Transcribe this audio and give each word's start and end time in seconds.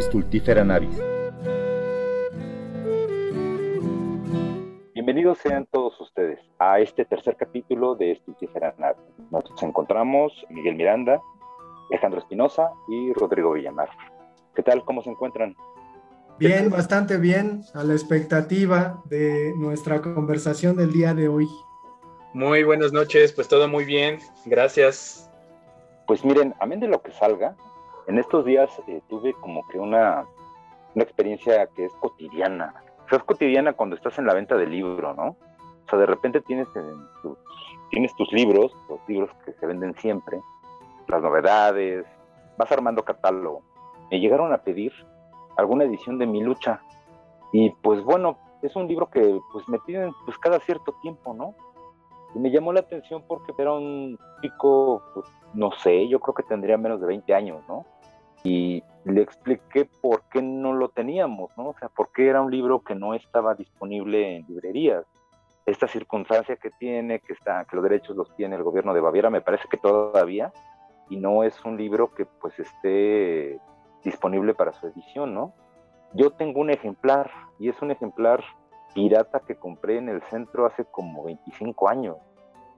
Stultifera 0.00 0.64
navis. 0.64 0.98
Bienvenidos 4.94 5.38
sean 5.38 5.66
todos 5.70 6.00
ustedes 6.00 6.38
a 6.58 6.80
este 6.80 7.04
tercer 7.04 7.36
capítulo 7.36 7.94
de 7.96 8.16
Stultifera 8.16 8.74
navis. 8.78 9.02
Nos 9.30 9.44
encontramos 9.62 10.32
Miguel 10.48 10.76
Miranda, 10.76 11.20
Alejandro 11.90 12.20
Espinosa 12.20 12.70
y 12.88 13.12
Rodrigo 13.12 13.52
Villamar. 13.52 13.90
¿Qué 14.54 14.62
tal? 14.62 14.84
¿Cómo 14.84 15.02
se 15.02 15.10
encuentran? 15.10 15.54
Bien, 16.38 16.70
bastante 16.70 17.18
bien, 17.18 17.62
a 17.74 17.84
la 17.84 17.92
expectativa 17.92 19.02
de 19.04 19.52
nuestra 19.58 20.00
conversación 20.00 20.76
del 20.76 20.92
día 20.92 21.12
de 21.12 21.28
hoy. 21.28 21.46
Muy 22.32 22.62
buenas 22.62 22.92
noches, 22.92 23.32
pues 23.32 23.48
todo 23.48 23.68
muy 23.68 23.84
bien, 23.84 24.18
gracias. 24.46 25.30
Pues 26.06 26.24
miren, 26.24 26.54
amén 26.58 26.80
de 26.80 26.88
lo 26.88 27.02
que 27.02 27.12
salga, 27.12 27.54
en 28.10 28.18
estos 28.18 28.44
días 28.44 28.70
eh, 28.88 29.00
tuve 29.08 29.34
como 29.34 29.66
que 29.68 29.78
una, 29.78 30.26
una 30.94 31.04
experiencia 31.04 31.68
que 31.68 31.84
es 31.84 31.92
cotidiana. 31.94 32.74
O 33.06 33.08
sea, 33.08 33.18
es 33.18 33.24
cotidiana 33.24 33.72
cuando 33.72 33.94
estás 33.94 34.18
en 34.18 34.26
la 34.26 34.34
venta 34.34 34.56
del 34.56 34.70
libro, 34.70 35.14
¿no? 35.14 35.28
O 35.28 35.88
sea, 35.88 35.98
de 35.98 36.06
repente 36.06 36.40
tienes, 36.40 36.68
tus, 37.22 37.38
tienes 37.90 38.14
tus 38.16 38.32
libros, 38.32 38.72
los 38.88 38.98
libros 39.06 39.30
que 39.44 39.52
se 39.52 39.66
venden 39.66 39.94
siempre, 39.98 40.40
las 41.06 41.22
novedades, 41.22 42.04
vas 42.58 42.72
armando 42.72 43.04
catálogo. 43.04 43.62
Me 44.10 44.18
llegaron 44.18 44.52
a 44.52 44.58
pedir 44.58 44.92
alguna 45.56 45.84
edición 45.84 46.18
de 46.18 46.26
Mi 46.26 46.42
Lucha. 46.42 46.80
Y 47.52 47.70
pues 47.70 48.02
bueno, 48.02 48.38
es 48.62 48.74
un 48.74 48.88
libro 48.88 49.08
que 49.08 49.38
pues 49.52 49.68
me 49.68 49.78
piden 49.78 50.12
pues 50.24 50.36
cada 50.38 50.58
cierto 50.60 50.94
tiempo, 51.00 51.32
¿no? 51.32 51.54
Y 52.34 52.40
me 52.40 52.50
llamó 52.50 52.72
la 52.72 52.80
atención 52.80 53.22
porque 53.26 53.52
era 53.56 53.72
un 53.72 54.18
chico, 54.42 55.00
pues, 55.14 55.26
no 55.54 55.70
sé, 55.72 56.08
yo 56.08 56.18
creo 56.18 56.34
que 56.34 56.42
tendría 56.42 56.76
menos 56.76 57.00
de 57.00 57.06
20 57.06 57.34
años, 57.34 57.62
¿no? 57.68 57.86
Y 58.42 58.82
le 59.04 59.22
expliqué 59.22 59.88
por 60.00 60.22
qué 60.30 60.42
no 60.42 60.72
lo 60.72 60.88
teníamos, 60.88 61.50
¿no? 61.56 61.70
O 61.70 61.74
sea, 61.78 61.88
por 61.88 62.12
qué 62.12 62.28
era 62.28 62.40
un 62.40 62.50
libro 62.50 62.80
que 62.80 62.94
no 62.94 63.14
estaba 63.14 63.54
disponible 63.54 64.36
en 64.36 64.46
librerías. 64.46 65.04
Esta 65.66 65.86
circunstancia 65.86 66.56
que 66.56 66.70
tiene, 66.70 67.20
que, 67.20 67.32
está, 67.32 67.64
que 67.64 67.76
los 67.76 67.82
derechos 67.82 68.16
los 68.16 68.34
tiene 68.36 68.56
el 68.56 68.62
gobierno 68.62 68.94
de 68.94 69.00
Baviera, 69.00 69.30
me 69.30 69.40
parece 69.40 69.68
que 69.68 69.76
todavía, 69.76 70.52
y 71.08 71.16
no 71.16 71.44
es 71.44 71.62
un 71.64 71.76
libro 71.76 72.14
que 72.14 72.24
pues 72.24 72.58
esté 72.58 73.58
disponible 74.02 74.54
para 74.54 74.72
su 74.72 74.86
edición, 74.86 75.34
¿no? 75.34 75.54
Yo 76.14 76.30
tengo 76.30 76.60
un 76.60 76.70
ejemplar, 76.70 77.30
y 77.58 77.68
es 77.68 77.80
un 77.82 77.90
ejemplar 77.90 78.42
pirata 78.94 79.40
que 79.40 79.56
compré 79.56 79.98
en 79.98 80.08
el 80.08 80.22
centro 80.22 80.66
hace 80.66 80.84
como 80.84 81.24
25 81.24 81.88
años. 81.88 82.16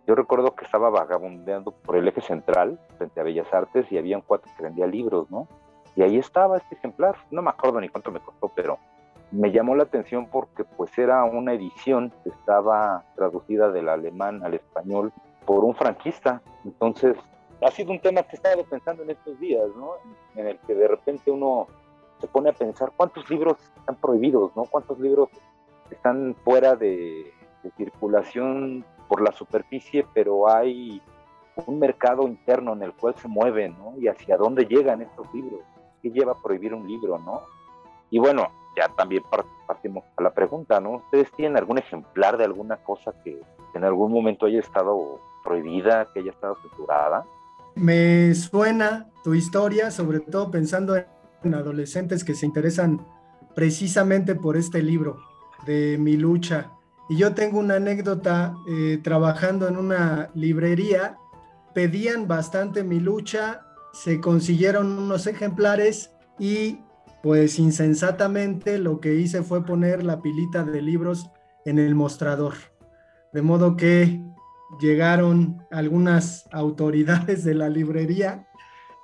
Yo 0.07 0.15
recuerdo 0.15 0.55
que 0.55 0.65
estaba 0.65 0.91
vagabundeando 0.91 1.71
por 1.71 1.97
el 1.97 2.09
eje 2.09 2.21
central, 2.21 2.79
frente 2.99 3.21
a 3.21 3.23
Bellas 3.23 3.53
Artes, 3.53 3.91
y 3.91 3.99
había 3.99 4.17
un 4.17 4.23
cuate 4.23 4.51
que 4.57 4.63
vendía 4.63 4.87
libros, 4.87 5.31
¿no? 5.31 5.47
Y 5.95 6.03
ahí 6.03 6.19
estaba 6.19 6.57
este 6.57 6.75
ejemplar, 6.75 7.17
no 7.31 7.43
me 7.43 7.51
acuerdo 7.51 7.81
ni 7.81 7.89
cuánto 7.89 8.11
me 8.11 8.21
costó, 8.21 8.49
pero 8.55 8.79
me 9.31 9.51
llamó 9.51 9.75
la 9.75 9.85
atención 9.85 10.27
porque 10.27 10.65
pues 10.65 10.97
era 10.99 11.25
una 11.25 11.55
edición 11.55 12.13
que 12.23 12.31
estaba 12.31 13.05
traducida 13.15 13.71
del 13.71 13.89
alemán 13.89 14.43
al 14.45 14.55
español 14.55 15.13
por 15.47 15.65
un 15.65 15.75
franquista. 15.75 16.43
Entonces, 16.65 17.17
ha 17.63 17.71
sido 17.71 17.93
un 17.93 18.01
tema 18.01 18.23
que 18.23 18.33
he 18.33 18.37
estado 18.37 18.65
pensando 18.65 19.03
en 19.03 19.11
estos 19.11 19.39
días, 19.39 19.69
¿no? 19.77 19.93
En 20.35 20.49
el 20.49 20.59
que 20.61 20.75
de 20.75 20.89
repente 20.89 21.31
uno 21.31 21.67
se 22.21 22.27
pone 22.27 22.51
a 22.51 22.53
pensar 22.53 22.93
cuántos 22.97 23.29
libros 23.31 23.57
están 23.79 23.97
prohibidos, 23.97 24.55
¿no? 24.57 24.65
Cuántos 24.65 24.99
libros 24.99 25.29
están 25.91 26.35
fuera 26.45 26.77
de, 26.77 27.33
circulación 27.77 28.85
por 29.13 29.21
la 29.21 29.33
superficie, 29.33 30.07
pero 30.15 30.49
hay 30.49 31.03
un 31.67 31.79
mercado 31.79 32.27
interno 32.27 32.73
en 32.73 32.83
el 32.83 32.95
cual 32.95 33.15
se 33.21 33.29
mueven, 33.29 33.77
¿no? 33.79 33.93
Y 33.99 34.09
hacia 34.09 34.39
dónde 34.39 34.65
llegan 34.65 35.03
estos 35.03 35.27
libros, 35.35 35.61
qué 36.01 36.09
lleva 36.09 36.33
a 36.33 36.43
prohibir 36.43 36.73
un 36.73 36.89
libro, 36.89 37.19
¿no? 37.19 37.43
Y 38.09 38.19
bueno, 38.19 38.49
ya 38.75 38.89
también 38.97 39.23
partimos 39.67 40.05
a 40.17 40.23
la 40.23 40.33
pregunta, 40.33 40.81
¿no? 40.81 40.93
¿Ustedes 40.93 41.31
tienen 41.33 41.59
algún 41.59 41.77
ejemplar 41.77 42.39
de 42.39 42.45
alguna 42.45 42.79
cosa 42.79 43.13
que 43.23 43.39
en 43.75 43.85
algún 43.85 44.13
momento 44.13 44.47
haya 44.47 44.61
estado 44.61 45.21
prohibida, 45.45 46.09
que 46.15 46.21
haya 46.21 46.31
estado 46.31 46.57
censurada? 46.63 47.27
Me 47.75 48.35
suena 48.35 49.11
tu 49.23 49.35
historia, 49.35 49.91
sobre 49.91 50.21
todo 50.21 50.51
pensando 50.51 50.97
en 50.97 51.55
adolescentes 51.55 52.25
que 52.25 52.33
se 52.33 52.47
interesan 52.47 53.07
precisamente 53.55 54.35
por 54.35 54.57
este 54.57 54.83
libro 54.83 55.19
de 55.67 55.99
mi 55.99 56.17
lucha. 56.17 56.71
Y 57.13 57.17
yo 57.19 57.35
tengo 57.35 57.59
una 57.59 57.75
anécdota 57.75 58.57
eh, 58.67 58.99
trabajando 59.03 59.69
en 59.69 59.77
una 59.77 60.31
librería, 60.33 61.19
pedían 61.75 62.27
bastante 62.27 62.85
mi 62.85 63.01
lucha, 63.01 63.67
se 63.93 64.19
consiguieron 64.19 64.99
unos 64.99 65.27
ejemplares 65.27 66.11
y 66.39 66.79
pues 67.23 67.59
insensatamente 67.59 68.79
lo 68.79 68.99
que 68.99 69.17
hice 69.17 69.43
fue 69.43 69.63
poner 69.63 70.05
la 70.05 70.23
pilita 70.23 70.65
de 70.65 70.81
libros 70.81 71.29
en 71.67 71.79
el 71.79 71.95
mostrador. 71.95 72.55
De 73.35 73.43
modo 73.43 73.77
que 73.77 74.25
llegaron 74.81 75.63
algunas 75.71 76.49
autoridades 76.51 77.45
de 77.45 77.53
la 77.53 77.69
librería 77.69 78.49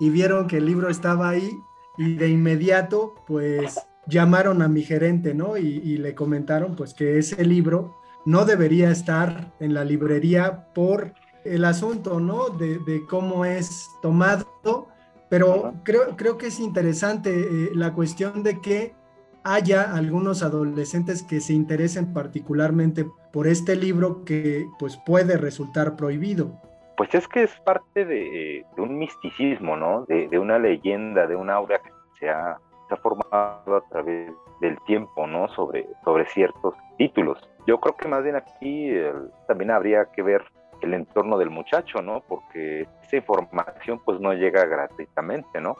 y 0.00 0.08
vieron 0.08 0.46
que 0.46 0.56
el 0.56 0.64
libro 0.64 0.88
estaba 0.88 1.28
ahí 1.28 1.50
y 1.98 2.14
de 2.14 2.30
inmediato 2.30 3.16
pues 3.26 3.78
llamaron 4.08 4.62
a 4.62 4.68
mi 4.68 4.82
gerente, 4.82 5.34
¿no? 5.34 5.56
Y, 5.56 5.98
le 5.98 6.14
comentaron 6.14 6.74
pues 6.74 6.94
que 6.94 7.18
ese 7.18 7.44
libro 7.44 7.97
no 8.24 8.44
debería 8.44 8.90
estar 8.90 9.52
en 9.60 9.74
la 9.74 9.84
librería 9.84 10.66
por 10.74 11.12
el 11.44 11.64
asunto, 11.64 12.20
¿no? 12.20 12.48
De, 12.50 13.04
cómo 13.08 13.44
es 13.44 13.88
tomado, 14.02 14.88
pero 15.28 15.74
creo, 15.84 16.16
creo 16.16 16.38
que 16.38 16.48
es 16.48 16.60
interesante 16.60 17.30
eh, 17.30 17.70
la 17.74 17.92
cuestión 17.92 18.42
de 18.42 18.60
que 18.60 18.94
haya 19.44 19.94
algunos 19.94 20.42
adolescentes 20.42 21.22
que 21.22 21.40
se 21.40 21.54
interesen 21.54 22.12
particularmente 22.12 23.06
por 23.32 23.46
este 23.46 23.76
libro 23.76 24.24
que 24.24 24.66
pues 24.78 24.96
puede 25.06 25.36
resultar 25.36 25.96
prohibido. 25.96 26.60
Pues 26.96 27.14
es 27.14 27.26
que 27.28 27.44
es 27.44 27.60
parte 27.60 28.04
de, 28.04 28.66
un 28.76 28.98
misticismo, 28.98 29.76
¿no? 29.76 30.04
De, 30.06 30.38
una 30.38 30.58
leyenda, 30.58 31.26
de 31.26 31.36
una 31.36 31.54
aura 31.54 31.78
que 31.78 31.90
se 32.18 32.28
ha, 32.28 32.58
formado 33.02 33.76
a 33.76 33.82
través 33.90 34.32
del 34.60 34.78
tiempo, 34.86 35.26
¿no? 35.26 35.48
Sobre, 35.54 35.86
sobre 36.04 36.26
ciertos 36.26 36.74
títulos. 36.96 37.38
Yo 37.66 37.80
creo 37.80 37.96
que 37.96 38.08
más 38.08 38.22
bien 38.22 38.36
aquí 38.36 38.92
también 39.46 39.70
habría 39.70 40.06
que 40.06 40.22
ver 40.22 40.42
el 40.80 40.94
entorno 40.94 41.38
del 41.38 41.50
muchacho, 41.50 42.02
¿no? 42.02 42.22
Porque 42.26 42.86
esa 43.02 43.16
información 43.16 44.00
pues 44.04 44.20
no 44.20 44.32
llega 44.32 44.64
gratuitamente, 44.64 45.60
¿no? 45.60 45.76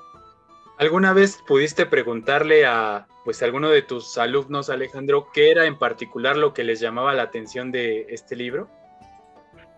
¿Alguna 0.79 1.13
vez 1.13 1.43
pudiste 1.47 1.87
preguntarle 1.87 2.65
a 2.65 3.07
pues 3.25 3.43
alguno 3.43 3.69
de 3.69 3.83
tus 3.83 4.17
alumnos, 4.17 4.71
Alejandro, 4.71 5.29
qué 5.35 5.51
era 5.51 5.67
en 5.67 5.77
particular 5.77 6.37
lo 6.37 6.55
que 6.55 6.65
les 6.65 6.81
llamaba 6.81 7.15
la 7.15 7.25
atención 7.25 7.73
de 7.73 8.07
este 8.11 8.37
libro? 8.37 8.69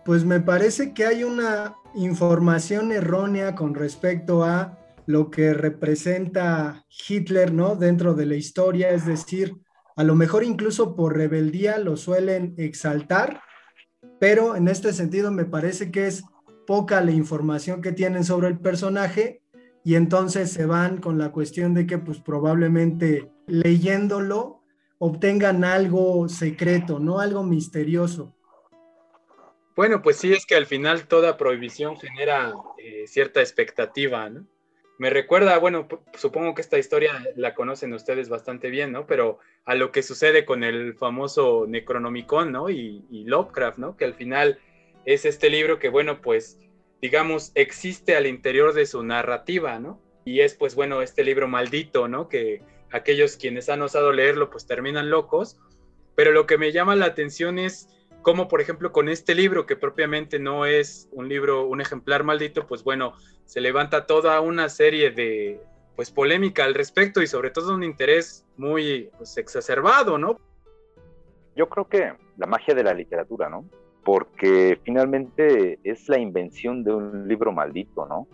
Pues 0.05 0.25
me 0.25 0.39
parece 0.39 0.93
que 0.93 1.05
hay 1.05 1.23
una 1.23 1.75
información 1.95 2.91
errónea 2.91 3.55
con 3.55 3.73
respecto 3.75 4.43
a 4.43 4.77
lo 5.11 5.29
que 5.29 5.53
representa 5.53 6.85
Hitler, 7.07 7.53
¿no? 7.53 7.75
Dentro 7.75 8.13
de 8.13 8.25
la 8.25 8.35
historia, 8.35 8.91
es 8.91 9.05
decir, 9.05 9.55
a 9.95 10.03
lo 10.03 10.15
mejor 10.15 10.43
incluso 10.43 10.95
por 10.95 11.15
rebeldía 11.15 11.77
lo 11.77 11.97
suelen 11.97 12.55
exaltar, 12.57 13.41
pero 14.19 14.55
en 14.55 14.67
este 14.67 14.93
sentido 14.93 15.31
me 15.31 15.45
parece 15.45 15.91
que 15.91 16.07
es 16.07 16.23
poca 16.65 17.01
la 17.01 17.11
información 17.11 17.81
que 17.81 17.91
tienen 17.91 18.23
sobre 18.23 18.47
el 18.47 18.59
personaje 18.59 19.41
y 19.83 19.95
entonces 19.95 20.51
se 20.51 20.65
van 20.65 20.97
con 20.97 21.17
la 21.17 21.31
cuestión 21.31 21.73
de 21.73 21.85
que 21.85 21.97
pues 21.97 22.19
probablemente 22.19 23.29
leyéndolo 23.47 24.61
obtengan 24.99 25.63
algo 25.63 26.29
secreto, 26.29 26.99
¿no? 26.99 27.19
Algo 27.19 27.43
misterioso. 27.43 28.35
Bueno, 29.75 30.01
pues 30.01 30.17
sí, 30.17 30.31
es 30.31 30.45
que 30.45 30.55
al 30.55 30.67
final 30.67 31.07
toda 31.07 31.37
prohibición 31.37 31.97
genera 31.97 32.53
eh, 32.77 33.07
cierta 33.07 33.39
expectativa, 33.39 34.29
¿no? 34.29 34.45
Me 35.01 35.09
recuerda, 35.09 35.57
bueno, 35.57 35.87
supongo 36.13 36.53
que 36.53 36.61
esta 36.61 36.77
historia 36.77 37.25
la 37.35 37.55
conocen 37.55 37.91
ustedes 37.91 38.29
bastante 38.29 38.69
bien, 38.69 38.91
¿no? 38.91 39.07
Pero 39.07 39.39
a 39.65 39.73
lo 39.73 39.91
que 39.91 40.03
sucede 40.03 40.45
con 40.45 40.63
el 40.63 40.93
famoso 40.93 41.65
Necronomicon, 41.67 42.51
¿no? 42.51 42.69
Y, 42.69 43.03
Lovecraft, 43.25 43.79
¿no? 43.79 43.97
Que 43.97 44.05
al 44.05 44.13
final 44.13 44.59
es 45.05 45.25
este 45.25 45.49
libro 45.49 45.79
que, 45.79 45.89
bueno, 45.89 46.21
pues 46.21 46.59
digamos, 47.01 47.51
existe 47.55 48.15
al 48.15 48.27
interior 48.27 48.75
de 48.75 48.85
su 48.85 49.01
narrativa, 49.01 49.79
¿no? 49.79 49.99
Y 50.23 50.41
es, 50.41 50.53
pues 50.53 50.75
bueno, 50.75 51.01
este 51.01 51.23
libro 51.23 51.47
maldito, 51.47 52.07
¿no? 52.07 52.29
Que 52.29 52.61
aquellos 52.91 53.37
quienes 53.37 53.69
han 53.69 53.81
osado 53.81 54.11
leerlo, 54.11 54.51
pues 54.51 54.67
terminan 54.67 55.09
locos. 55.09 55.57
Pero 56.13 56.31
lo 56.31 56.45
que 56.45 56.59
me 56.59 56.71
llama 56.71 56.95
la 56.95 57.07
atención 57.07 57.57
es 57.57 57.89
cómo, 58.21 58.47
por 58.47 58.61
ejemplo, 58.61 58.91
con 58.91 59.09
este 59.09 59.35
libro, 59.35 59.65
que 59.65 59.75
propiamente 59.75 60.39
no 60.39 60.65
es 60.65 61.09
un 61.11 61.27
libro, 61.27 61.65
un 61.65 61.81
ejemplar 61.81 62.23
maldito, 62.23 62.67
pues 62.67 62.83
bueno, 62.83 63.13
se 63.45 63.61
levanta 63.61 64.05
toda 64.05 64.39
una 64.41 64.69
serie 64.69 65.11
de, 65.11 65.61
pues, 65.95 66.11
polémica 66.11 66.65
al 66.65 66.73
respecto 66.73 67.21
y 67.21 67.27
sobre 67.27 67.51
todo 67.51 67.73
un 67.73 67.83
interés 67.83 68.45
muy 68.57 69.09
pues, 69.17 69.37
exacerbado, 69.37 70.17
¿no? 70.17 70.39
Yo 71.55 71.67
creo 71.67 71.87
que 71.87 72.13
la 72.37 72.47
magia 72.47 72.73
de 72.73 72.83
la 72.83 72.93
literatura, 72.93 73.49
¿no? 73.49 73.65
porque 74.03 74.79
finalmente 74.83 75.79
es 75.83 76.09
la 76.09 76.17
invención 76.17 76.83
de 76.83 76.93
un 76.93 77.27
libro 77.27 77.51
maldito, 77.51 78.05
¿no? 78.05 78.27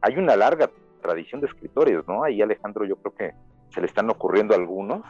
Hay 0.00 0.16
una 0.16 0.36
larga 0.36 0.70
tradición 1.00 1.40
de 1.40 1.46
escritores, 1.46 2.06
¿no? 2.08 2.24
Ahí 2.24 2.42
Alejandro 2.42 2.84
yo 2.84 2.96
creo 2.96 3.14
que 3.14 3.34
se 3.70 3.80
le 3.80 3.86
están 3.86 4.10
ocurriendo 4.10 4.54
algunos 4.54 5.02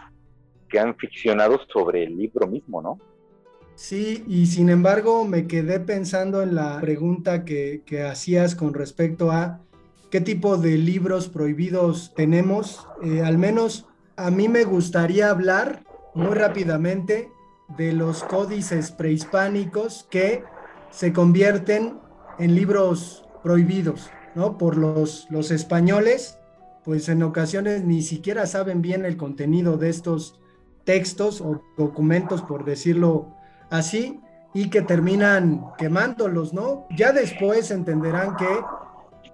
que 0.68 0.78
han 0.78 0.94
ficcionado 0.96 1.58
sobre 1.72 2.04
el 2.04 2.16
libro 2.16 2.46
mismo, 2.46 2.82
¿no? 2.82 2.98
Sí, 3.74 4.24
y 4.28 4.46
sin 4.46 4.68
embargo 4.68 5.24
me 5.24 5.46
quedé 5.46 5.80
pensando 5.80 6.42
en 6.42 6.54
la 6.54 6.80
pregunta 6.80 7.44
que, 7.44 7.82
que 7.84 8.02
hacías 8.02 8.54
con 8.54 8.74
respecto 8.74 9.32
a 9.32 9.60
qué 10.10 10.20
tipo 10.20 10.58
de 10.58 10.76
libros 10.76 11.28
prohibidos 11.28 12.12
tenemos. 12.14 12.86
Eh, 13.02 13.22
al 13.22 13.38
menos 13.38 13.86
a 14.16 14.30
mí 14.30 14.48
me 14.48 14.64
gustaría 14.64 15.30
hablar 15.30 15.84
muy 16.14 16.34
rápidamente 16.34 17.30
de 17.76 17.92
los 17.92 18.22
códices 18.22 18.90
prehispánicos 18.90 20.06
que 20.10 20.44
se 20.90 21.12
convierten 21.12 21.98
en 22.38 22.54
libros 22.54 23.24
prohibidos, 23.42 24.10
¿no? 24.34 24.58
Por 24.58 24.76
los, 24.76 25.26
los 25.30 25.50
españoles, 25.50 26.38
pues 26.84 27.08
en 27.08 27.22
ocasiones 27.22 27.84
ni 27.84 28.02
siquiera 28.02 28.46
saben 28.46 28.82
bien 28.82 29.06
el 29.06 29.16
contenido 29.16 29.78
de 29.78 29.88
estos 29.88 30.38
textos 30.84 31.40
o 31.40 31.62
documentos, 31.78 32.42
por 32.42 32.64
decirlo 32.64 33.34
así, 33.72 34.20
y 34.54 34.68
que 34.68 34.82
terminan 34.82 35.64
quemándolos, 35.78 36.52
¿no? 36.52 36.86
Ya 36.96 37.12
después 37.12 37.70
entenderán 37.70 38.36
que 38.36 38.46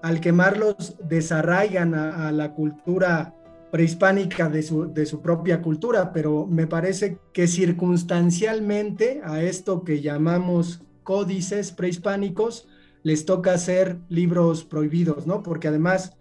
al 0.00 0.20
quemarlos 0.20 0.96
desarraigan 1.02 1.94
a, 1.94 2.30
la 2.30 2.54
cultura 2.54 3.34
prehispánica 3.72 4.48
de 4.48 4.62
su, 4.62 4.92
de 4.92 5.06
su, 5.06 5.20
propia 5.20 5.60
cultura, 5.60 6.12
pero 6.12 6.46
me 6.46 6.68
parece 6.68 7.18
que 7.32 7.48
circunstancialmente 7.48 9.20
a 9.24 9.42
esto 9.42 9.82
que 9.82 10.00
llamamos 10.00 10.82
códices 11.02 11.72
prehispánicos 11.72 12.68
les 13.02 13.24
toca 13.24 13.54
hacer 13.54 13.98
libros 14.08 14.64
prohibidos, 14.64 15.26
¿no? 15.26 15.42
Porque 15.42 15.66
además, 15.66 16.16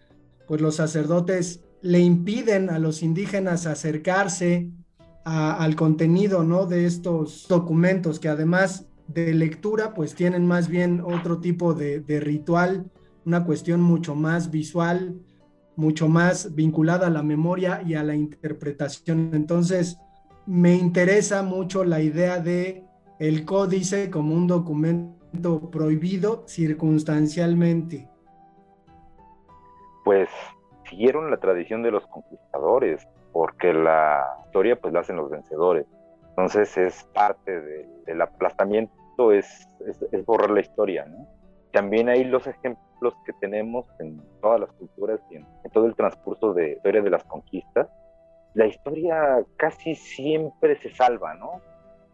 pues 0.48 0.60
los 0.60 0.76
sacerdotes 0.76 1.62
le 1.82 2.00
impiden 2.00 2.72
a 2.72 2.80
los 2.80 3.04
indígenas 3.04 3.68
acercarse 3.68 4.72
al 5.28 5.76
contenido, 5.76 6.44
¿no? 6.44 6.66
De 6.66 6.86
estos 6.86 7.48
documentos 7.50 8.20
que 8.20 8.30
además 8.30 8.88
de 9.08 9.34
lectura, 9.34 9.94
pues 9.94 10.16
tienen 10.16 10.46
más 10.46 10.70
bien 10.70 11.02
otro 11.02 11.40
tipo 11.40 11.74
de, 11.74 12.00
de 12.00 12.20
ritual 12.20 12.90
una 13.28 13.44
cuestión 13.44 13.82
mucho 13.82 14.16
más 14.16 14.52
visual, 14.52 15.20
mucho 15.76 16.08
más 16.08 16.56
vinculada 16.56 17.08
a 17.08 17.10
la 17.10 17.24
memoria 17.24 17.82
y 17.86 17.96
a 17.96 18.04
la 18.04 18.16
interpretación. 18.16 19.32
Entonces, 19.34 20.00
me 20.46 20.76
interesa 20.76 21.44
mucho 21.44 21.84
la 21.84 22.00
idea 22.00 22.40
de 22.40 22.86
el 23.20 23.44
códice 23.44 24.10
como 24.10 24.34
un 24.34 24.48
documento 24.48 25.70
prohibido 25.70 26.46
circunstancialmente. 26.48 28.10
Pues 30.06 30.30
siguieron 30.90 31.30
la 31.30 31.38
tradición 31.38 31.84
de 31.84 31.92
los 31.92 32.08
conquistadores, 32.08 33.06
porque 33.38 33.72
la 33.72 34.26
historia 34.46 34.76
pues 34.82 34.92
la 34.96 35.02
hacen 35.02 35.18
los 35.18 35.30
vencedores. 35.30 35.86
Entonces 36.30 36.76
es 36.76 37.04
parte 37.14 37.86
del 38.08 38.20
aplastamiento, 38.20 39.32
es, 39.32 39.68
es, 40.12 40.26
borrar 40.26 40.50
la 40.50 40.62
historia, 40.62 41.06
¿no? 41.06 41.28
También 41.72 42.10
hay 42.10 42.24
los 42.24 42.48
ejemplos 42.48 42.84
los 43.00 43.14
que 43.28 43.34
tenemos 43.34 43.86
en 44.00 44.20
todas 44.42 44.60
las 44.60 44.72
culturas 44.72 45.20
y 45.30 45.36
en, 45.36 45.46
todo 45.72 45.86
el 45.86 45.96
transcurso 45.96 46.56
de 46.56 46.72
historia 46.72 47.04
de 47.04 47.12
las 47.12 47.24
conquistas, 47.26 47.88
la 48.56 48.66
historia 48.66 49.46
casi 49.58 49.94
siempre 49.94 50.76
se 50.82 50.90
salva, 50.90 51.36
¿no? 51.36 51.62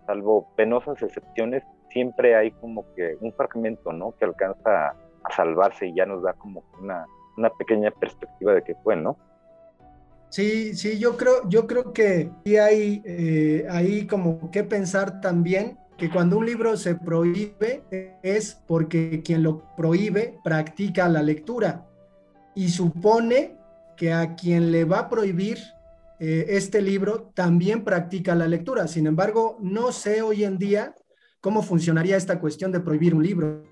Salvo 0.05 0.53
penosas 0.57 1.01
excepciones, 1.01 1.63
siempre 1.87 2.35
hay 2.35 2.51
como 2.51 2.83
que 2.95 3.15
un 3.21 3.31
fragmento, 3.31 3.93
¿no? 3.93 4.11
Que 4.17 4.25
alcanza 4.25 4.89
a 4.89 5.31
salvarse 5.33 5.87
y 5.87 5.95
ya 5.95 6.05
nos 6.05 6.21
da 6.21 6.33
como 6.33 6.65
una, 6.81 7.05
una 7.37 7.49
pequeña 7.51 7.91
perspectiva 7.91 8.55
de 8.55 8.63
qué 8.63 8.75
fue, 8.83 8.97
¿no? 8.97 9.15
Sí, 10.33 10.73
sí, 10.73 10.97
yo 10.97 11.15
creo, 11.15 11.47
yo 11.47 11.67
creo 11.67 11.93
que 11.93 12.31
sí 12.43 12.57
hay 12.57 13.03
eh, 13.05 14.07
como 14.09 14.49
que 14.49 14.63
pensar 14.63 15.21
también 15.21 15.77
que 15.95 16.09
cuando 16.09 16.39
un 16.39 16.47
libro 16.47 16.75
se 16.75 16.95
prohíbe 16.95 17.83
es 18.23 18.59
porque 18.65 19.21
quien 19.23 19.43
lo 19.43 19.63
prohíbe 19.77 20.39
practica 20.43 21.07
la 21.07 21.21
lectura 21.21 21.85
y 22.55 22.69
supone 22.69 23.57
que 23.95 24.11
a 24.11 24.33
quien 24.33 24.71
le 24.71 24.85
va 24.85 25.01
a 25.01 25.09
prohibir 25.11 25.59
eh, 26.19 26.45
este 26.49 26.81
libro 26.81 27.29
también 27.35 27.83
practica 27.83 28.33
la 28.33 28.47
lectura. 28.47 28.87
Sin 28.87 29.05
embargo, 29.05 29.59
no 29.61 29.91
sé 29.91 30.23
hoy 30.23 30.45
en 30.45 30.57
día 30.57 30.95
cómo 31.41 31.61
funcionaría 31.61 32.17
esta 32.17 32.39
cuestión 32.39 32.71
de 32.71 32.79
prohibir 32.79 33.13
un 33.13 33.21
libro. 33.21 33.63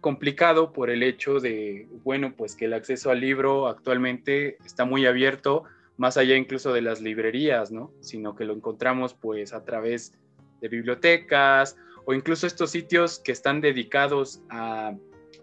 Complicado 0.00 0.72
por 0.72 0.90
el 0.90 1.04
hecho 1.04 1.38
de, 1.38 1.86
bueno, 2.02 2.34
pues 2.36 2.56
que 2.56 2.64
el 2.64 2.72
acceso 2.72 3.12
al 3.12 3.20
libro 3.20 3.68
actualmente 3.68 4.56
está 4.64 4.84
muy 4.84 5.06
abierto, 5.06 5.62
más 5.96 6.16
allá 6.16 6.36
incluso 6.36 6.72
de 6.72 6.82
las 6.82 7.00
librerías, 7.00 7.70
¿no? 7.70 7.92
Sino 8.00 8.34
que 8.34 8.44
lo 8.44 8.54
encontramos 8.54 9.14
pues 9.14 9.52
a 9.52 9.64
través 9.64 10.12
de 10.60 10.68
bibliotecas 10.68 11.76
o 12.04 12.14
incluso 12.14 12.46
estos 12.46 12.70
sitios 12.70 13.18
que 13.18 13.32
están 13.32 13.60
dedicados 13.60 14.42
a 14.50 14.94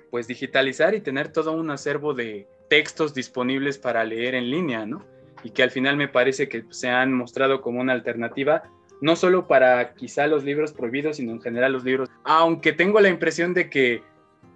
pues 0.10 0.28
digitalizar 0.28 0.96
y 0.96 1.02
tener 1.02 1.32
todo 1.32 1.52
un 1.52 1.70
acervo 1.70 2.14
de 2.14 2.48
textos 2.70 3.14
disponibles 3.14 3.78
para 3.78 4.04
leer 4.04 4.36
en 4.36 4.50
línea, 4.50 4.86
¿no? 4.86 5.06
Y 5.44 5.52
que 5.52 5.64
al 5.64 5.72
final 5.72 5.98
me 5.98 6.08
parece 6.08 6.50
que 6.50 6.66
se 6.70 6.90
han 6.90 7.14
mostrado 7.14 7.62
como 7.62 7.80
una 7.80 7.94
alternativa 7.94 8.64
no 9.02 9.16
solo 9.16 9.48
para 9.48 9.94
quizá 9.94 10.28
los 10.28 10.44
libros 10.44 10.74
prohibidos, 10.74 11.18
sino 11.18 11.32
en 11.32 11.42
general 11.42 11.72
los 11.72 11.84
libros, 11.84 12.10
aunque 12.24 12.74
tengo 12.74 13.00
la 13.00 13.10
impresión 13.10 13.54
de 13.54 13.70
que 13.70 14.04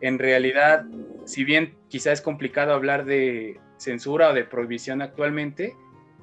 en 0.01 0.19
realidad, 0.19 0.85
si 1.25 1.45
bien 1.45 1.75
quizá 1.87 2.11
es 2.11 2.21
complicado 2.21 2.73
hablar 2.73 3.05
de 3.05 3.59
censura 3.77 4.29
o 4.29 4.33
de 4.33 4.43
prohibición 4.43 5.01
actualmente, 5.01 5.75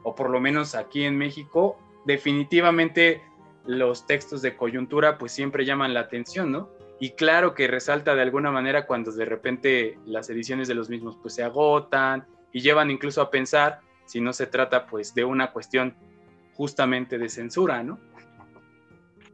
o 0.02 0.14
por 0.14 0.30
lo 0.30 0.40
menos 0.40 0.74
aquí 0.74 1.04
en 1.04 1.18
México, 1.18 1.78
definitivamente 2.06 3.22
los 3.66 4.06
textos 4.06 4.42
de 4.42 4.56
coyuntura 4.56 5.18
pues 5.18 5.32
siempre 5.32 5.64
llaman 5.64 5.94
la 5.94 6.00
atención, 6.00 6.50
¿no? 6.50 6.70
Y 6.98 7.10
claro 7.10 7.54
que 7.54 7.66
resalta 7.66 8.14
de 8.14 8.22
alguna 8.22 8.50
manera 8.50 8.86
cuando 8.86 9.12
de 9.12 9.24
repente 9.24 9.98
las 10.04 10.28
ediciones 10.28 10.68
de 10.68 10.74
los 10.74 10.90
mismos 10.90 11.16
pues 11.20 11.34
se 11.34 11.42
agotan 11.42 12.26
y 12.52 12.60
llevan 12.60 12.90
incluso 12.90 13.22
a 13.22 13.30
pensar 13.30 13.80
si 14.04 14.20
no 14.20 14.32
se 14.32 14.46
trata 14.46 14.86
pues 14.86 15.14
de 15.14 15.24
una 15.24 15.52
cuestión 15.52 15.94
justamente 16.54 17.16
de 17.16 17.28
censura, 17.28 17.82
¿no? 17.82 17.98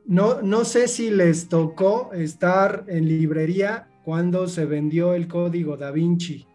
No, 0.05 0.41
no 0.43 0.65
sé 0.65 0.87
si 0.87 1.11
les 1.11 1.49
tocó 1.49 2.13
estar 2.13 2.85
en 2.87 3.09
librería 3.09 3.89
cuando 4.05 4.47
se 4.47 4.65
vendió 4.65 5.15
el 5.15 5.27
código 5.27 5.77
da 5.77 5.91
Vinci. 5.91 6.47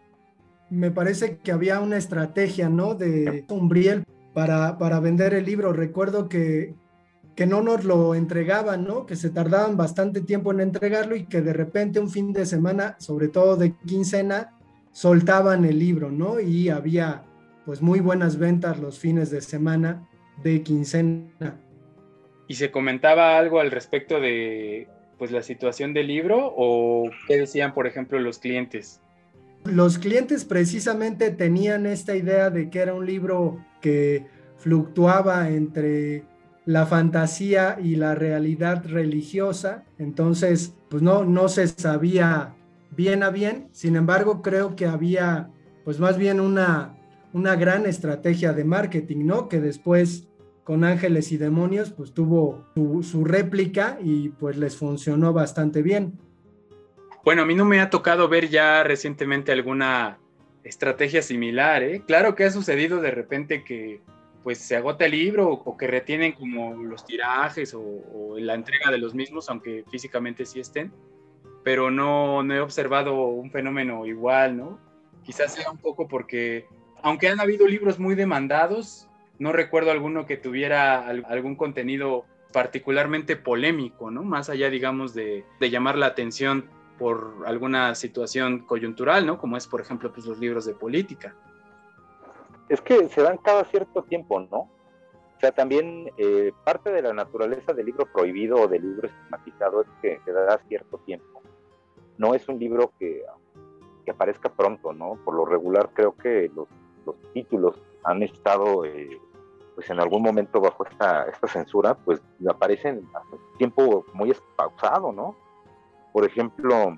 Me 0.72 0.90
parece 0.90 1.36
que 1.36 1.52
había 1.52 1.80
una 1.80 1.98
estrategia, 1.98 2.70
¿no? 2.70 2.94
De 2.94 3.44
Umbriel 3.48 4.04
para, 4.32 4.78
para 4.78 5.00
vender 5.00 5.34
el 5.34 5.44
libro. 5.44 5.74
Recuerdo 5.74 6.30
que, 6.30 6.74
que 7.36 7.44
no 7.46 7.60
nos 7.60 7.84
lo 7.84 8.14
entregaban, 8.14 8.84
¿no? 8.84 9.04
Que 9.04 9.14
se 9.14 9.28
tardaban 9.28 9.76
bastante 9.76 10.22
tiempo 10.22 10.50
en 10.50 10.60
entregarlo 10.60 11.14
y 11.14 11.26
que 11.26 11.42
de 11.42 11.52
repente 11.52 12.00
un 12.00 12.08
fin 12.08 12.32
de 12.32 12.46
semana, 12.46 12.96
sobre 12.98 13.28
todo 13.28 13.56
de 13.56 13.74
quincena, 13.86 14.54
soltaban 14.92 15.66
el 15.66 15.78
libro, 15.78 16.10
¿no? 16.10 16.40
Y 16.40 16.70
había 16.70 17.22
pues 17.66 17.82
muy 17.82 18.00
buenas 18.00 18.38
ventas 18.38 18.80
los 18.80 18.98
fines 18.98 19.30
de 19.30 19.42
semana 19.42 20.08
de 20.42 20.62
quincena. 20.62 21.60
¿Y 22.48 22.54
se 22.54 22.70
comentaba 22.70 23.36
algo 23.36 23.60
al 23.60 23.70
respecto 23.70 24.20
de 24.20 24.88
pues 25.18 25.30
la 25.32 25.42
situación 25.42 25.92
del 25.92 26.06
libro 26.06 26.50
o 26.56 27.10
qué 27.28 27.36
decían, 27.36 27.74
por 27.74 27.86
ejemplo, 27.86 28.18
los 28.18 28.38
clientes? 28.38 29.02
Los 29.64 29.98
clientes 29.98 30.44
precisamente 30.44 31.30
tenían 31.30 31.86
esta 31.86 32.16
idea 32.16 32.50
de 32.50 32.68
que 32.68 32.80
era 32.80 32.94
un 32.94 33.06
libro 33.06 33.64
que 33.80 34.26
fluctuaba 34.56 35.50
entre 35.50 36.24
la 36.64 36.86
fantasía 36.86 37.78
y 37.82 37.96
la 37.96 38.14
realidad 38.14 38.84
religiosa, 38.86 39.84
entonces 39.98 40.74
pues 40.88 41.02
no, 41.02 41.24
no 41.24 41.48
se 41.48 41.66
sabía 41.66 42.54
bien 42.96 43.22
a 43.22 43.30
bien, 43.30 43.68
sin 43.72 43.96
embargo 43.96 44.42
creo 44.42 44.76
que 44.76 44.86
había 44.86 45.50
pues 45.84 45.98
más 45.98 46.18
bien 46.18 46.40
una, 46.40 46.96
una 47.32 47.56
gran 47.56 47.86
estrategia 47.86 48.52
de 48.52 48.64
marketing, 48.64 49.26
¿no? 49.26 49.48
Que 49.48 49.60
después 49.60 50.28
con 50.62 50.84
Ángeles 50.84 51.32
y 51.32 51.38
Demonios 51.38 51.90
pues 51.90 52.12
tuvo 52.12 52.64
su, 52.74 53.02
su 53.02 53.24
réplica 53.24 53.98
y 54.00 54.28
pues 54.28 54.56
les 54.56 54.76
funcionó 54.76 55.32
bastante 55.32 55.82
bien. 55.82 56.18
Bueno, 57.24 57.42
a 57.42 57.44
mí 57.44 57.54
no 57.54 57.64
me 57.64 57.80
ha 57.80 57.88
tocado 57.88 58.28
ver 58.28 58.48
ya 58.48 58.82
recientemente 58.82 59.52
alguna 59.52 60.18
estrategia 60.64 61.22
similar, 61.22 61.82
¿eh? 61.82 62.02
Claro 62.04 62.34
que 62.34 62.44
ha 62.44 62.50
sucedido 62.50 63.00
de 63.00 63.12
repente 63.12 63.62
que 63.62 64.00
pues 64.42 64.58
se 64.58 64.74
agota 64.74 65.04
el 65.04 65.12
libro 65.12 65.48
o, 65.50 65.76
que 65.76 65.86
retienen 65.86 66.32
como 66.32 66.74
los 66.82 67.04
tirajes 67.04 67.74
o, 67.74 68.34
la 68.38 68.54
entrega 68.54 68.90
de 68.90 68.98
los 68.98 69.14
mismos, 69.14 69.48
aunque 69.48 69.84
físicamente 69.88 70.44
sí 70.44 70.58
estén, 70.58 70.92
pero 71.62 71.92
no, 71.92 72.42
no 72.42 72.54
he 72.54 72.60
observado 72.60 73.26
un 73.26 73.52
fenómeno 73.52 74.04
igual, 74.04 74.56
¿no? 74.56 74.80
Quizás 75.22 75.54
sea 75.54 75.70
un 75.70 75.78
poco 75.78 76.08
porque, 76.08 76.66
aunque 77.02 77.28
han 77.28 77.38
habido 77.38 77.68
libros 77.68 78.00
muy 78.00 78.16
demandados, 78.16 79.08
no 79.38 79.52
recuerdo 79.52 79.92
alguno 79.92 80.26
que 80.26 80.36
tuviera 80.36 81.06
algún 81.06 81.54
contenido 81.54 82.24
particularmente 82.52 83.36
polémico, 83.36 84.10
¿no? 84.10 84.24
Más 84.24 84.50
allá, 84.50 84.70
digamos, 84.70 85.14
de, 85.14 85.44
de 85.60 85.70
llamar 85.70 85.96
la 85.96 86.06
atención 86.06 86.68
por 86.98 87.44
alguna 87.46 87.94
situación 87.94 88.60
coyuntural, 88.60 89.26
¿no? 89.26 89.38
Como 89.38 89.56
es, 89.56 89.66
por 89.66 89.80
ejemplo, 89.80 90.12
pues, 90.12 90.26
los 90.26 90.38
libros 90.38 90.64
de 90.64 90.74
política. 90.74 91.34
Es 92.68 92.80
que 92.80 93.08
se 93.08 93.22
dan 93.22 93.38
cada 93.38 93.64
cierto 93.64 94.02
tiempo, 94.02 94.40
¿no? 94.40 94.58
O 94.58 95.40
sea, 95.40 95.52
también 95.52 96.10
eh, 96.18 96.52
parte 96.64 96.92
de 96.92 97.02
la 97.02 97.12
naturaleza 97.12 97.72
del 97.72 97.86
libro 97.86 98.06
prohibido 98.06 98.60
o 98.60 98.68
del 98.68 98.82
libro 98.82 99.08
estigmatizado 99.08 99.82
es 99.82 99.88
que 100.00 100.20
se 100.24 100.32
da 100.32 100.58
cierto 100.68 100.98
tiempo. 100.98 101.42
No 102.16 102.34
es 102.34 102.48
un 102.48 102.58
libro 102.60 102.92
que, 102.98 103.24
que 104.04 104.10
aparezca 104.12 104.48
pronto, 104.52 104.92
¿no? 104.92 105.18
Por 105.24 105.34
lo 105.34 105.44
regular 105.44 105.90
creo 105.92 106.14
que 106.16 106.50
los, 106.54 106.68
los 107.04 107.16
títulos 107.32 107.76
han 108.04 108.22
estado 108.22 108.84
eh, 108.84 109.20
pues 109.74 109.88
en 109.90 110.00
algún 110.00 110.22
momento 110.22 110.60
bajo 110.60 110.84
esta, 110.86 111.24
esta 111.24 111.48
censura, 111.48 111.94
pues 111.94 112.20
aparecen 112.48 113.08
a 113.14 113.22
tiempo 113.58 114.04
muy 114.12 114.30
espausado, 114.30 115.12
¿no? 115.12 115.34
Por 116.12 116.24
ejemplo, 116.24 116.94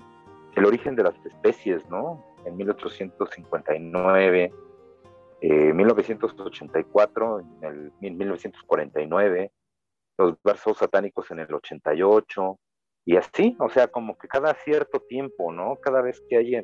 El 0.55 0.65
origen 0.65 0.95
de 0.95 1.03
las 1.03 1.25
especies, 1.25 1.85
¿no? 1.89 2.23
En 2.45 2.55
1859, 2.55 4.53
eh, 5.41 5.73
1984, 5.73 7.39
en, 7.39 7.63
el, 7.63 7.91
1949, 7.99 9.51
los 10.17 10.41
versos 10.41 10.77
satánicos 10.77 11.29
en 11.31 11.39
el 11.39 11.53
88, 11.53 12.57
y 13.05 13.17
así, 13.17 13.55
o 13.59 13.69
sea, 13.69 13.87
como 13.87 14.17
que 14.17 14.27
cada 14.27 14.53
cierto 14.55 15.01
tiempo, 15.01 15.51
¿no? 15.51 15.75
Cada 15.75 16.01
vez 16.01 16.23
que 16.29 16.37
hay, 16.37 16.55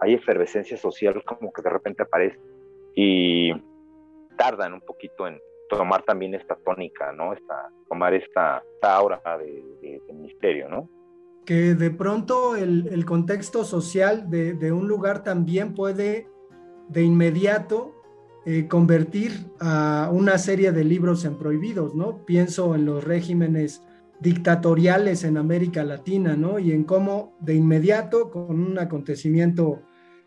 hay 0.00 0.14
efervescencia 0.14 0.76
social, 0.76 1.22
como 1.24 1.52
que 1.52 1.62
de 1.62 1.70
repente 1.70 2.02
aparece. 2.02 2.40
Y 2.94 3.52
tardan 4.36 4.74
un 4.74 4.80
poquito 4.80 5.28
en 5.28 5.38
tomar 5.68 6.02
también 6.02 6.34
esta 6.34 6.56
tónica, 6.56 7.12
¿no? 7.12 7.32
Esta, 7.32 7.70
tomar 7.88 8.14
esta, 8.14 8.62
aura 8.82 9.20
de, 9.38 10.00
misterio, 10.12 10.68
¿no? 10.68 10.88
Que 11.46 11.74
de 11.74 11.90
pronto 11.90 12.56
el, 12.56 13.04
contexto 13.06 13.64
social 13.64 14.28
de, 14.28 14.72
un 14.72 14.88
lugar 14.88 15.22
también 15.22 15.74
puede 15.74 16.28
de 16.88 17.02
inmediato 17.02 17.94
eh, 18.44 18.68
convertir 18.68 19.46
a 19.60 20.10
una 20.12 20.38
serie 20.38 20.72
de 20.72 20.84
libros 20.84 21.24
en 21.24 21.36
prohibidos, 21.38 21.94
¿no? 21.94 22.24
Pienso 22.26 22.74
en 22.74 22.84
los 22.84 23.02
regímenes 23.04 23.82
dictatoriales 24.20 25.24
en 25.24 25.36
América 25.36 25.84
Latina, 25.84 26.36
¿no? 26.36 26.58
Y 26.58 26.72
en 26.72 26.84
cómo 26.84 27.36
de 27.40 27.54
inmediato, 27.54 28.30
con 28.30 28.60
un 28.60 28.78
acontecimiento 28.78 29.82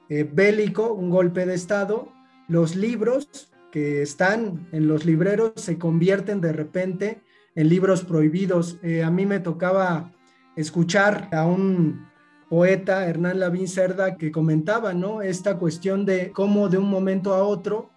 eh, 0.10 0.24
bélico, 0.24 0.94
un 0.94 1.10
golpe 1.10 1.46
de 1.46 1.54
Estado, 1.54 2.12
los 2.48 2.76
libros 2.76 3.52
que 3.72 4.02
están 4.02 4.68
en 4.72 4.88
los 4.88 5.06
libreros 5.06 5.54
se 5.56 5.78
convierten 5.78 6.42
de 6.42 6.52
repente 6.52 7.22
en 7.56 7.70
libros 7.70 8.04
prohibidos. 8.04 8.80
Eh, 8.82 9.04
a 9.04 9.12
mí 9.12 9.26
me 9.26 9.40
tocaba 9.40 10.14
escuchar 10.56 11.30
a 11.32 11.46
un 11.46 12.08
poeta, 12.50 13.08
Hernán 13.08 13.40
Lavín 13.40 13.68
Cerda, 13.68 14.18
que 14.18 14.32
comentaba, 14.32 14.94
¿no? 14.94 15.22
Esta 15.22 15.58
cuestión 15.58 16.06
de 16.06 16.32
cómo 16.32 16.68
de 16.68 16.78
un 16.78 16.90
momento 16.90 17.34
a 17.34 17.44
otro 17.44 17.92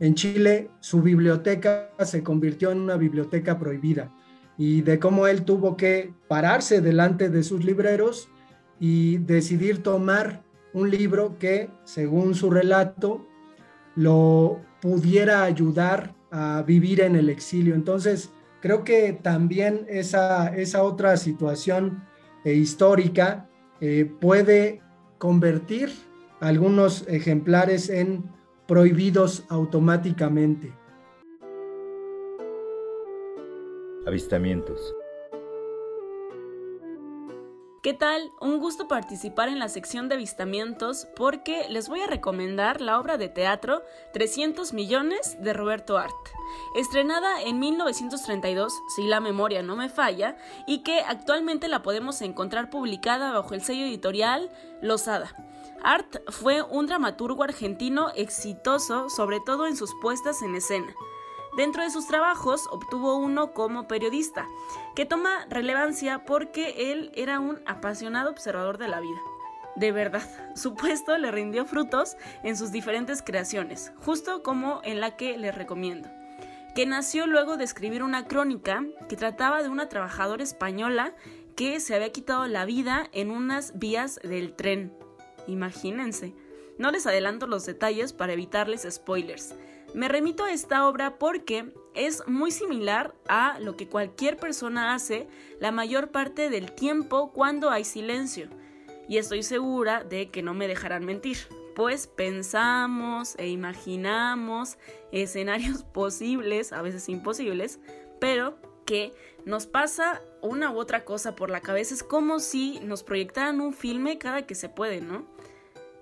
en 0.00 0.14
Chile 0.14 0.70
su 0.80 1.02
biblioteca 1.02 1.90
se 2.04 2.22
convirtió 2.22 2.70
en 2.70 2.80
una 2.80 2.96
biblioteca 2.96 3.58
prohibida 3.58 4.12
y 4.56 4.82
de 4.82 4.98
cómo 4.98 5.26
él 5.26 5.44
tuvo 5.44 5.76
que 5.76 6.12
pararse 6.26 6.80
delante 6.80 7.28
de 7.28 7.42
sus 7.42 7.64
libreros 7.64 8.28
y 8.80 9.18
decidir 9.18 9.82
tomar 9.82 10.42
un 10.72 10.90
libro 10.90 11.38
que, 11.38 11.70
según 11.84 12.34
su 12.34 12.50
relato, 12.50 13.26
lo 13.94 14.60
pudiera 14.80 15.42
ayudar 15.42 16.14
a 16.30 16.62
vivir 16.66 17.00
en 17.00 17.16
el 17.16 17.28
exilio. 17.28 17.74
Entonces, 17.74 18.32
creo 18.60 18.84
que 18.84 19.12
también 19.12 19.86
esa, 19.88 20.54
esa 20.54 20.82
otra 20.82 21.16
situación 21.16 22.04
eh, 22.44 22.54
histórica 22.54 23.48
eh, 23.80 24.10
puede 24.20 24.80
convertir 25.18 25.90
algunos 26.40 27.06
ejemplares 27.08 27.88
en 27.90 28.24
prohibidos 28.66 29.44
automáticamente. 29.48 30.72
Avistamientos. 34.06 34.94
¿Qué 37.80 37.94
tal? 37.94 38.32
Un 38.40 38.58
gusto 38.58 38.88
participar 38.88 39.48
en 39.48 39.60
la 39.60 39.68
sección 39.68 40.08
de 40.08 40.16
avistamientos 40.16 41.06
porque 41.14 41.68
les 41.68 41.88
voy 41.88 42.00
a 42.00 42.08
recomendar 42.08 42.80
la 42.80 42.98
obra 42.98 43.18
de 43.18 43.28
teatro 43.28 43.84
300 44.12 44.72
millones 44.72 45.36
de 45.40 45.52
Roberto 45.52 45.96
Art, 45.96 46.12
estrenada 46.74 47.40
en 47.40 47.60
1932, 47.60 48.72
si 48.96 49.04
la 49.04 49.20
memoria 49.20 49.62
no 49.62 49.76
me 49.76 49.88
falla, 49.88 50.36
y 50.66 50.82
que 50.82 51.02
actualmente 51.02 51.68
la 51.68 51.84
podemos 51.84 52.20
encontrar 52.20 52.68
publicada 52.68 53.30
bajo 53.30 53.54
el 53.54 53.62
sello 53.62 53.86
editorial 53.86 54.50
Losada. 54.82 55.36
Art 55.84 56.16
fue 56.26 56.62
un 56.62 56.86
dramaturgo 56.86 57.44
argentino 57.44 58.08
exitoso, 58.16 59.08
sobre 59.08 59.38
todo 59.38 59.68
en 59.68 59.76
sus 59.76 59.94
puestas 60.02 60.42
en 60.42 60.56
escena. 60.56 60.92
Dentro 61.58 61.82
de 61.82 61.90
sus 61.90 62.06
trabajos 62.06 62.68
obtuvo 62.70 63.16
uno 63.16 63.52
como 63.52 63.88
periodista, 63.88 64.46
que 64.94 65.06
toma 65.06 65.44
relevancia 65.50 66.24
porque 66.24 66.92
él 66.92 67.10
era 67.16 67.40
un 67.40 67.58
apasionado 67.66 68.30
observador 68.30 68.78
de 68.78 68.86
la 68.86 69.00
vida. 69.00 69.18
De 69.74 69.90
verdad, 69.90 70.22
su 70.54 70.76
puesto 70.76 71.18
le 71.18 71.32
rindió 71.32 71.64
frutos 71.64 72.16
en 72.44 72.56
sus 72.56 72.70
diferentes 72.70 73.22
creaciones, 73.22 73.90
justo 73.96 74.44
como 74.44 74.80
en 74.84 75.00
la 75.00 75.16
que 75.16 75.36
les 75.36 75.52
recomiendo, 75.52 76.08
que 76.76 76.86
nació 76.86 77.26
luego 77.26 77.56
de 77.56 77.64
escribir 77.64 78.04
una 78.04 78.28
crónica 78.28 78.84
que 79.08 79.16
trataba 79.16 79.60
de 79.60 79.68
una 79.68 79.88
trabajadora 79.88 80.44
española 80.44 81.12
que 81.56 81.80
se 81.80 81.96
había 81.96 82.12
quitado 82.12 82.46
la 82.46 82.66
vida 82.66 83.08
en 83.10 83.32
unas 83.32 83.76
vías 83.76 84.20
del 84.22 84.54
tren. 84.54 84.96
Imagínense. 85.48 86.36
No 86.78 86.92
les 86.92 87.08
adelanto 87.08 87.48
los 87.48 87.66
detalles 87.66 88.12
para 88.12 88.34
evitarles 88.34 88.86
spoilers, 88.88 89.56
me 89.94 90.08
remito 90.08 90.44
a 90.44 90.52
esta 90.52 90.86
obra 90.86 91.18
porque 91.18 91.72
es 91.94 92.26
muy 92.26 92.50
similar 92.50 93.14
a 93.28 93.58
lo 93.60 93.76
que 93.76 93.88
cualquier 93.88 94.36
persona 94.36 94.94
hace 94.94 95.28
la 95.60 95.72
mayor 95.72 96.10
parte 96.10 96.50
del 96.50 96.72
tiempo 96.72 97.32
cuando 97.32 97.70
hay 97.70 97.84
silencio. 97.84 98.48
Y 99.08 99.16
estoy 99.16 99.42
segura 99.42 100.04
de 100.04 100.30
que 100.30 100.42
no 100.42 100.52
me 100.52 100.68
dejarán 100.68 101.04
mentir, 101.04 101.38
pues 101.74 102.06
pensamos 102.06 103.34
e 103.38 103.48
imaginamos 103.48 104.76
escenarios 105.12 105.82
posibles, 105.92 106.72
a 106.72 106.82
veces 106.82 107.08
imposibles, 107.08 107.80
pero 108.20 108.58
que 108.84 109.12
nos 109.44 109.66
pasa 109.66 110.22
una 110.42 110.70
u 110.70 110.78
otra 110.78 111.04
cosa 111.04 111.34
por 111.34 111.50
la 111.50 111.60
cabeza. 111.60 111.94
Es 111.94 112.02
como 112.02 112.38
si 112.38 112.80
nos 112.80 113.02
proyectaran 113.02 113.60
un 113.60 113.72
filme 113.72 114.18
cada 114.18 114.46
que 114.46 114.54
se 114.54 114.68
puede, 114.68 115.00
¿no? 115.00 115.26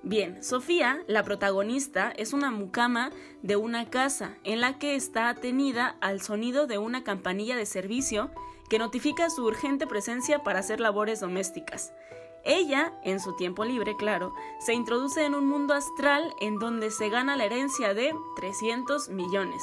Bien, 0.03 0.43
Sofía, 0.43 1.03
la 1.09 1.25
protagonista, 1.25 2.13
es 2.17 2.33
una 2.33 2.51
mucama 2.51 3.11
de 3.43 3.57
una 3.57 3.91
casa 3.91 4.37
en 4.45 4.61
la 4.61 4.79
que 4.79 4.95
está 4.95 5.29
atenida 5.29 5.97
al 6.01 6.21
sonido 6.21 6.67
de 6.67 6.79
una 6.79 7.03
campanilla 7.03 7.57
de 7.57 7.67
servicio 7.67 8.31
que 8.69 8.79
notifica 8.79 9.31
su 9.31 9.45
urgente 9.45 9.87
presencia 9.87 10.45
para 10.45 10.61
hacer 10.61 10.81
labores 10.81 11.21
domésticas. 11.21 11.93
Ella, 12.45 12.93
en 13.03 13.19
su 13.19 13.35
tiempo 13.35 13.65
libre, 13.65 13.97
claro, 13.97 14.33
se 14.61 14.73
introduce 14.73 15.25
en 15.25 15.35
un 15.35 15.49
mundo 15.49 15.75
astral 15.75 16.33
en 16.41 16.61
donde 16.61 16.93
se 16.93 17.09
gana 17.09 17.35
la 17.35 17.45
herencia 17.45 17.93
de 17.93 18.15
300 18.37 19.09
millones. 19.09 19.61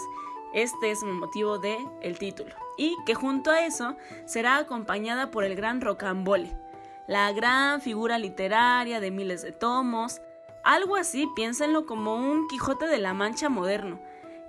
Este 0.54 0.92
es 0.92 1.02
el 1.04 1.14
motivo 1.14 1.58
de 1.58 1.78
el 2.02 2.20
título. 2.20 2.54
Y 2.78 2.98
que 3.06 3.16
junto 3.16 3.52
a 3.52 3.66
eso 3.66 3.96
será 4.26 4.58
acompañada 4.58 5.32
por 5.32 5.46
el 5.46 5.56
gran 5.56 5.80
Rocambole, 5.80 6.54
la 7.08 7.32
gran 7.32 7.82
figura 7.82 8.18
literaria 8.18 9.00
de 9.00 9.12
miles 9.12 9.42
de 9.42 9.52
tomos, 9.52 10.22
algo 10.64 10.96
así, 10.96 11.28
piénsenlo 11.36 11.86
como 11.86 12.16
un 12.16 12.48
Quijote 12.48 12.88
de 12.88 12.98
la 12.98 13.14
Mancha 13.14 13.50
moderno, 13.50 14.00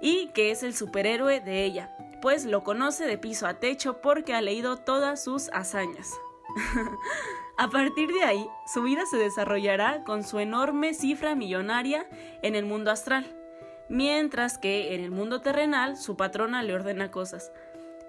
y 0.01 0.29
que 0.29 0.51
es 0.51 0.63
el 0.63 0.75
superhéroe 0.75 1.41
de 1.41 1.65
ella, 1.65 1.97
pues 2.23 2.45
lo 2.45 2.63
conoce 2.63 3.07
de 3.07 3.19
piso 3.19 3.47
a 3.47 3.55
techo 3.55 4.01
porque 4.01 4.35
ha 4.35 4.41
leído 4.41 4.77
todas 4.77 5.23
sus 5.23 5.49
hazañas. 5.53 6.13
a 7.59 7.69
partir 7.69 8.13
de 8.13 8.23
ahí, 8.23 8.47
su 8.73 8.83
vida 8.83 9.07
se 9.07 9.17
desarrollará 9.17 10.05
con 10.05 10.23
su 10.23 10.39
enorme 10.39 10.95
cifra 10.95 11.35
millonaria 11.35 12.07
en 12.43 12.55
el 12.55 12.65
mundo 12.65 12.93
astral, 12.93 13.37
mientras 13.89 14.59
que 14.59 14.95
en 14.95 15.03
el 15.03 15.11
mundo 15.11 15.41
terrenal 15.41 15.97
su 15.97 16.17
patrona 16.17 16.63
le 16.63 16.75
ordena 16.75 17.11
cosas. 17.11 17.51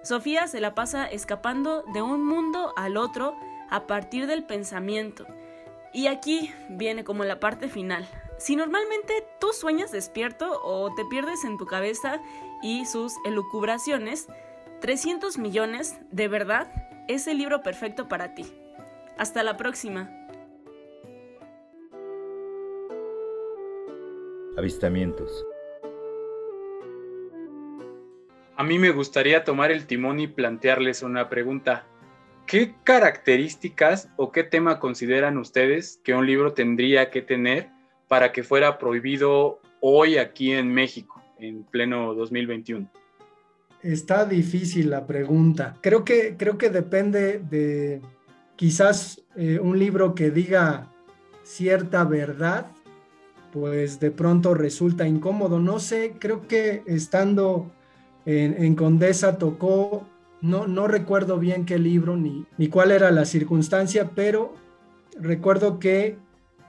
Sofía 0.02 0.46
se 0.46 0.60
la 0.60 0.74
pasa 0.74 1.06
escapando 1.06 1.82
de 1.92 2.02
un 2.02 2.24
mundo 2.24 2.72
al 2.76 2.96
otro 2.96 3.36
a 3.70 3.86
partir 3.86 4.26
del 4.26 4.44
pensamiento, 4.44 5.26
y 5.92 6.08
aquí 6.08 6.52
viene 6.68 7.04
como 7.04 7.24
la 7.24 7.40
parte 7.40 7.68
final. 7.68 8.06
Si 8.38 8.54
normalmente 8.54 9.14
tú 9.40 9.48
sueñas 9.54 9.92
despierto 9.92 10.60
o 10.62 10.94
te 10.94 11.06
pierdes 11.06 11.44
en 11.44 11.56
tu 11.56 11.64
cabeza 11.64 12.20
y 12.62 12.84
sus 12.84 13.14
elucubraciones, 13.24 14.28
300 14.80 15.38
millones, 15.38 15.98
de 16.10 16.28
verdad, 16.28 16.70
es 17.08 17.26
el 17.26 17.38
libro 17.38 17.62
perfecto 17.62 18.08
para 18.08 18.34
ti. 18.34 18.44
Hasta 19.16 19.42
la 19.42 19.56
próxima. 19.56 20.10
Avistamientos. 24.58 25.46
A 28.54 28.64
mí 28.64 28.78
me 28.78 28.90
gustaría 28.90 29.44
tomar 29.44 29.70
el 29.70 29.86
timón 29.86 30.20
y 30.20 30.26
plantearles 30.26 31.02
una 31.02 31.28
pregunta. 31.28 31.86
¿Qué 32.46 32.74
características 32.84 34.08
o 34.16 34.32
qué 34.32 34.44
tema 34.44 34.78
consideran 34.78 35.36
ustedes 35.38 36.00
que 36.04 36.14
un 36.14 36.26
libro 36.26 36.52
tendría 36.52 37.10
que 37.10 37.22
tener 37.22 37.70
para 38.08 38.32
que 38.32 38.42
fuera 38.42 38.78
prohibido 38.78 39.60
hoy 39.80 40.18
aquí 40.18 40.52
en 40.52 40.72
México? 40.72 41.16
en 41.38 41.64
pleno 41.64 42.14
2021? 42.14 42.88
Está 43.82 44.24
difícil 44.24 44.90
la 44.90 45.06
pregunta. 45.06 45.76
Creo 45.80 46.04
que, 46.04 46.36
creo 46.36 46.58
que 46.58 46.70
depende 46.70 47.38
de 47.38 48.00
quizás 48.56 49.22
eh, 49.36 49.58
un 49.60 49.78
libro 49.78 50.14
que 50.14 50.30
diga 50.30 50.90
cierta 51.42 52.04
verdad, 52.04 52.66
pues 53.52 54.00
de 54.00 54.10
pronto 54.10 54.54
resulta 54.54 55.06
incómodo. 55.06 55.60
No 55.60 55.78
sé, 55.78 56.14
creo 56.18 56.48
que 56.48 56.82
estando 56.86 57.70
en, 58.24 58.74
Condesa 58.74 59.38
tocó, 59.38 60.04
no, 60.46 60.66
no 60.66 60.86
recuerdo 60.86 61.38
bien 61.38 61.64
qué 61.64 61.78
libro 61.78 62.16
ni, 62.16 62.46
ni 62.58 62.68
cuál 62.68 62.90
era 62.90 63.10
la 63.10 63.24
circunstancia, 63.24 64.10
pero 64.14 64.54
recuerdo 65.18 65.78
que 65.78 66.18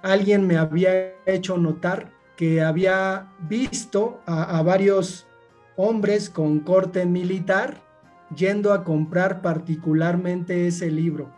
alguien 0.01 0.48
me 0.48 0.57
había 0.57 1.13
hecho 1.25 1.57
notar 1.57 2.12
que 2.36 2.62
había 2.62 3.34
visto 3.50 4.22
a, 4.27 4.62
varios 4.62 5.27
hombres 5.75 6.29
con 6.29 6.60
corte 6.60 7.05
militar 7.05 7.81
yendo 8.36 8.74
a 8.74 8.84
comprar 8.84 9.41
particularmente 9.41 10.67
ese 10.67 10.91
libro. 10.91 11.34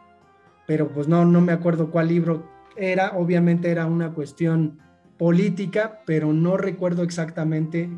Pero 0.68 0.90
pues 0.90 1.08
no, 1.08 1.24
no 1.26 1.40
me 1.40 1.54
acuerdo 1.54 1.90
cuál 1.90 2.10
libro 2.10 2.44
era, 2.76 3.18
obviamente 3.18 3.72
era 3.72 3.86
una 3.86 4.14
cuestión 4.14 4.80
política, 5.18 6.02
pero 6.06 6.34
no 6.34 6.58
recuerdo 6.58 7.04
exactamente 7.04 7.90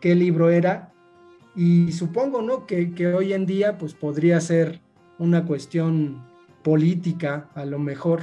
qué 0.00 0.14
libro 0.14 0.50
era. 0.50 0.91
Y 1.54 1.92
supongo, 1.92 2.42
¿no? 2.42 2.66
Que, 2.66 3.14
hoy 3.14 3.32
en 3.32 3.46
día 3.46 3.78
pues 3.78 3.94
podría 3.94 4.40
ser 4.40 4.80
una 5.18 5.44
cuestión 5.44 6.24
política 6.62 7.48
a 7.54 7.64
lo 7.64 7.78
mejor. 7.78 8.22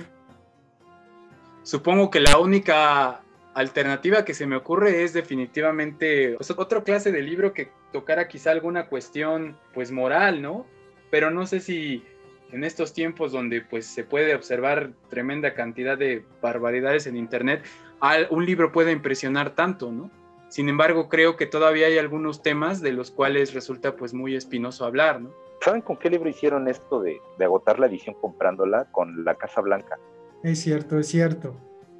Supongo 1.64 2.10
que 2.10 2.20
la 2.20 2.40
única 2.40 3.22
alternativa 3.54 4.26
que 4.26 4.34
se 4.34 4.48
me 4.48 4.56
ocurre 4.56 5.04
es 5.04 5.14
definitivamente 5.14 6.36
pues, 6.38 6.52
otra 6.52 6.84
clase 6.84 7.12
de 7.12 7.22
libro 7.22 7.54
que 7.54 7.72
tocara 7.92 8.28
quizá 8.28 8.52
alguna 8.52 8.88
cuestión 8.88 9.58
pues 9.74 9.92
moral, 9.92 10.42
¿no? 10.42 10.66
Pero 11.12 11.30
no 11.30 11.46
sé 11.46 11.60
si 11.60 12.04
en 12.52 12.64
estos 12.64 12.94
tiempos 12.94 13.32
donde 13.32 13.62
pues 13.62 13.86
se 13.86 14.04
puede 14.04 14.34
observar 14.34 14.92
tremenda 15.10 15.54
cantidad 15.54 15.98
de 15.98 16.24
barbaridades 16.42 17.06
en 17.06 17.16
internet, 17.16 17.64
un 18.30 18.46
libro 18.46 18.72
puede 18.72 18.92
impresionar 18.92 19.56
tanto, 19.56 19.92
¿no? 19.92 20.10
Sin 20.50 20.68
embargo, 20.68 21.10
creo 21.10 21.38
que 21.38 21.46
todavía 21.46 21.88
hay 21.88 21.98
algunos 21.98 22.42
temas 22.42 22.82
de 22.82 22.92
los 22.92 23.12
cuales 23.12 23.54
resulta 23.54 23.96
pues 23.96 24.14
muy 24.14 24.36
espinoso 24.36 24.86
hablar, 24.86 25.22
¿no? 25.22 25.32
¿Saben 25.62 25.82
con 25.82 25.98
qué 25.98 26.10
libro 26.10 26.30
hicieron 26.30 26.68
esto 26.68 27.02
de, 27.02 27.20
de 27.38 27.46
agotar 27.46 27.80
la 27.80 27.88
edición 27.88 28.16
comprándola? 28.20 28.86
Con 28.92 29.24
La 29.26 29.36
Casa 29.36 29.62
Blanca. 29.62 29.98
Es 30.44 30.60
cierto, 30.60 30.98
es 31.00 31.08
cierto. 31.08 31.56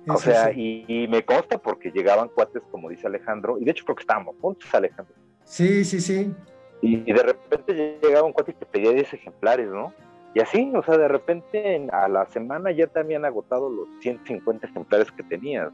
o 0.08 0.18
sea, 0.18 0.52
y, 0.52 1.08
me 1.10 1.24
consta 1.24 1.58
porque 1.58 1.92
llegaban 1.92 2.30
cuates, 2.30 2.64
como 2.72 2.90
dice 2.90 3.08
Alejandro, 3.08 3.58
y 3.60 3.66
de 3.66 3.72
hecho 3.72 3.84
creo 3.84 3.96
que 3.96 4.04
estábamos 4.04 4.36
juntos, 4.40 4.74
Alejandro. 4.74 5.14
Sí, 5.44 5.84
sí, 5.84 6.00
sí. 6.00 6.34
Y, 6.82 7.12
de 7.12 7.24
repente 7.24 8.00
llegaba 8.02 8.26
un 8.26 8.34
cuate 8.34 8.52
y 8.52 8.56
te 8.56 8.66
pedía 8.66 8.92
10 8.92 9.14
ejemplares, 9.14 9.68
¿no? 9.68 9.94
Y 10.34 10.40
así, 10.40 10.72
o 10.74 10.84
sea, 10.84 10.98
de 10.98 11.08
repente 11.08 11.88
a 11.92 12.08
la 12.08 12.26
semana 12.28 12.72
ya 12.72 12.88
te 12.88 13.00
habían 13.00 13.26
agotado 13.26 13.70
los 13.70 13.88
150 14.02 14.68
ejemplares 14.68 15.12
que 15.12 15.24
tenías. 15.24 15.70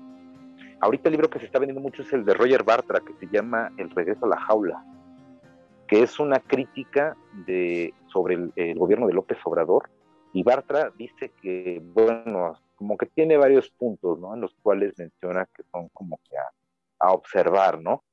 Ahorita 0.82 1.10
el 1.10 1.14
libro 1.14 1.30
que 1.30 1.40
se 1.40 1.46
está 1.46 1.60
vendiendo 1.60 1.82
mucho 1.82 2.02
es 2.02 2.14
el 2.14 2.26
de 2.26 2.34
Roger 2.34 2.64
Bartra, 2.64 3.00
que 3.00 3.14
se 3.14 3.28
llama 3.32 3.72
El 3.78 3.90
regreso 3.90 4.26
a 4.26 4.30
la 4.30 4.40
jaula, 4.40 4.84
que 5.88 6.04
es 6.04 6.20
una 6.20 6.40
crítica 6.40 7.16
de, 7.46 7.94
sobre 8.08 8.52
el 8.56 8.78
gobierno 8.78 9.08
de 9.08 9.14
López 9.14 9.38
Obrador 9.46 9.90
y 10.36 10.44
Bartra 10.44 10.92
dice 10.98 11.32
que, 11.42 11.82
bueno, 11.82 12.60
como 12.76 12.98
que 12.98 13.06
tiene 13.06 13.38
varios 13.38 13.70
puntos, 13.70 14.20
¿no? 14.20 14.34
En 14.34 14.42
los 14.42 14.54
cuales 14.62 14.94
menciona 14.98 15.46
que 15.46 15.64
son 15.72 15.88
como 15.94 16.20
que 16.30 16.36
a, 17.00 17.14
observar, 17.14 17.82
¿no? 17.82 18.04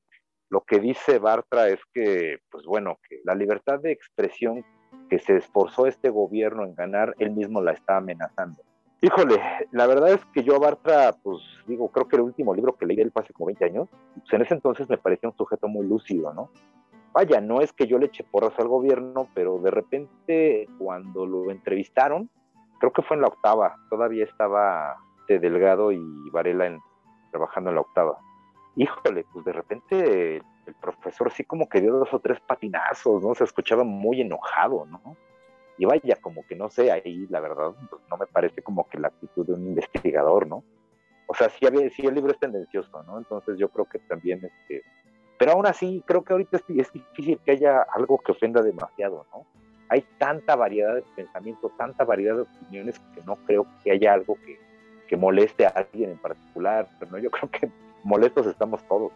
Lo 0.49 0.61
que 0.61 0.79
dice 0.79 1.19
Bartra 1.19 1.69
es 1.69 1.81
que, 1.93 2.39
pues 2.49 2.65
bueno, 2.65 3.01
que 3.09 3.21
la 3.25 3.35
libertad 3.35 3.81
de 3.81 3.91
expresión 3.91 4.65
que 5.11 5.19
se 5.19 5.37
esforzó 5.37 5.89
este 5.89 6.11
gobierno 6.11 6.63
en 6.63 6.77
ganar, 6.77 7.17
él 7.19 7.33
mismo 7.33 7.61
la 7.61 7.73
está 7.73 7.97
amenazando. 7.97 8.63
Híjole, 9.03 9.41
la 9.73 9.87
verdad 9.87 10.13
es 10.13 10.25
que 10.27 10.43
yo 10.43 10.57
a 10.57 10.61
Bartra, 10.61 11.13
pues 11.23 11.39
digo, 11.67 11.89
creo 11.89 12.09
que 12.09 12.17
el 12.17 12.23
último 12.23 12.55
libro 12.55 12.77
que 12.77 12.87
leí 12.87 12.97
de 12.97 13.03
él 13.03 13.13
fue 13.13 13.23
hace 13.23 13.33
como 13.33 13.49
20 13.49 13.65
años, 13.65 13.89
pues 14.15 14.33
en 14.33 14.43
ese 14.43 14.55
entonces 14.55 14.89
me 14.89 14.97
parecía 14.97 15.29
un 15.29 15.37
sujeto 15.37 15.69
muy 15.69 15.87
lúcido, 15.87 16.33
¿no? 16.33 16.51
vaya, 17.13 17.41
no 17.41 17.61
es 17.61 17.73
que 17.73 17.87
yo 17.87 17.99
le 17.99 18.07
eche 18.07 18.25
porras 18.25 18.59
al 18.59 18.69
gobierno, 18.69 19.29
pero 19.35 19.59
de 19.59 19.71
repente 19.71 20.69
cuando 20.79 21.27
lo 21.27 21.51
entrevistaron, 21.51 22.31
creo 22.79 22.93
que 22.93 23.03
fue 23.03 23.17
en 23.17 23.23
la 23.23 23.29
octava, 23.29 23.77
todavía 23.91 24.25
estaba 24.25 24.97
de 25.29 25.39
Delgado 25.39 25.93
y 25.93 26.01
Varela 26.31 26.79
trabajando 27.31 27.71
en 27.71 27.77
la 27.77 27.83
octava. 27.83 28.19
Híjole, 28.77 29.27
pues 29.33 29.45
de 29.45 29.53
repente 29.53 30.37
el 30.37 30.75
profesor 30.81 31.31
sí 31.31 31.45
como 31.45 31.69
que 31.69 31.81
dio 31.81 31.93
dos 31.93 32.13
o 32.13 32.21
tres 32.21 32.41
patinazos, 32.41 33.23
¿no? 33.23 33.35
Se 33.35 33.45
escuchaba 33.45 33.85
muy 33.85 34.21
enojado, 34.21 34.87
¿no? 34.87 35.17
Y 35.83 35.85
vaya, 35.85 36.15
como 36.21 36.47
que 36.47 36.55
no 36.55 36.71
sé, 36.71 36.93
ahí 36.93 37.27
la 37.29 37.41
verdad, 37.41 37.73
no 38.09 38.17
me 38.17 38.27
parece 38.29 38.63
como 38.63 38.89
que 38.89 39.01
la 39.01 39.09
actitud 39.09 39.45
de 39.45 39.55
un 39.55 39.67
investigador, 39.67 40.47
¿no? 40.47 40.63
O 41.27 41.35
sea, 41.35 41.49
sí, 41.49 41.67
sí 41.91 42.07
el 42.07 42.15
libro 42.15 42.31
es 42.31 42.39
tendencioso, 42.39 43.03
¿no? 43.03 43.19
Entonces 43.19 43.59
yo 43.59 43.69
creo 43.69 43.87
que 43.87 43.99
también 43.99 44.45
este, 44.45 44.85
pero 45.37 45.55
aún 45.55 45.67
así, 45.67 46.01
creo 46.07 46.23
que 46.23 46.35
ahorita 46.35 46.59
es, 46.59 46.93
difícil 46.93 47.41
que 47.45 47.51
haya 47.51 47.83
algo 47.97 48.19
que 48.19 48.31
ofenda 48.31 48.63
demasiado, 48.63 49.27
¿no? 49.33 49.45
Hay 49.89 50.05
tanta 50.19 50.55
variedad 50.55 50.95
de 50.95 51.03
pensamientos, 51.17 51.77
tanta 51.77 52.05
variedad 52.05 52.37
de 52.37 52.43
opiniones 52.43 53.01
que 53.17 53.23
no 53.23 53.35
creo 53.45 53.67
que 53.83 53.91
haya 53.91 54.13
algo 54.13 54.37
que, 54.37 54.61
que 55.09 55.17
moleste 55.17 55.67
a 55.67 55.71
alguien 55.71 56.11
en 56.11 56.19
particular, 56.19 56.89
¿no? 57.11 57.19
Yo 57.19 57.29
creo 57.33 57.51
que 57.51 57.69
molestos 58.05 58.47
estamos 58.47 58.87
todos. 58.87 59.11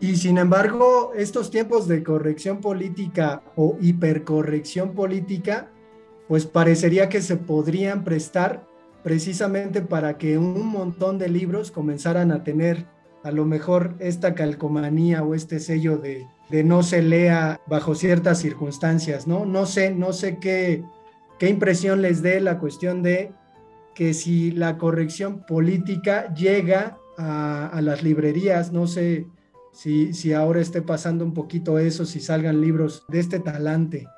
Y 0.00 0.16
sin 0.16 0.38
embargo, 0.38 1.12
estos 1.16 1.50
tiempos 1.50 1.88
de 1.88 2.02
corrección 2.02 2.60
política 2.60 3.42
o 3.56 3.76
hipercorrección 3.80 4.92
política, 4.92 5.70
pues 6.28 6.46
parecería 6.46 7.08
que 7.08 7.22
se 7.22 7.36
podrían 7.36 8.04
prestar 8.04 8.66
precisamente 9.02 9.82
para 9.82 10.18
que 10.18 10.38
un 10.38 10.66
montón 10.66 11.18
de 11.18 11.28
libros 11.28 11.70
comenzaran 11.70 12.32
a 12.32 12.42
tener 12.42 12.86
a 13.22 13.30
lo 13.30 13.46
mejor 13.46 13.94
esta 14.00 14.34
calcomanía 14.34 15.22
o 15.22 15.34
este 15.34 15.58
sello 15.58 15.96
de, 15.96 16.26
no 16.64 16.82
se 16.82 17.02
lea 17.02 17.60
bajo 17.66 17.94
ciertas 17.94 18.38
circunstancias, 18.38 19.26
¿no? 19.26 19.46
No 19.46 19.66
sé, 19.66 19.94
no 19.94 20.12
sé 20.12 20.38
qué, 20.38 20.84
qué 21.38 21.48
impresión 21.48 22.02
les 22.02 22.22
dé 22.22 22.40
la 22.40 22.58
cuestión 22.58 23.02
de 23.02 23.32
que 23.94 24.12
si 24.12 24.50
la 24.50 24.76
corrección 24.76 25.44
política 25.46 26.32
llega 26.34 26.98
a, 27.16 27.80
las 27.80 28.02
librerías, 28.02 28.72
no 28.72 28.86
sé 28.86 29.26
si, 29.74 30.14
si 30.14 30.32
ahora 30.32 30.60
esté 30.60 30.80
pasando 30.82 31.24
un 31.24 31.34
poquito 31.34 31.78
eso, 31.78 32.04
si 32.04 32.20
salgan 32.20 32.60
libros 32.60 33.04
de 33.08 33.18
este 33.18 33.40
talante. 33.40 34.08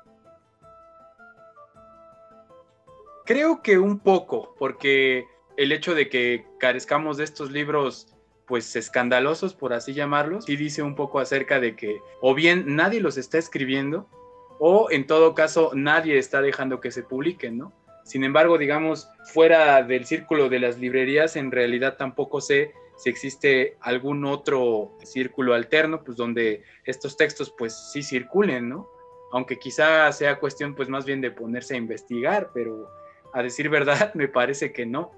Creo 3.25 3.61
que 3.63 3.79
un 3.79 3.99
poco, 3.99 4.55
porque 4.59 5.25
el 5.57 5.71
hecho 5.71 5.95
de 5.95 6.09
que 6.09 6.45
carezcamos 6.59 7.17
de 7.17 7.23
estos 7.23 7.51
libros 7.51 8.13
pues 8.45 8.73
escandalosos, 8.77 9.55
por 9.55 9.73
así 9.73 9.93
llamarlos, 9.93 10.47
y 10.47 10.55
dice 10.55 10.81
un 10.83 10.95
poco 10.95 11.19
acerca 11.19 11.59
de 11.59 11.75
que 11.75 11.99
o 12.21 12.33
bien 12.33 12.75
nadie 12.75 13.01
los 13.01 13.17
está 13.17 13.37
escribiendo 13.37 14.07
o 14.59 14.89
en 14.91 15.05
todo 15.05 15.33
caso 15.33 15.71
nadie 15.73 16.17
está 16.17 16.41
dejando 16.41 16.79
que 16.79 16.91
se 16.91 17.03
publiquen, 17.03 17.57
¿no? 17.57 17.73
Sin 18.05 18.23
embargo, 18.23 18.57
digamos, 18.57 19.09
fuera 19.25 19.83
del 19.83 20.05
círculo 20.05 20.47
de 20.47 20.59
las 20.59 20.77
librerías, 20.77 21.35
en 21.35 21.51
realidad 21.51 21.97
tampoco 21.97 22.39
sé 22.39 22.71
si 22.97 23.09
existe 23.09 23.77
algún 23.79 24.25
otro 24.25 24.97
círculo 25.03 25.53
alterno, 25.53 26.03
pues 26.03 26.17
donde 26.17 26.63
estos 26.83 27.15
textos 27.15 27.53
pues 27.57 27.91
sí 27.91 28.01
circulen, 28.03 28.69
¿no? 28.69 28.89
Aunque 29.31 29.59
quizá 29.59 30.11
sea 30.11 30.39
cuestión 30.39 30.75
pues 30.75 30.89
más 30.89 31.05
bien 31.05 31.21
de 31.21 31.31
ponerse 31.31 31.75
a 31.75 31.77
investigar, 31.77 32.51
pero 32.53 32.89
a 33.33 33.43
decir 33.43 33.69
verdad 33.69 34.13
me 34.13 34.27
parece 34.27 34.73
que 34.73 34.85
no. 34.85 35.11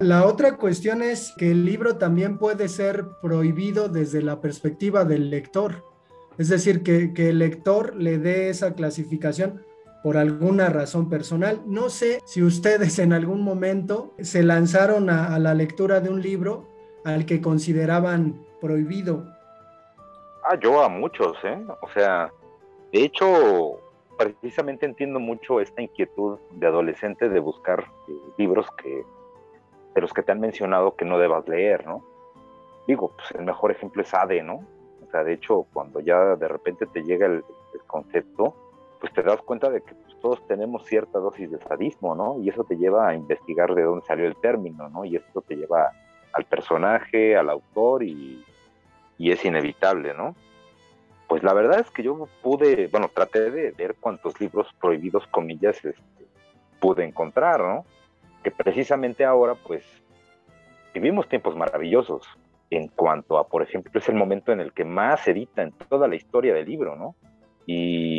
La 0.00 0.24
otra 0.24 0.56
cuestión 0.56 1.02
es 1.02 1.34
que 1.36 1.50
el 1.50 1.66
libro 1.66 1.98
también 1.98 2.38
puede 2.38 2.68
ser 2.68 3.04
prohibido 3.20 3.90
desde 3.90 4.22
la 4.22 4.40
perspectiva 4.40 5.04
del 5.04 5.28
lector. 5.28 5.84
Es 6.38 6.48
decir, 6.48 6.82
que, 6.82 7.12
el 7.28 7.38
lector 7.38 7.94
le 7.96 8.16
dé 8.16 8.48
esa 8.48 8.72
clasificación 8.72 9.62
por 10.02 10.16
alguna 10.16 10.70
razón 10.70 11.10
personal. 11.10 11.60
No 11.66 11.90
sé 11.90 12.22
si 12.24 12.42
ustedes 12.42 12.98
en 12.98 13.12
algún 13.12 13.42
momento 13.42 14.14
se 14.20 14.42
lanzaron 14.42 15.10
a, 15.10 15.38
la 15.38 15.52
lectura 15.52 16.00
de 16.00 16.08
un 16.08 16.22
libro 16.22 16.69
al 17.04 17.26
que 17.26 17.40
consideraban 17.40 18.44
prohibido. 18.60 19.24
Ah, 20.44 20.56
yo 20.60 20.82
a 20.82 20.88
muchos, 20.88 21.36
¿eh? 21.44 21.64
O 21.82 21.88
sea, 21.90 22.32
de 22.92 23.04
hecho, 23.04 23.78
precisamente 24.18 24.86
entiendo 24.86 25.20
mucho 25.20 25.60
esta 25.60 25.82
inquietud 25.82 26.38
de 26.52 26.66
adolescente 26.66 27.28
de 27.28 27.40
buscar 27.40 27.86
eh, 28.08 28.12
libros 28.36 28.66
que 28.82 29.04
de 29.94 30.00
los 30.00 30.12
que 30.12 30.22
te 30.22 30.32
han 30.32 30.40
mencionado 30.40 30.94
que 30.94 31.04
no 31.04 31.18
debas 31.18 31.48
leer, 31.48 31.86
¿no? 31.86 32.04
Digo, 32.86 33.12
pues 33.16 33.30
el 33.32 33.44
mejor 33.44 33.70
ejemplo 33.70 34.02
es 34.02 34.12
ADE, 34.14 34.42
¿no? 34.42 34.64
O 35.06 35.10
sea, 35.10 35.24
de 35.24 35.32
hecho, 35.32 35.66
cuando 35.72 36.00
ya 36.00 36.36
de 36.36 36.48
repente 36.48 36.86
te 36.86 37.02
llega 37.02 37.26
el, 37.26 37.44
concepto, 37.86 38.54
pues 39.00 39.12
te 39.12 39.22
das 39.22 39.40
cuenta 39.42 39.68
de 39.68 39.80
que 39.80 39.94
pues, 39.94 40.16
todos 40.20 40.46
tenemos 40.46 40.84
cierta 40.86 41.18
dosis 41.18 41.50
de 41.50 41.58
sadismo, 41.58 42.14
¿no? 42.14 42.38
Y 42.40 42.48
eso 42.48 42.62
te 42.62 42.76
lleva 42.76 43.08
a 43.08 43.14
investigar 43.14 43.74
de 43.74 43.82
dónde 43.82 44.06
salió 44.06 44.26
el 44.26 44.36
término, 44.36 44.88
¿no? 44.88 45.04
Y 45.04 45.16
esto 45.16 45.40
te 45.40 45.56
lleva 45.56 45.90
al 46.32 46.44
personaje, 46.44 47.36
al 47.36 47.50
autor 47.50 48.02
y, 48.02 48.44
y 49.18 49.32
es 49.32 49.44
inevitable, 49.44 50.14
¿no? 50.14 50.34
Pues 51.28 51.42
la 51.42 51.52
verdad 51.52 51.80
es 51.80 51.90
que 51.90 52.02
yo 52.02 52.28
pude, 52.42 52.88
bueno, 52.88 53.08
traté 53.14 53.50
de 53.50 53.70
ver 53.72 53.96
cuántos 54.00 54.40
libros 54.40 54.66
prohibidos, 54.80 55.26
comillas, 55.28 55.76
este, 55.84 56.26
pude 56.80 57.04
encontrar, 57.04 57.60
¿no? 57.60 57.84
Que 58.42 58.50
precisamente 58.50 59.24
ahora, 59.24 59.54
pues, 59.54 59.84
vivimos 60.92 61.28
tiempos 61.28 61.54
maravillosos 61.56 62.26
en 62.70 62.88
cuanto 62.88 63.38
a, 63.38 63.46
por 63.46 63.62
ejemplo, 63.62 63.92
es 63.94 64.08
el 64.08 64.14
momento 64.14 64.52
en 64.52 64.60
el 64.60 64.72
que 64.72 64.84
más 64.84 65.20
se 65.20 65.32
edita 65.32 65.62
en 65.62 65.72
toda 65.72 66.08
la 66.08 66.16
historia 66.16 66.54
del 66.54 66.66
libro, 66.66 66.96
¿no? 66.96 67.14
Y 67.66 68.09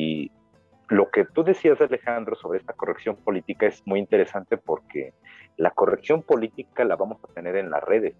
lo 0.91 1.09
que 1.09 1.23
tú 1.23 1.41
decías, 1.43 1.79
Alejandro, 1.79 2.35
sobre 2.35 2.59
esta 2.59 2.73
corrección 2.73 3.15
política 3.15 3.65
es 3.65 3.81
muy 3.87 3.97
interesante 3.97 4.57
porque 4.57 5.13
la 5.55 5.71
corrección 5.71 6.21
política 6.21 6.83
la 6.83 6.97
vamos 6.97 7.17
a 7.23 7.33
tener 7.33 7.55
en 7.55 7.69
las 7.69 7.81
redes, 7.81 8.13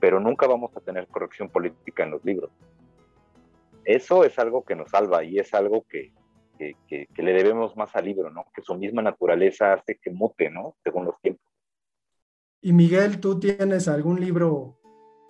pero 0.00 0.18
nunca 0.18 0.48
vamos 0.48 0.76
a 0.76 0.80
tener 0.80 1.06
corrección 1.06 1.48
política 1.48 2.02
en 2.02 2.10
los 2.10 2.24
libros. 2.24 2.50
Eso 3.84 4.24
es 4.24 4.36
algo 4.40 4.64
que 4.64 4.74
nos 4.74 4.90
salva 4.90 5.22
y 5.22 5.38
es 5.38 5.54
algo 5.54 5.84
que, 5.88 6.10
que, 6.58 7.06
le 7.16 7.32
debemos 7.32 7.76
más 7.76 7.94
al 7.94 8.06
libro, 8.06 8.28
¿no? 8.28 8.44
Que 8.52 8.62
su 8.62 8.74
misma 8.74 9.02
naturaleza 9.02 9.74
hace 9.74 10.00
que 10.02 10.10
mute, 10.10 10.50
¿no? 10.50 10.74
Según 10.82 11.04
los 11.04 11.14
tiempos. 11.20 11.46
Y 12.60 12.72
Miguel, 12.72 13.20
¿tú 13.20 13.38
tienes 13.38 13.86
algún 13.86 14.18
libro 14.20 14.80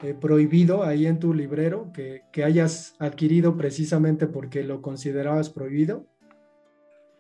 eh, 0.01 0.15
prohibido 0.15 0.83
ahí 0.83 1.07
en 1.07 1.19
tu 1.19 1.35
librero 1.35 1.93
que, 1.93 2.23
que, 2.33 2.43
hayas 2.43 2.97
adquirido 2.99 3.59
precisamente 3.59 4.27
porque 4.27 4.63
lo 4.65 4.81
considerabas 4.81 5.51
prohibido? 5.51 6.07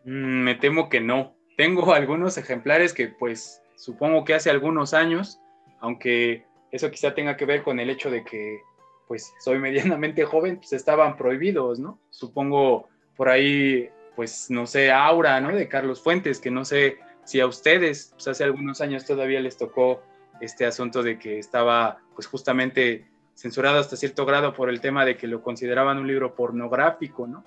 Mm, 0.04 0.42
me 0.42 0.54
temo 0.54 0.88
que 0.88 1.00
no. 1.00 1.34
Tengo 1.56 1.92
algunos 1.94 2.38
ejemplares 2.38 2.92
que 2.92 3.08
pues 3.08 3.62
supongo 3.76 4.24
que 4.24 4.34
hace 4.34 4.50
algunos 4.50 4.94
años, 4.94 5.40
aunque 5.80 6.44
eso 6.70 6.90
quizá 6.90 7.14
tenga 7.14 7.36
que 7.36 7.46
ver 7.46 7.62
con 7.62 7.80
el 7.80 7.90
hecho 7.90 8.10
de 8.10 8.24
que 8.24 8.60
pues 9.08 9.32
soy 9.40 9.58
medianamente 9.60 10.24
joven, 10.24 10.56
pues 10.56 10.72
estaban 10.72 11.16
prohibidos, 11.16 11.78
¿no? 11.78 11.98
Supongo 12.10 12.88
por 13.16 13.28
ahí 13.28 13.90
pues 14.16 14.50
no 14.50 14.66
sé, 14.66 14.90
Aura, 14.92 15.40
¿no? 15.40 15.54
De 15.54 15.68
Carlos 15.68 16.02
Fuentes, 16.02 16.40
que 16.40 16.50
no 16.50 16.64
sé 16.64 16.98
si 17.24 17.40
a 17.40 17.46
ustedes, 17.46 18.10
pues 18.12 18.28
hace 18.28 18.44
algunos 18.44 18.80
años 18.80 19.06
todavía 19.06 19.40
les 19.40 19.56
tocó 19.56 20.02
este 20.40 20.66
asunto 20.66 21.02
de 21.02 21.18
que 21.18 21.38
estaba 21.38 22.00
pues 22.14 22.26
justamente 22.26 23.06
censurado 23.34 23.78
hasta 23.78 23.96
cierto 23.96 24.26
grado 24.26 24.52
por 24.52 24.68
el 24.68 24.80
tema 24.80 25.04
de 25.04 25.16
que 25.16 25.26
lo 25.26 25.42
consideraban 25.42 25.98
un 25.98 26.06
libro 26.06 26.34
pornográfico, 26.34 27.26
¿no? 27.26 27.44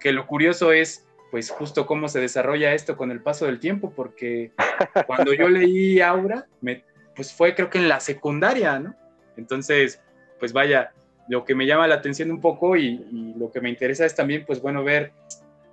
Que 0.00 0.12
lo 0.12 0.26
curioso 0.26 0.72
es 0.72 1.05
pues 1.30 1.50
justo 1.50 1.86
cómo 1.86 2.08
se 2.08 2.20
desarrolla 2.20 2.74
esto 2.74 2.96
con 2.96 3.10
el 3.10 3.22
paso 3.22 3.46
del 3.46 3.60
tiempo, 3.60 3.92
porque 3.94 4.52
cuando 5.06 5.32
yo 5.32 5.48
leí 5.48 6.00
Aura, 6.00 6.46
me, 6.60 6.84
pues 7.14 7.32
fue 7.32 7.54
creo 7.54 7.70
que 7.70 7.78
en 7.78 7.88
la 7.88 8.00
secundaria, 8.00 8.78
¿no? 8.78 8.94
Entonces, 9.36 10.00
pues 10.38 10.52
vaya, 10.52 10.92
lo 11.28 11.44
que 11.44 11.54
me 11.54 11.66
llama 11.66 11.88
la 11.88 11.96
atención 11.96 12.30
un 12.30 12.40
poco 12.40 12.76
y, 12.76 13.06
y 13.10 13.34
lo 13.36 13.50
que 13.50 13.60
me 13.60 13.68
interesa 13.68 14.06
es 14.06 14.14
también, 14.14 14.44
pues 14.46 14.60
bueno, 14.60 14.84
ver 14.84 15.12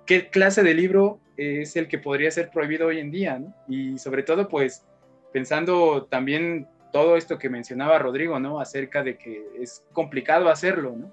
qué 0.06 0.28
clase 0.28 0.62
de 0.62 0.74
libro 0.74 1.20
es 1.36 1.76
el 1.76 1.88
que 1.88 1.98
podría 1.98 2.30
ser 2.30 2.50
prohibido 2.50 2.88
hoy 2.88 3.00
en 3.00 3.10
día, 3.10 3.38
¿no? 3.38 3.54
Y 3.68 3.98
sobre 3.98 4.22
todo, 4.22 4.48
pues, 4.48 4.84
pensando 5.32 6.06
también 6.10 6.68
todo 6.92 7.16
esto 7.16 7.38
que 7.38 7.48
mencionaba 7.48 7.98
Rodrigo, 7.98 8.38
¿no? 8.38 8.60
Acerca 8.60 9.02
de 9.02 9.16
que 9.16 9.44
es 9.58 9.84
complicado 9.92 10.48
hacerlo, 10.48 10.94
¿no? 10.96 11.12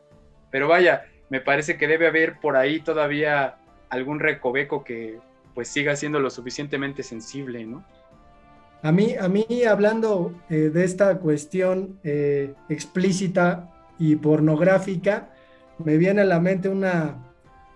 Pero 0.51 0.67
vaya, 0.67 1.06
me 1.30 1.41
parece 1.41 1.77
que 1.77 1.88
debe 1.88 2.08
haber 2.08 2.39
por 2.39 2.56
ahí 2.56 2.82
todavía 2.82 3.56
algún 3.91 4.19
recoveco 4.19 4.84
que 4.84 5.19
pues 5.54 5.67
siga 5.67 5.95
siendo 5.95 6.19
lo 6.19 6.30
suficientemente 6.30 7.04
sensible, 7.04 7.65
¿no? 7.65 7.84
A 8.84 8.91
mí, 8.91 9.13
a 9.19 9.27
mí 9.27 9.45
hablando 9.69 10.34
eh, 10.49 10.71
de 10.73 10.84
esta 10.84 11.19
cuestión 11.19 11.99
eh, 12.04 12.56
explícita 12.67 13.69
y 13.99 14.15
pornográfica, 14.15 15.30
me 15.77 15.97
viene 15.97 16.21
a 16.21 16.25
la 16.25 16.39
mente 16.39 16.67
una, 16.67 17.32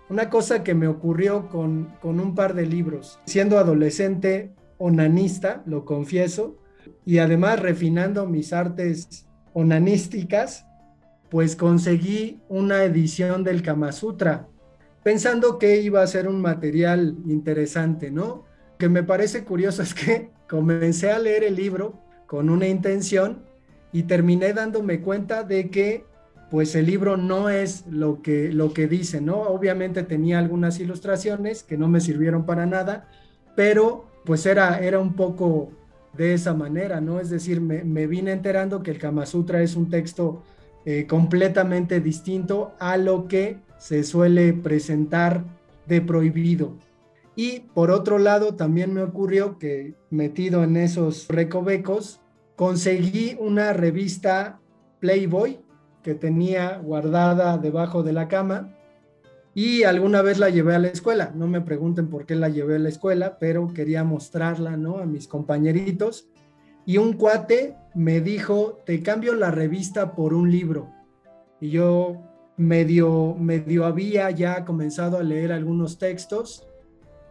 una 0.09 0.29
cosa 0.29 0.63
que 0.63 0.73
me 0.73 0.87
ocurrió 0.87 1.47
con, 1.49 1.93
un 2.01 2.35
par 2.35 2.55
de 2.55 2.65
libros. 2.65 3.19
Siendo 3.25 3.59
adolescente 3.59 4.51
onanista, 4.77 5.61
lo 5.67 5.85
confieso, 5.85 6.57
y 7.05 7.19
además 7.19 7.59
refinando 7.59 8.25
mis 8.25 8.51
artes 8.51 9.27
onanísticas, 9.53 10.65
pues 11.29 11.55
conseguí 11.55 12.41
una 12.49 12.83
edición 12.83 13.43
del 13.43 13.61
Kama 13.61 13.91
Sutra, 13.91 14.47
pensando 15.05 15.59
que 15.59 15.81
iba 15.81 16.01
a 16.01 16.07
ser 16.07 16.27
un 16.27 16.41
material 16.41 17.15
interesante, 17.27 18.09
¿no? 18.09 18.43
Que 18.79 18.89
me 18.89 19.03
parece 19.03 19.43
curioso 19.43 19.83
es 19.83 19.93
que 19.93 20.31
comencé 20.49 21.11
a 21.11 21.19
leer 21.19 21.43
el 21.43 21.55
libro 21.55 22.01
con 22.25 22.49
una 22.49 22.67
intención 22.67 23.43
y 23.93 24.03
terminé 24.03 24.51
dándome 24.51 25.01
cuenta 25.01 25.43
de 25.43 25.69
que 25.69 26.05
pues 26.49 26.73
el 26.73 26.87
libro 26.87 27.17
no 27.17 27.51
es 27.51 27.85
lo 27.85 28.23
que, 28.23 28.51
lo 28.51 28.73
que 28.73 28.87
dice, 28.87 29.21
¿no? 29.21 29.41
Obviamente 29.41 30.01
tenía 30.01 30.39
algunas 30.39 30.79
ilustraciones 30.79 31.61
que 31.61 31.77
no 31.77 31.87
me 31.87 32.01
sirvieron 32.01 32.47
para 32.47 32.65
nada, 32.65 33.07
pero 33.55 34.07
pues 34.25 34.47
era, 34.47 34.79
era 34.79 34.97
un 34.97 35.13
poco 35.13 35.69
de 36.13 36.33
esa 36.33 36.55
manera, 36.55 36.99
¿no? 36.99 37.19
Es 37.19 37.29
decir, 37.29 37.61
me, 37.61 38.07
vine 38.07 38.31
enterando 38.31 38.81
que 38.81 38.89
el 38.89 38.97
Kama 38.97 39.27
Sutra 39.27 39.61
es 39.61 39.75
un 39.75 39.87
texto 39.87 40.41
eh, 40.83 41.05
completamente 41.05 41.99
distinto 41.99 42.73
a 42.79 42.97
lo 42.97 43.27
que 43.27 43.63
se 43.77 44.03
suele 44.03 44.53
presentar 44.53 45.43
de 45.87 46.01
prohibido. 46.01 46.73
Y 47.35 47.61
por 47.73 47.91
otro 47.91 48.17
lado, 48.17 48.55
también 48.55 48.93
me 48.93 49.03
ocurrió 49.03 49.57
que 49.59 49.95
metido 50.09 50.63
en 50.63 50.77
esos 50.77 51.27
recovecos, 51.27 52.21
conseguí 52.55 53.35
una 53.39 53.73
revista 53.73 54.59
Playboy 54.99 55.59
que 56.01 56.15
tenía 56.15 56.77
guardada 56.77 57.57
debajo 57.57 58.03
de 58.03 58.13
la 58.13 58.27
cama 58.27 58.75
y 59.53 59.83
alguna 59.83 60.21
vez 60.21 60.37
la 60.37 60.49
llevé 60.49 60.75
a 60.75 60.79
la 60.79 60.87
escuela. 60.87 61.31
No 61.33 61.47
me 61.47 61.61
pregunten 61.61 62.09
por 62.09 62.25
qué 62.25 62.35
la 62.35 62.49
llevé 62.49 62.75
a 62.75 62.79
la 62.79 62.89
escuela, 62.89 63.37
pero 63.39 63.73
quería 63.73 64.03
mostrarla 64.03 64.77
¿no? 64.77 64.97
a 64.97 65.05
mis 65.05 65.27
compañeritos. 65.27 66.27
Y 66.85 66.97
un 66.97 67.13
cuate 67.13 67.75
me 67.95 68.21
dijo, 68.21 68.81
te 68.85 69.01
cambio 69.01 69.33
la 69.33 69.51
revista 69.51 70.13
por 70.13 70.33
un 70.33 70.51
libro. 70.51 70.91
Y 71.59 71.69
yo 71.69 72.21
medio, 72.57 73.35
medio 73.37 73.85
había 73.85 74.31
ya 74.31 74.65
comenzado 74.65 75.17
a 75.17 75.23
leer 75.23 75.51
algunos 75.51 75.97
textos 75.97 76.67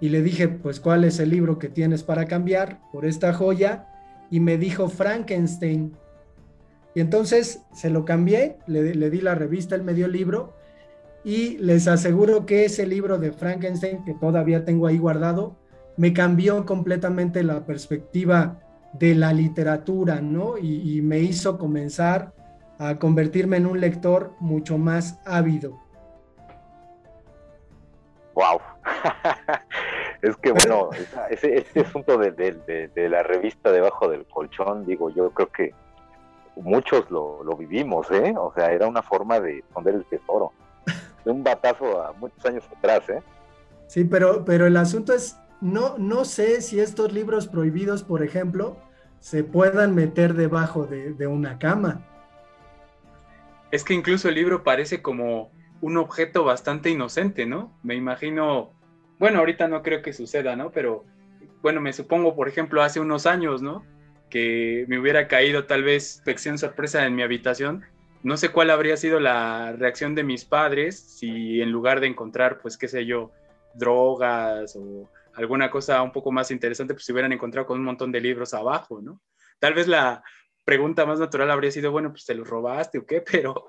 y 0.00 0.08
le 0.10 0.22
dije, 0.22 0.48
pues, 0.48 0.80
¿cuál 0.80 1.04
es 1.04 1.18
el 1.18 1.30
libro 1.30 1.58
que 1.58 1.68
tienes 1.68 2.02
para 2.02 2.26
cambiar 2.26 2.80
por 2.92 3.06
esta 3.06 3.32
joya? 3.32 3.88
Y 4.30 4.40
me 4.40 4.58
dijo 4.58 4.88
Frankenstein. 4.88 5.96
Y 6.94 7.00
entonces 7.00 7.62
se 7.72 7.90
lo 7.90 8.04
cambié, 8.04 8.58
le, 8.66 8.82
di 9.10 9.20
la 9.20 9.34
revista, 9.34 9.74
el 9.74 9.82
medio 9.82 10.08
libro, 10.08 10.52
y 11.24 11.56
les 11.58 11.88
aseguro 11.88 12.44
que 12.44 12.66
ese 12.66 12.87
libro 12.87 13.18
de 13.18 13.32
Frankenstein, 13.32 14.04
que 14.04 14.14
todavía 14.14 14.64
tengo 14.64 14.87
ahí 14.87 14.98
guardado, 14.98 15.56
me 15.96 16.12
cambió 16.12 16.66
completamente 16.66 17.42
la 17.42 17.64
perspectiva 17.64 18.60
de 18.92 19.14
la 19.14 19.32
literatura, 19.32 20.20
¿no? 20.20 20.58
Y, 20.58 20.98
y 20.98 21.02
me 21.02 21.20
hizo 21.20 21.56
comenzar 21.56 22.34
a 22.78 22.98
convertirme 22.98 23.56
en 23.56 23.66
un 23.66 23.80
lector 23.80 24.32
mucho 24.40 24.78
más 24.78 25.20
ávido. 25.24 25.80
¡Wow! 28.34 28.60
es 30.22 30.37
que 30.38 30.52
bueno, 30.52 30.90
ese, 31.30 31.64
asunto 31.80 32.18
de, 32.18 32.32
de, 32.32 33.08
la 33.08 33.22
revista 33.22 33.70
debajo 33.70 34.08
del 34.08 34.26
colchón, 34.26 34.84
digo, 34.84 35.10
yo 35.10 35.30
creo 35.30 35.50
que 35.50 35.74
muchos 36.56 37.10
lo, 37.10 37.44
vivimos, 37.56 38.10
¿eh? 38.10 38.34
O 38.37 38.52
sea, 38.54 38.72
era 38.72 38.87
una 38.87 39.02
forma 39.02 39.40
de 39.40 39.58
esconder 39.58 39.94
el 39.94 40.04
tesoro. 40.06 40.52
De 41.24 41.30
un 41.30 41.42
batazo 41.42 42.02
a 42.02 42.12
muchos 42.12 42.44
años 42.44 42.64
atrás, 42.76 43.08
¿eh? 43.08 43.22
Sí, 43.87 44.04
pero, 44.04 44.44
pero 44.44 44.66
el 44.66 44.76
asunto 44.76 45.12
es, 45.12 45.38
no, 45.60 45.96
no 45.98 46.24
sé 46.24 46.60
si 46.60 46.80
estos 46.80 47.12
libros 47.12 47.46
prohibidos, 47.46 48.02
por 48.02 48.22
ejemplo, 48.22 48.76
se 49.20 49.42
puedan 49.42 49.94
meter 49.94 50.34
debajo 50.34 50.84
de, 50.87 51.26
una 51.26 51.58
cama. 51.58 52.04
Es 53.74 53.82
que 53.82 53.94
incluso 53.94 54.28
el 54.28 54.37
libro 54.37 54.62
parece 54.62 55.02
como 55.02 55.50
un 55.80 55.96
objeto 55.96 56.44
bastante 56.44 56.90
inocente, 56.90 57.44
¿no? 57.44 57.76
Me 57.82 57.94
imagino, 57.96 58.72
bueno, 59.18 59.40
ahorita 59.40 59.66
no 59.66 59.82
creo 59.82 60.00
que 60.00 60.12
suceda, 60.12 60.54
¿no? 60.54 60.70
Pero 60.70 61.04
bueno, 61.60 61.80
me 61.80 61.92
supongo, 61.92 62.37
por 62.37 62.48
ejemplo, 62.48 62.82
hace 62.82 63.00
unos 63.00 63.26
años, 63.26 63.62
¿no? 63.62 63.84
que 64.34 64.84
me 64.88 64.98
hubiera 64.98 65.28
caído 65.28 65.66
tal 65.66 65.84
vez 65.84 66.18
infección 66.18 66.58
sorpresa 66.58 67.06
en 67.06 67.14
mi 67.14 67.22
habitación, 67.22 67.84
no 68.24 68.37
sé 68.37 68.48
cuál 68.48 68.70
habría 68.70 68.96
sido 68.96 69.20
la 69.20 69.72
reacción 69.78 70.16
de 70.16 70.24
mis 70.24 70.44
padres 70.44 70.98
si 70.98 71.60
en 71.60 71.70
lugar 71.70 72.00
de 72.00 72.08
encontrar, 72.08 72.60
pues 72.60 72.76
qué 72.76 72.88
sé 72.88 73.06
yo, 73.06 73.30
drogas 73.74 74.74
o 74.74 75.08
alguna 75.34 75.70
cosa 75.70 76.02
un 76.02 76.10
poco 76.10 76.32
más 76.32 76.50
interesante, 76.50 76.94
pues 76.94 77.04
se 77.04 77.12
hubieran 77.12 77.32
encontrado 77.32 77.66
con 77.66 77.78
un 77.78 77.84
montón 77.84 78.10
de 78.10 78.20
libros 78.20 78.54
abajo, 78.54 79.00
¿no? 79.00 79.20
Tal 79.60 79.74
vez 79.74 79.87
la 79.87 80.24
pregunta 80.64 81.07
más 81.07 81.18
natural 81.18 81.50
habría 81.50 81.70
sido, 81.70 81.92
bueno, 81.92 82.11
pues 82.11 82.24
te 82.24 82.35
los 82.35 82.48
robaste 82.48 82.98
o 82.98 83.07
qué, 83.07 83.20
pero 83.31 83.68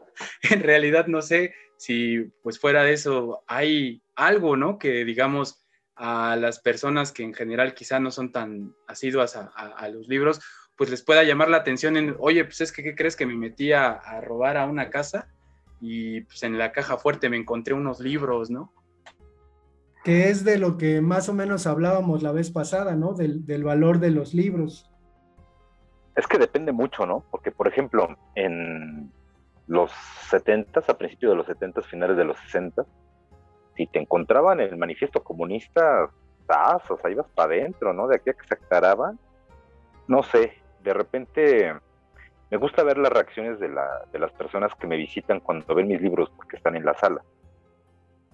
en 0.49 0.63
realidad 0.63 1.07
no 1.07 1.21
sé 1.21 1.53
si 1.77 2.31
pues 2.41 2.59
fuera 2.59 2.83
de 2.83 2.93
eso 2.93 3.43
hay 3.47 4.01
algo, 4.15 4.55
¿no? 4.55 4.77
Que 4.79 5.05
digamos 5.05 5.65
a 5.95 6.35
las 6.35 6.59
personas 6.59 7.11
que 7.11 7.23
en 7.23 7.33
general 7.33 7.73
quizá 7.73 7.99
no 7.99 8.11
son 8.11 8.31
tan 8.31 8.75
asiduas 8.87 9.37
a, 9.37 9.89
los 9.89 10.07
libros, 10.07 10.41
pues 10.75 10.89
les 10.89 11.01
pueda 11.01 11.23
llamar 11.23 11.49
la 11.49 11.57
atención 11.57 11.95
en, 11.95 12.15
oye, 12.19 12.43
pues 12.43 12.59
es 12.59 12.73
que, 12.73 12.83
¿qué 12.83 12.95
crees 12.95 13.15
que 13.15 13.25
me 13.25 13.35
metí 13.35 13.71
a, 13.71 14.01
robar 14.21 14.57
a 14.57 14.65
una 14.65 14.89
casa? 14.89 15.29
y 15.81 16.21
pues 16.21 16.41
en 16.43 16.57
la 16.57 16.71
caja 16.71 16.97
fuerte 16.97 17.29
me 17.29 17.37
encontré 17.37 17.73
unos 17.73 17.99
libros, 17.99 18.49
¿no? 18.49 18.73
Que 20.03 20.29
es 20.29 20.43
de 20.43 20.57
lo 20.57 20.77
que 20.77 21.01
más 21.01 21.29
o 21.29 21.33
menos 21.33 21.67
hablábamos 21.67 22.23
la 22.23 22.31
vez 22.31 22.49
pasada, 22.49 22.95
¿no? 22.95 23.13
Del, 23.13 23.45
del 23.45 23.63
valor 23.63 23.99
de 23.99 24.09
los 24.09 24.33
libros. 24.33 24.89
Es 26.15 26.27
que 26.27 26.37
depende 26.37 26.71
mucho, 26.71 27.05
¿no? 27.05 27.23
Porque, 27.29 27.51
por 27.51 27.67
ejemplo, 27.67 28.15
en 28.35 29.11
los 29.67 29.91
70, 30.29 30.81
a 30.87 30.97
principios 30.97 31.31
de 31.31 31.37
los 31.37 31.47
70, 31.47 31.81
finales 31.81 32.17
de 32.17 32.23
los 32.23 32.37
60, 32.39 32.85
si 33.75 33.87
te 33.87 33.99
encontraban 33.99 34.59
el 34.59 34.77
manifiesto 34.77 35.23
comunista, 35.23 36.09
estás, 36.39 36.89
o 36.89 36.97
sea, 36.97 37.11
ibas 37.11 37.27
para 37.35 37.53
adentro, 37.53 37.93
¿no? 37.93 38.07
De 38.07 38.15
aquí 38.15 38.29
a 38.29 38.33
que 38.33 38.47
se 38.47 38.53
aclaraban, 38.53 39.19
no 40.07 40.23
sé, 40.23 40.53
de 40.83 40.93
repente 40.93 41.73
me 42.51 42.57
gusta 42.57 42.83
ver 42.83 42.97
las 42.97 43.11
reacciones 43.11 43.59
de, 43.59 43.69
la, 43.69 44.05
de 44.11 44.19
las 44.19 44.31
personas 44.31 44.73
que 44.75 44.87
me 44.87 44.97
visitan 44.97 45.39
cuando 45.39 45.73
ven 45.73 45.87
mis 45.87 46.01
libros 46.01 46.29
porque 46.35 46.57
están 46.57 46.75
en 46.75 46.85
la 46.85 46.93
sala. 46.93 47.21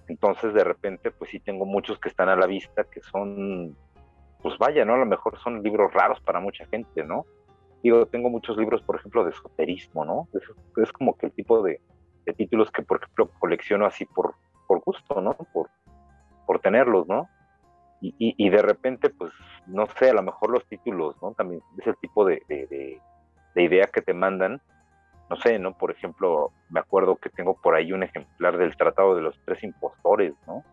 Entonces, 0.06 0.52
de 0.52 0.64
repente, 0.64 1.10
pues 1.10 1.30
sí 1.30 1.40
tengo 1.40 1.64
muchos 1.64 1.98
que 1.98 2.10
están 2.10 2.28
a 2.28 2.36
la 2.36 2.46
vista, 2.46 2.84
que 2.84 3.00
son, 3.00 3.74
pues 4.42 4.58
vaya, 4.58 4.84
¿no? 4.84 4.94
A 4.94 4.98
lo 4.98 5.06
mejor 5.06 5.38
son 5.40 5.62
libros 5.62 5.92
raros 5.92 6.20
para 6.20 6.40
mucha 6.40 6.66
gente, 6.66 7.02
¿no? 7.02 7.24
Digo, 7.82 8.06
tengo 8.06 8.30
muchos 8.30 8.56
libros, 8.56 8.80
por 8.82 8.96
ejemplo, 8.96 9.24
de 9.24 9.30
esoterismo, 9.30 10.04
¿no? 10.04 10.28
Es, 10.80 10.92
como 10.92 11.16
que 11.16 11.26
el 11.26 11.32
tipo 11.32 11.62
de, 11.62 11.80
títulos 12.36 12.70
que, 12.70 12.82
por 12.82 12.98
ejemplo, 12.98 13.28
colecciono 13.38 13.86
así 13.86 14.04
por, 14.04 14.34
por 14.68 14.80
gusto, 14.80 15.20
¿no? 15.20 15.34
Por, 15.34 15.68
por 16.46 16.60
tenerlos, 16.60 17.08
¿no? 17.08 17.28
Y, 18.00 18.50
de 18.50 18.62
repente, 18.62 19.10
pues, 19.10 19.32
no 19.66 19.86
sé, 19.86 20.10
a 20.10 20.14
lo 20.14 20.22
mejor 20.22 20.50
los 20.50 20.66
títulos, 20.66 21.14
¿no? 21.22 21.34
También 21.34 21.62
es 21.78 21.86
el 21.86 21.96
tipo 21.98 22.24
de, 22.24 22.42
de, 22.48 23.00
idea 23.62 23.86
que 23.86 24.02
te 24.02 24.12
mandan. 24.12 24.60
No 25.30 25.36
sé, 25.36 25.58
¿no? 25.60 25.78
Por 25.78 25.92
ejemplo, 25.92 26.50
me 26.68 26.80
acuerdo 26.80 27.14
que 27.14 27.30
tengo 27.30 27.54
por 27.54 27.76
ahí 27.76 27.92
un 27.92 28.02
ejemplar 28.02 28.58
del 28.58 28.76
Tratado 28.76 29.14
de 29.14 29.22
los 29.22 29.38
Tres 29.44 29.62
Impostores, 29.62 30.34
¿no? 30.48 30.64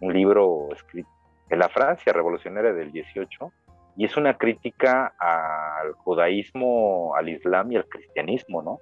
Un 0.00 0.12
libro 0.12 0.68
escrito 0.72 1.10
en 1.50 1.58
la 1.58 1.68
Francia 1.68 2.12
revolucionaria 2.12 2.72
del 2.72 2.92
18, 2.92 3.52
y 3.96 4.04
es 4.04 4.16
una 4.16 4.36
crítica 4.36 5.14
al 5.18 5.92
judaísmo, 5.92 7.14
al 7.16 7.28
islam 7.28 7.72
y 7.72 7.76
al 7.76 7.88
cristianismo, 7.88 8.62
¿no? 8.62 8.80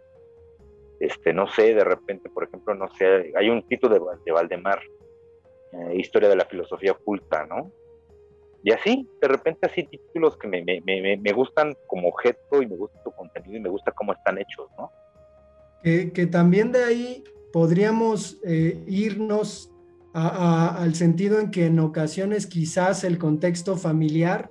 Este, 0.99 1.33
no 1.33 1.47
sé, 1.47 1.75
de 1.75 1.85
repente, 1.85 2.29
por 2.31 2.45
ejemplo, 2.45 2.75
no 2.75 2.89
sé, 2.95 3.33
hay 3.37 3.49
un 3.49 3.67
título 3.69 3.95
de, 3.95 4.01
de 4.25 4.33
Valdemar, 4.33 4.81
eh, 5.73 5.97
Historia 5.97 6.29
de 6.29 6.37
la 6.37 6.47
Filosofía 6.47 6.93
Oculta, 6.93 7.47
¿no? 7.47 7.71
Y 8.65 8.73
así, 8.73 9.09
de 9.21 9.29
repente, 9.29 9.67
así 9.67 9.85
títulos 9.85 10.37
que 10.37 10.49
me, 10.49 10.65
me, 10.65 10.81
me, 10.81 11.17
me 11.17 11.33
gustan 11.33 11.77
como 11.87 12.09
objeto 12.09 12.63
y 12.63 12.67
me 12.67 12.77
gusta 12.77 12.99
su 13.05 13.13
contenido 13.13 13.59
y 13.59 13.61
me 13.61 13.69
gusta 13.69 13.93
cómo 13.93 14.13
están 14.15 14.39
hechos, 14.39 14.69
¿no? 14.79 14.91
Que, 15.83 16.27
también 16.33 16.73
de 16.73 16.83
ahí 16.83 17.25
podríamos 17.53 18.41
eh, 18.43 18.83
irnos 18.87 19.71
al 20.15 20.95
sentido 20.95 21.41
en 21.41 21.51
que 21.51 21.67
en 21.67 21.79
ocasiones 21.79 22.47
quizás 22.47 23.05
el 23.05 23.19
contexto 23.19 23.77
familiar 23.77 24.49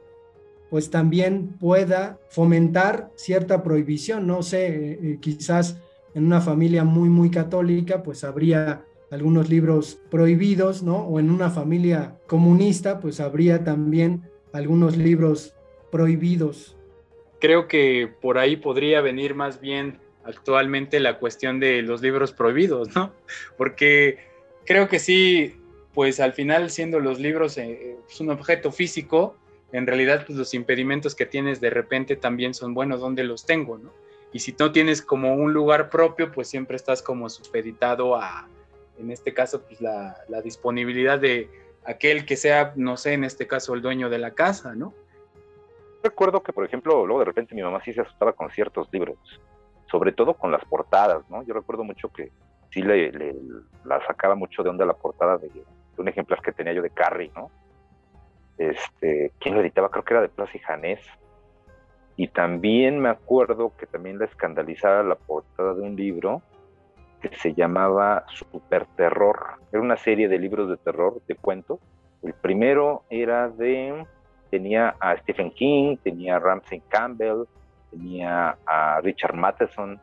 pues 0.73 0.89
también 0.89 1.49
pueda 1.59 2.17
fomentar 2.29 3.11
cierta 3.13 3.61
prohibición. 3.61 4.25
No 4.25 4.41
sé, 4.41 4.69
eh, 4.69 4.99
eh, 5.03 5.17
quizás 5.21 5.79
en 6.15 6.25
una 6.25 6.41
familia 6.41 6.83
muy, 6.83 7.09
muy 7.09 7.29
católica, 7.29 8.01
pues 8.01 8.23
habría 8.23 8.83
algunos 9.11 9.51
libros 9.51 9.99
prohibidos, 10.09 10.81
¿no? 10.81 11.03
O 11.05 11.19
en 11.19 11.29
una 11.29 11.51
familia 11.51 12.17
comunista, 12.25 12.99
pues 12.99 13.19
habría 13.19 13.63
también 13.63 14.23
algunos 14.51 14.97
libros 14.97 15.53
prohibidos. 15.91 16.75
Creo 17.39 17.67
que 17.67 18.11
por 18.19 18.39
ahí 18.39 18.55
podría 18.55 19.01
venir 19.01 19.35
más 19.35 19.61
bien 19.61 19.99
actualmente 20.23 20.99
la 20.99 21.19
cuestión 21.19 21.59
de 21.59 21.83
los 21.83 22.01
libros 22.01 22.31
prohibidos, 22.31 22.95
¿no? 22.95 23.13
Porque 23.59 24.17
creo 24.65 24.89
que 24.89 24.97
sí, 24.97 25.53
pues 25.93 26.19
al 26.19 26.33
final 26.33 26.71
siendo 26.71 26.99
los 26.99 27.19
libros 27.19 27.59
eh, 27.59 27.95
un 28.19 28.31
objeto 28.31 28.71
físico, 28.71 29.37
en 29.73 29.85
realidad 29.87 30.23
pues, 30.25 30.37
los 30.37 30.53
impedimentos 30.53 31.15
que 31.15 31.25
tienes 31.25 31.59
de 31.59 31.69
repente 31.69 32.15
también 32.15 32.53
son 32.53 32.73
buenos, 32.73 33.01
¿dónde 33.01 33.23
los 33.23 33.45
tengo? 33.45 33.77
¿no? 33.77 33.91
Y 34.31 34.39
si 34.39 34.55
no 34.57 34.71
tienes 34.71 35.01
como 35.01 35.33
un 35.35 35.51
lugar 35.51 35.89
propio, 35.89 36.31
pues 36.31 36.47
siempre 36.47 36.75
estás 36.75 37.01
como 37.01 37.29
supeditado 37.29 38.15
a, 38.15 38.47
en 38.97 39.11
este 39.11 39.33
caso, 39.33 39.61
pues 39.63 39.81
la, 39.81 40.15
disponibilidad 40.43 41.19
de 41.19 41.49
aquel 41.85 42.25
que 42.25 42.37
sea, 42.37 42.73
no 42.75 42.97
sé, 42.97 43.13
en 43.13 43.23
este 43.23 43.47
caso 43.47 43.73
el 43.73 43.81
dueño 43.81 44.09
de 44.09 44.19
la 44.19 44.31
casa, 44.31 44.75
¿no? 44.75 44.93
Recuerdo 46.03 46.41
que, 46.43 46.53
por 46.53 46.65
ejemplo, 46.65 47.05
luego 47.05 47.19
de 47.19 47.25
repente 47.25 47.55
mi 47.55 47.61
mamá 47.61 47.81
sí 47.83 47.93
se 47.93 48.01
asustaba 48.01 48.33
con 48.33 48.49
ciertos 48.51 48.87
libros, 48.91 49.17
sobre 49.89 50.11
todo 50.11 50.33
con 50.33 50.51
las 50.51 50.63
portadas, 50.65 51.27
¿no? 51.29 51.43
Yo 51.43 51.53
recuerdo 51.53 51.83
mucho 51.83 52.09
que 52.09 52.31
sí 52.71 52.81
le, 52.81 53.11
la 53.85 54.05
sacaba 54.05 54.35
mucho 54.35 54.63
de 54.63 54.69
onda 54.69 54.85
la 54.85 54.93
portada 54.93 55.37
de, 55.37 55.49
un 55.97 56.07
ejemplar 56.07 56.41
que 56.41 56.51
tenía 56.51 56.73
yo 56.73 56.81
de 56.81 56.89
Carrie, 56.89 57.31
¿no? 57.35 57.51
Este, 58.57 59.31
¿quién 59.39 59.55
lo 59.55 59.61
editaba? 59.61 59.89
Creo 59.89 60.03
que 60.03 60.13
era 60.13 60.21
de 60.21 60.29
Plaza 60.29 60.57
y. 60.57 60.99
Y 62.15 62.27
también 62.27 62.99
me 62.99 63.09
acuerdo 63.09 63.75
que 63.77 63.87
también 63.87 64.19
la 64.19 64.25
escandalizaba 64.25 65.01
la 65.03 65.15
portada 65.15 65.73
de 65.73 65.81
un 65.81 65.95
libro 65.95 66.41
que 67.21 67.35
se 67.37 67.53
llamaba 67.53 68.25
Super 68.27 68.85
Terror. 68.95 69.55
Era 69.71 69.81
una 69.81 69.97
serie 69.97 70.27
de 70.27 70.37
libros 70.37 70.69
de 70.69 70.77
terror, 70.77 71.21
de 71.27 71.35
cuentos. 71.35 71.79
El 72.21 72.33
primero 72.33 73.03
era 73.09 73.49
de, 73.49 74.05
tenía 74.51 74.95
a 74.99 75.17
Stephen 75.17 75.51
King, 75.51 75.97
tenía 76.03 76.35
a 76.35 76.39
Ramsey 76.39 76.81
Campbell, 76.89 77.45
tenía 77.89 78.57
a 78.65 79.01
Richard 79.01 79.35
Matheson. 79.35 79.99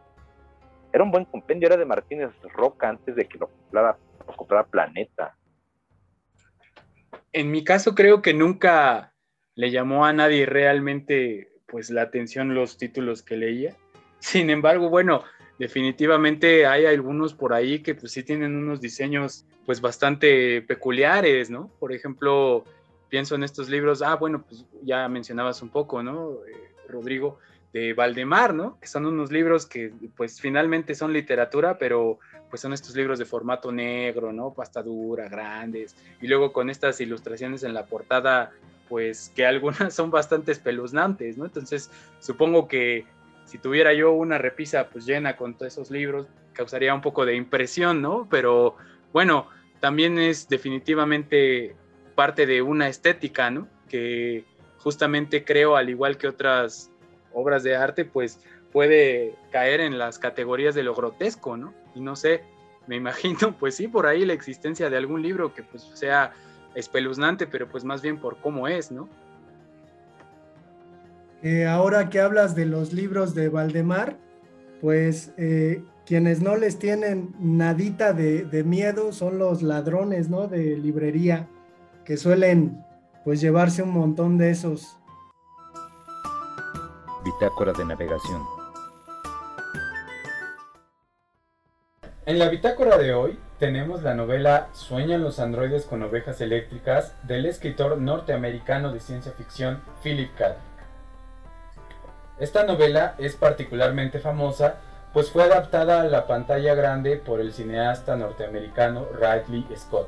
Era 0.92 1.04
un 1.04 1.12
buen 1.12 1.26
compendio, 1.26 1.68
era 1.68 1.76
de 1.76 1.84
Martínez 1.84 2.30
Roca 2.54 2.88
antes 2.88 3.14
de 3.14 3.26
que 3.26 3.38
lo 3.38 3.46
comprara, 3.46 3.96
lo 4.26 4.34
comprara 4.34 4.64
Planeta 4.64 5.36
en 7.32 7.50
mi 7.50 7.64
caso 7.64 7.94
creo 7.94 8.22
que 8.22 8.34
nunca 8.34 9.12
le 9.54 9.70
llamó 9.70 10.04
a 10.04 10.12
nadie 10.12 10.46
realmente 10.46 11.52
pues 11.66 11.90
la 11.90 12.02
atención 12.02 12.54
los 12.54 12.78
títulos 12.78 13.22
que 13.22 13.36
leía. 13.36 13.76
Sin 14.18 14.50
embargo, 14.50 14.88
bueno, 14.88 15.22
definitivamente 15.58 16.66
hay 16.66 16.86
algunos 16.86 17.34
por 17.34 17.52
ahí 17.52 17.80
que 17.80 17.94
pues 17.94 18.12
sí 18.12 18.22
tienen 18.22 18.56
unos 18.56 18.80
diseños 18.80 19.44
pues 19.66 19.80
bastante 19.80 20.62
peculiares, 20.62 21.50
¿no? 21.50 21.70
Por 21.78 21.92
ejemplo, 21.92 22.64
pienso 23.08 23.34
en 23.34 23.44
estos 23.44 23.68
libros, 23.68 24.02
ah, 24.02 24.16
bueno, 24.16 24.42
pues 24.42 24.64
ya 24.82 25.08
mencionabas 25.08 25.62
un 25.62 25.68
poco, 25.68 26.02
¿no? 26.02 26.32
Eh, 26.46 26.72
Rodrigo, 26.88 27.38
de 27.72 27.92
Valdemar, 27.92 28.52
¿no? 28.52 28.78
Que 28.80 28.88
son 28.88 29.06
unos 29.06 29.30
libros 29.30 29.66
que 29.66 29.92
pues 30.16 30.40
finalmente 30.40 30.94
son 30.94 31.12
literatura, 31.12 31.78
pero 31.78 32.18
pues 32.50 32.60
son 32.60 32.72
estos 32.72 32.94
libros 32.96 33.18
de 33.18 33.24
formato 33.24 33.72
negro, 33.72 34.32
¿no? 34.32 34.52
Pasta 34.52 34.82
dura, 34.82 35.28
grandes, 35.28 35.96
y 36.20 36.26
luego 36.26 36.52
con 36.52 36.68
estas 36.68 37.00
ilustraciones 37.00 37.62
en 37.62 37.72
la 37.72 37.86
portada, 37.86 38.50
pues 38.88 39.32
que 39.34 39.46
algunas 39.46 39.94
son 39.94 40.10
bastante 40.10 40.52
espeluznantes, 40.52 41.38
¿no? 41.38 41.46
Entonces, 41.46 41.90
supongo 42.18 42.68
que 42.68 43.06
si 43.44 43.58
tuviera 43.58 43.92
yo 43.94 44.12
una 44.12 44.38
repisa 44.38 44.88
pues 44.90 45.06
llena 45.06 45.36
con 45.36 45.54
todos 45.54 45.72
esos 45.72 45.90
libros, 45.90 46.26
causaría 46.52 46.94
un 46.94 47.00
poco 47.00 47.24
de 47.24 47.36
impresión, 47.36 48.02
¿no? 48.02 48.28
Pero 48.30 48.76
bueno, 49.12 49.48
también 49.80 50.18
es 50.18 50.48
definitivamente 50.48 51.74
parte 52.14 52.46
de 52.46 52.62
una 52.62 52.88
estética, 52.88 53.50
¿no? 53.50 53.66
Que 53.88 54.44
justamente 54.78 55.44
creo, 55.44 55.76
al 55.76 55.88
igual 55.88 56.16
que 56.18 56.28
otras 56.28 56.90
obras 57.32 57.62
de 57.62 57.76
arte, 57.76 58.04
pues 58.04 58.40
puede 58.72 59.34
caer 59.50 59.80
en 59.80 59.98
las 59.98 60.18
categorías 60.18 60.74
de 60.74 60.82
lo 60.82 60.94
grotesco, 60.94 61.56
¿no? 61.56 61.74
Y 61.94 62.00
no 62.00 62.16
sé, 62.16 62.42
me 62.86 62.96
imagino, 62.96 63.56
pues 63.58 63.76
sí, 63.76 63.88
por 63.88 64.06
ahí 64.06 64.24
la 64.24 64.32
existencia 64.32 64.90
de 64.90 64.96
algún 64.96 65.22
libro 65.22 65.54
que 65.54 65.62
pues 65.62 65.82
sea 65.94 66.32
espeluznante, 66.74 67.46
pero 67.46 67.68
pues 67.68 67.84
más 67.84 68.02
bien 68.02 68.18
por 68.18 68.38
cómo 68.38 68.68
es, 68.68 68.90
¿no? 68.92 69.08
Eh, 71.42 71.66
ahora 71.66 72.10
que 72.10 72.20
hablas 72.20 72.54
de 72.54 72.66
los 72.66 72.92
libros 72.92 73.34
de 73.34 73.48
Valdemar, 73.48 74.18
pues 74.80 75.32
eh, 75.38 75.82
quienes 76.04 76.42
no 76.42 76.56
les 76.56 76.78
tienen 76.78 77.34
nadita 77.38 78.12
de, 78.12 78.44
de, 78.44 78.62
miedo 78.62 79.12
son 79.12 79.38
los 79.38 79.62
ladrones, 79.62 80.28
¿no? 80.28 80.48
De 80.48 80.76
librería, 80.76 81.48
que 82.04 82.18
suelen 82.18 82.84
pues 83.24 83.40
llevarse 83.40 83.82
un 83.82 83.90
montón 83.90 84.36
de 84.36 84.50
esos. 84.50 84.98
Bitácora 87.24 87.72
de 87.72 87.84
navegación. 87.86 88.59
En 92.30 92.38
la 92.38 92.48
bitácora 92.48 92.96
de 92.96 93.12
hoy 93.12 93.40
tenemos 93.58 94.04
la 94.04 94.14
novela 94.14 94.68
Sueñan 94.72 95.24
los 95.24 95.40
androides 95.40 95.84
con 95.84 96.00
ovejas 96.04 96.40
eléctricas 96.40 97.12
del 97.24 97.44
escritor 97.44 97.98
norteamericano 97.98 98.92
de 98.92 99.00
ciencia 99.00 99.32
ficción 99.32 99.82
Philip 100.00 100.32
K. 100.36 100.54
Esta 102.38 102.62
novela 102.62 103.16
es 103.18 103.34
particularmente 103.34 104.20
famosa 104.20 104.76
pues 105.12 105.32
fue 105.32 105.42
adaptada 105.42 106.02
a 106.02 106.04
la 106.04 106.28
pantalla 106.28 106.76
grande 106.76 107.16
por 107.16 107.40
el 107.40 107.52
cineasta 107.52 108.14
norteamericano 108.14 109.06
Ridley 109.12 109.66
Scott, 109.76 110.06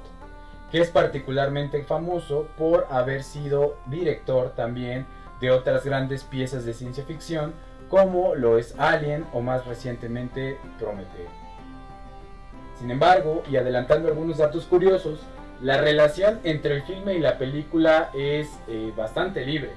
que 0.70 0.80
es 0.80 0.90
particularmente 0.90 1.82
famoso 1.82 2.46
por 2.56 2.86
haber 2.88 3.24
sido 3.24 3.78
director 3.86 4.54
también 4.54 5.06
de 5.40 5.50
otras 5.50 5.84
grandes 5.84 6.22
piezas 6.22 6.64
de 6.64 6.72
ciencia 6.72 7.02
ficción 7.02 7.52
como 7.88 8.36
lo 8.36 8.58
es 8.58 8.76
Alien 8.78 9.26
o 9.32 9.40
más 9.40 9.66
recientemente 9.66 10.56
Prometeo. 10.78 11.41
Sin 12.82 12.90
embargo, 12.90 13.44
y 13.48 13.54
adelantando 13.54 14.08
algunos 14.08 14.38
datos 14.38 14.64
curiosos, 14.64 15.20
la 15.60 15.80
relación 15.80 16.40
entre 16.42 16.74
el 16.74 16.82
filme 16.82 17.14
y 17.14 17.20
la 17.20 17.38
película 17.38 18.10
es 18.12 18.58
eh, 18.66 18.92
bastante 18.96 19.46
libre. 19.46 19.70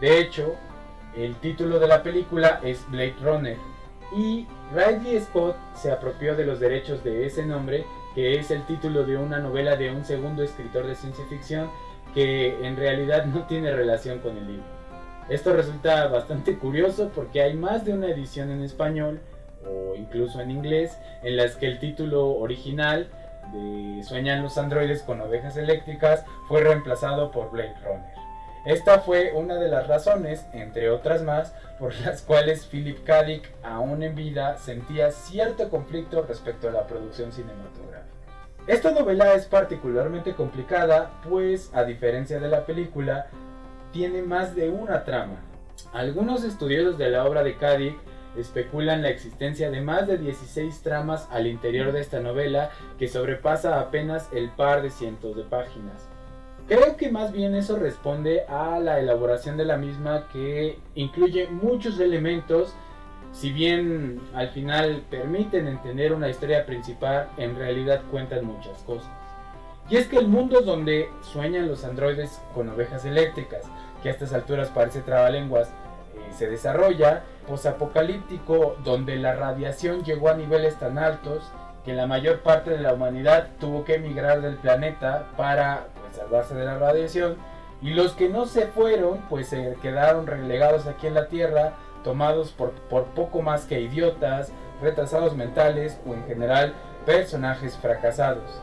De 0.00 0.20
hecho, 0.20 0.54
el 1.16 1.34
título 1.40 1.80
de 1.80 1.88
la 1.88 2.04
película 2.04 2.60
es 2.62 2.88
Blade 2.88 3.16
Runner 3.20 3.56
y 4.16 4.46
Ridley 4.72 5.18
Scott 5.22 5.56
se 5.74 5.90
apropió 5.90 6.36
de 6.36 6.46
los 6.46 6.60
derechos 6.60 7.02
de 7.02 7.26
ese 7.26 7.44
nombre, 7.44 7.84
que 8.14 8.38
es 8.38 8.52
el 8.52 8.64
título 8.64 9.02
de 9.02 9.16
una 9.16 9.40
novela 9.40 9.74
de 9.74 9.90
un 9.90 10.04
segundo 10.04 10.44
escritor 10.44 10.86
de 10.86 10.94
ciencia 10.94 11.24
ficción 11.28 11.68
que 12.14 12.64
en 12.64 12.76
realidad 12.76 13.24
no 13.24 13.42
tiene 13.48 13.72
relación 13.72 14.20
con 14.20 14.38
el 14.38 14.46
libro. 14.46 14.66
Esto 15.28 15.52
resulta 15.52 16.06
bastante 16.06 16.56
curioso 16.58 17.10
porque 17.12 17.42
hay 17.42 17.54
más 17.54 17.84
de 17.84 17.92
una 17.92 18.06
edición 18.06 18.52
en 18.52 18.62
español 18.62 19.20
o 19.68 19.94
incluso 19.94 20.40
en 20.40 20.50
inglés 20.50 20.98
en 21.22 21.36
las 21.36 21.56
que 21.56 21.66
el 21.66 21.78
título 21.78 22.28
original 22.28 23.08
de 23.52 24.02
Sueñan 24.02 24.42
los 24.42 24.58
androides 24.58 25.02
con 25.02 25.20
ovejas 25.20 25.56
eléctricas 25.56 26.24
fue 26.48 26.62
reemplazado 26.62 27.30
por 27.30 27.50
Blade 27.50 27.74
Runner. 27.84 28.16
Esta 28.66 28.98
fue 28.98 29.32
una 29.32 29.54
de 29.54 29.68
las 29.68 29.86
razones, 29.86 30.44
entre 30.52 30.90
otras 30.90 31.22
más, 31.22 31.54
por 31.78 31.94
las 32.00 32.22
cuales 32.22 32.66
Philip 32.66 33.04
K. 33.04 33.22
Dick, 33.22 33.48
aún 33.62 34.02
en 34.02 34.16
vida, 34.16 34.56
sentía 34.56 35.12
cierto 35.12 35.70
conflicto 35.70 36.22
respecto 36.22 36.68
a 36.68 36.72
la 36.72 36.84
producción 36.84 37.30
cinematográfica. 37.30 38.16
Esta 38.66 38.90
novela 38.90 39.34
es 39.34 39.46
particularmente 39.46 40.34
complicada, 40.34 41.12
pues, 41.28 41.70
a 41.72 41.84
diferencia 41.84 42.40
de 42.40 42.48
la 42.48 42.66
película, 42.66 43.28
tiene 43.92 44.22
más 44.22 44.56
de 44.56 44.68
una 44.68 45.04
trama. 45.04 45.36
Algunos 45.92 46.42
estudiosos 46.42 46.98
de 46.98 47.10
la 47.10 47.24
obra 47.24 47.44
de 47.44 47.56
K. 47.56 47.78
especulan 48.38 49.02
la 49.02 49.10
existencia 49.10 49.70
de 49.70 49.80
más 49.80 50.06
de 50.06 50.18
16 50.18 50.82
tramas 50.82 51.28
al 51.30 51.46
interior 51.46 51.92
de 51.92 52.00
esta 52.00 52.20
novela 52.20 52.70
que 52.98 53.08
sobrepasa 53.08 53.80
apenas 53.80 54.28
el 54.32 54.50
par 54.50 54.82
de 54.82 54.90
cientos 54.90 55.36
de 55.36 55.42
páginas. 55.44 56.08
Creo 56.68 56.96
que 56.96 57.10
más 57.10 57.32
bien 57.32 57.54
eso 57.54 57.76
responde 57.76 58.42
a 58.48 58.80
la 58.80 58.98
elaboración 58.98 59.56
de 59.56 59.64
la 59.64 59.76
misma 59.76 60.26
que 60.32 60.78
incluye 60.96 61.46
muchos 61.46 62.00
elementos, 62.00 62.74
si 63.32 63.52
bien 63.52 64.20
al 64.34 64.48
final 64.48 65.04
permiten 65.08 65.68
entender 65.68 66.12
una 66.12 66.28
historia 66.28 66.66
principal, 66.66 67.28
en 67.36 67.54
realidad 67.54 68.02
cuentan 68.10 68.44
muchas 68.44 68.82
cosas. 68.82 69.10
Y 69.88 69.96
es 69.96 70.08
que 70.08 70.18
el 70.18 70.26
mundo 70.26 70.62
donde 70.62 71.08
sueñan 71.22 71.68
los 71.68 71.84
androides 71.84 72.40
con 72.52 72.68
ovejas 72.68 73.04
eléctricas, 73.04 73.62
que 74.02 74.08
a 74.08 74.12
estas 74.12 74.32
alturas 74.32 74.68
parece 74.70 75.00
trabalenguas, 75.00 75.70
se 76.32 76.48
desarrolla, 76.48 77.22
posapocalíptico, 77.46 78.76
donde 78.84 79.16
la 79.16 79.34
radiación 79.34 80.04
llegó 80.04 80.28
a 80.28 80.34
niveles 80.34 80.78
tan 80.78 80.98
altos 80.98 81.50
que 81.84 81.94
la 81.94 82.06
mayor 82.06 82.40
parte 82.40 82.70
de 82.70 82.80
la 82.80 82.92
humanidad 82.92 83.48
tuvo 83.60 83.84
que 83.84 83.94
emigrar 83.94 84.40
del 84.40 84.56
planeta 84.56 85.28
para 85.36 85.86
salvarse 86.12 86.54
de 86.54 86.64
la 86.64 86.78
radiación. 86.78 87.36
Y 87.80 87.90
los 87.90 88.12
que 88.12 88.28
no 88.28 88.46
se 88.46 88.66
fueron, 88.66 89.18
pues 89.28 89.48
se 89.48 89.76
quedaron 89.82 90.26
relegados 90.26 90.86
aquí 90.86 91.06
en 91.06 91.14
la 91.14 91.28
Tierra, 91.28 91.74
tomados 92.02 92.50
por, 92.50 92.72
por 92.72 93.04
poco 93.04 93.42
más 93.42 93.66
que 93.66 93.80
idiotas, 93.80 94.50
retrasados 94.82 95.36
mentales 95.36 96.00
o 96.06 96.14
en 96.14 96.24
general 96.26 96.74
personajes 97.04 97.76
fracasados. 97.76 98.60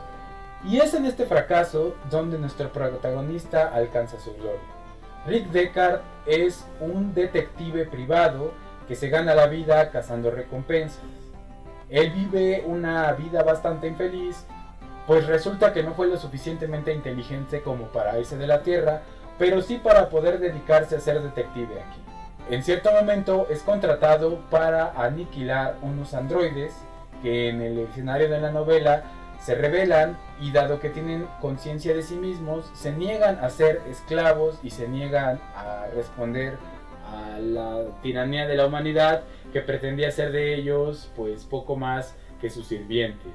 Y 0.64 0.78
es 0.78 0.94
en 0.94 1.04
este 1.06 1.26
fracaso 1.26 1.94
donde 2.10 2.38
nuestro 2.38 2.72
protagonista 2.72 3.68
alcanza 3.68 4.18
su 4.18 4.34
gloria. 4.34 4.60
Rick 5.26 5.48
Deckard 5.48 6.00
es 6.26 6.66
un 6.80 7.14
detective 7.14 7.86
privado 7.86 8.52
que 8.88 8.94
se 8.94 9.08
gana 9.08 9.34
la 9.34 9.46
vida 9.46 9.90
cazando 9.90 10.30
recompensas. 10.30 11.02
Él 11.88 12.10
vive 12.10 12.64
una 12.66 13.12
vida 13.12 13.42
bastante 13.42 13.86
infeliz 13.86 14.46
pues 15.06 15.26
resulta 15.26 15.72
que 15.72 15.82
no 15.82 15.92
fue 15.92 16.06
lo 16.06 16.16
suficientemente 16.16 16.92
inteligente 16.92 17.62
como 17.62 17.84
para 17.88 18.18
irse 18.18 18.36
de 18.36 18.46
la 18.46 18.62
Tierra, 18.62 19.02
pero 19.38 19.60
sí 19.60 19.76
para 19.76 20.08
poder 20.08 20.38
dedicarse 20.38 20.96
a 20.96 21.00
ser 21.00 21.22
detective 21.22 21.80
aquí. 21.80 22.00
En 22.50 22.62
cierto 22.62 22.90
momento 22.92 23.46
es 23.50 23.62
contratado 23.62 24.40
para 24.50 24.92
aniquilar 24.92 25.76
unos 25.82 26.14
androides 26.14 26.74
que 27.22 27.48
en 27.48 27.62
el 27.62 27.78
escenario 27.80 28.28
de 28.28 28.40
la 28.40 28.50
novela 28.50 29.04
se 29.44 29.54
rebelan 29.54 30.16
y 30.40 30.52
dado 30.52 30.80
que 30.80 30.88
tienen 30.88 31.26
conciencia 31.42 31.94
de 31.94 32.02
sí 32.02 32.14
mismos, 32.14 32.70
se 32.72 32.92
niegan 32.92 33.38
a 33.44 33.50
ser 33.50 33.82
esclavos 33.90 34.58
y 34.62 34.70
se 34.70 34.88
niegan 34.88 35.38
a 35.54 35.84
responder 35.94 36.54
a 37.06 37.38
la 37.38 37.84
tiranía 38.02 38.46
de 38.46 38.56
la 38.56 38.66
humanidad 38.66 39.24
que 39.52 39.60
pretendía 39.60 40.10
ser 40.10 40.32
de 40.32 40.54
ellos 40.54 41.10
pues 41.14 41.44
poco 41.44 41.76
más 41.76 42.14
que 42.40 42.48
sus 42.48 42.66
sirvientes. 42.68 43.34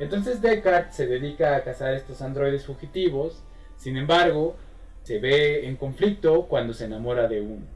Entonces 0.00 0.42
Deckard 0.42 0.90
se 0.90 1.06
dedica 1.06 1.54
a 1.54 1.62
cazar 1.62 1.94
estos 1.94 2.22
androides 2.22 2.66
fugitivos, 2.66 3.44
sin 3.76 3.96
embargo, 3.96 4.56
se 5.04 5.20
ve 5.20 5.68
en 5.68 5.76
conflicto 5.76 6.46
cuando 6.48 6.74
se 6.74 6.86
enamora 6.86 7.28
de 7.28 7.40
uno. 7.40 7.66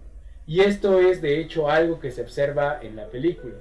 Y 0.44 0.62
esto 0.62 0.98
es 0.98 1.22
de 1.22 1.38
hecho 1.38 1.70
algo 1.70 2.00
que 2.00 2.11
se 2.11 2.22
observa 2.22 2.80
en 2.83 2.96
la 2.96 3.06
película. 3.06 3.54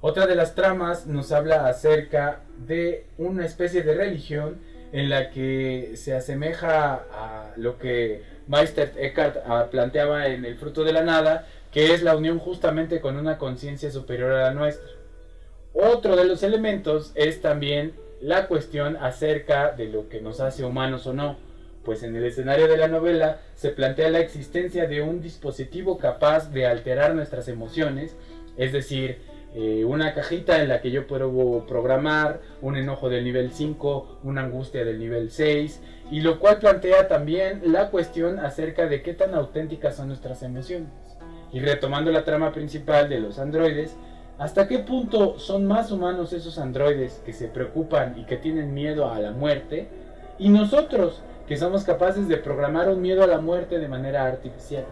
Otra 0.00 0.26
de 0.26 0.36
las 0.36 0.54
tramas 0.54 1.06
nos 1.06 1.32
habla 1.32 1.66
acerca 1.66 2.40
de 2.66 3.06
una 3.18 3.44
especie 3.44 3.82
de 3.82 3.94
religión 3.94 4.58
en 4.92 5.10
la 5.10 5.30
que 5.30 5.92
se 5.96 6.14
asemeja 6.14 7.04
a 7.12 7.52
lo 7.56 7.78
que 7.78 8.22
Meister 8.46 8.92
Eckhart 8.96 9.38
ah, 9.46 9.66
planteaba 9.70 10.28
en 10.28 10.44
El 10.44 10.56
fruto 10.56 10.84
de 10.84 10.92
la 10.92 11.02
nada, 11.02 11.46
que 11.72 11.92
es 11.92 12.02
la 12.02 12.16
unión 12.16 12.38
justamente 12.38 13.00
con 13.00 13.16
una 13.16 13.38
conciencia 13.38 13.90
superior 13.90 14.32
a 14.32 14.44
la 14.44 14.54
nuestra. 14.54 14.88
Otro 15.74 16.16
de 16.16 16.24
los 16.24 16.42
elementos 16.42 17.12
es 17.14 17.42
también 17.42 17.92
la 18.20 18.46
cuestión 18.46 18.96
acerca 18.96 19.72
de 19.72 19.88
lo 19.88 20.08
que 20.08 20.20
nos 20.20 20.40
hace 20.40 20.64
humanos 20.64 21.06
o 21.06 21.12
no, 21.12 21.36
pues 21.84 22.02
en 22.02 22.16
el 22.16 22.24
escenario 22.24 22.68
de 22.68 22.76
la 22.76 22.88
novela 22.88 23.40
se 23.54 23.70
plantea 23.70 24.10
la 24.10 24.20
existencia 24.20 24.86
de 24.86 25.02
un 25.02 25.20
dispositivo 25.20 25.98
capaz 25.98 26.50
de 26.52 26.66
alterar 26.66 27.14
nuestras 27.14 27.48
emociones, 27.48 28.16
es 28.56 28.72
decir, 28.72 29.18
eh, 29.54 29.84
una 29.84 30.14
cajita 30.14 30.60
en 30.62 30.68
la 30.68 30.80
que 30.80 30.90
yo 30.90 31.06
puedo 31.06 31.66
programar 31.66 32.40
un 32.62 32.76
enojo 32.76 33.08
del 33.08 33.24
nivel 33.24 33.50
5, 33.52 34.20
una 34.24 34.42
angustia 34.42 34.84
del 34.84 34.98
nivel 34.98 35.30
6, 35.30 35.82
y 36.10 36.20
lo 36.20 36.38
cual 36.38 36.58
plantea 36.58 37.08
también 37.08 37.62
la 37.64 37.90
cuestión 37.90 38.38
acerca 38.38 38.86
de 38.86 39.02
qué 39.02 39.14
tan 39.14 39.34
auténticas 39.34 39.96
son 39.96 40.08
nuestras 40.08 40.42
emociones. 40.42 40.90
Y 41.52 41.60
retomando 41.60 42.10
la 42.10 42.24
trama 42.24 42.52
principal 42.52 43.08
de 43.08 43.20
los 43.20 43.38
androides, 43.38 43.96
¿Hasta 44.38 44.68
qué 44.68 44.78
punto 44.78 45.36
son 45.40 45.66
más 45.66 45.90
humanos 45.90 46.32
esos 46.32 46.58
androides 46.58 47.20
que 47.26 47.32
se 47.32 47.48
preocupan 47.48 48.16
y 48.16 48.24
que 48.24 48.36
tienen 48.36 48.72
miedo 48.72 49.10
a 49.10 49.18
la 49.18 49.32
muerte? 49.32 49.88
Y 50.38 50.48
nosotros, 50.48 51.20
que 51.48 51.56
somos 51.56 51.82
capaces 51.82 52.28
de 52.28 52.36
programar 52.36 52.88
un 52.88 53.02
miedo 53.02 53.24
a 53.24 53.26
la 53.26 53.40
muerte 53.40 53.80
de 53.80 53.88
manera 53.88 54.26
artificial. 54.26 54.84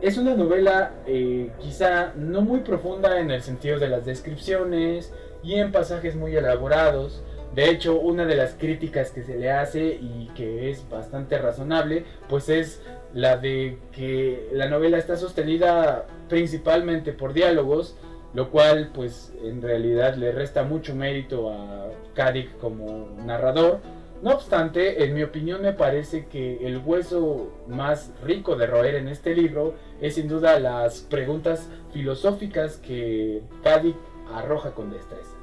Es 0.00 0.16
una 0.16 0.34
novela 0.34 0.92
eh, 1.06 1.50
quizá 1.60 2.12
no 2.16 2.40
muy 2.40 2.60
profunda 2.60 3.20
en 3.20 3.30
el 3.30 3.42
sentido 3.42 3.78
de 3.78 3.88
las 3.88 4.06
descripciones 4.06 5.12
y 5.42 5.54
en 5.54 5.72
pasajes 5.72 6.16
muy 6.16 6.34
elaborados. 6.34 7.22
De 7.54 7.68
hecho, 7.68 7.98
una 8.00 8.24
de 8.24 8.36
las 8.36 8.54
críticas 8.54 9.10
que 9.10 9.22
se 9.22 9.36
le 9.36 9.50
hace 9.50 9.98
y 10.00 10.30
que 10.34 10.70
es 10.70 10.88
bastante 10.88 11.36
razonable, 11.36 12.04
pues 12.28 12.48
es 12.48 12.80
la 13.12 13.36
de 13.36 13.78
que 13.92 14.48
la 14.52 14.68
novela 14.68 14.96
está 14.96 15.16
sostenida 15.16 16.06
principalmente 16.28 17.12
por 17.12 17.32
diálogos 17.32 17.96
lo 18.34 18.50
cual 18.50 18.90
pues 18.94 19.32
en 19.42 19.60
realidad 19.60 20.14
le 20.14 20.32
resta 20.32 20.62
mucho 20.62 20.94
mérito 20.94 21.50
a 21.50 21.88
Kadik 22.14 22.58
como 22.58 23.08
narrador. 23.24 23.80
No 24.22 24.32
obstante, 24.32 25.02
en 25.02 25.14
mi 25.14 25.22
opinión 25.22 25.62
me 25.62 25.72
parece 25.72 26.26
que 26.26 26.66
el 26.66 26.78
hueso 26.78 27.50
más 27.66 28.12
rico 28.22 28.54
de 28.54 28.66
roer 28.66 28.96
en 28.96 29.08
este 29.08 29.34
libro 29.34 29.74
es 30.00 30.14
sin 30.14 30.28
duda 30.28 30.58
las 30.58 31.00
preguntas 31.00 31.68
filosóficas 31.92 32.76
que 32.76 33.42
Kadik 33.62 33.96
arroja 34.34 34.72
con 34.72 34.90
destreza. 34.90 35.36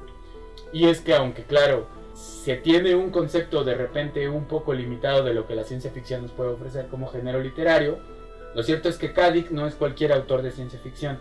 Y 0.72 0.86
es 0.86 1.00
que 1.00 1.14
aunque 1.14 1.44
claro, 1.44 1.86
se 2.14 2.56
tiene 2.56 2.94
un 2.94 3.10
concepto 3.10 3.64
de 3.64 3.74
repente 3.74 4.28
un 4.28 4.46
poco 4.46 4.74
limitado 4.74 5.22
de 5.22 5.34
lo 5.34 5.46
que 5.46 5.54
la 5.54 5.64
ciencia 5.64 5.90
ficción 5.90 6.22
nos 6.22 6.32
puede 6.32 6.50
ofrecer 6.50 6.88
como 6.88 7.08
género 7.08 7.40
literario, 7.40 7.98
lo 8.54 8.62
cierto 8.62 8.88
es 8.88 8.96
que 8.96 9.12
Kadik 9.12 9.50
no 9.50 9.66
es 9.66 9.74
cualquier 9.74 10.12
autor 10.12 10.42
de 10.42 10.50
ciencia 10.50 10.80
ficción 10.80 11.18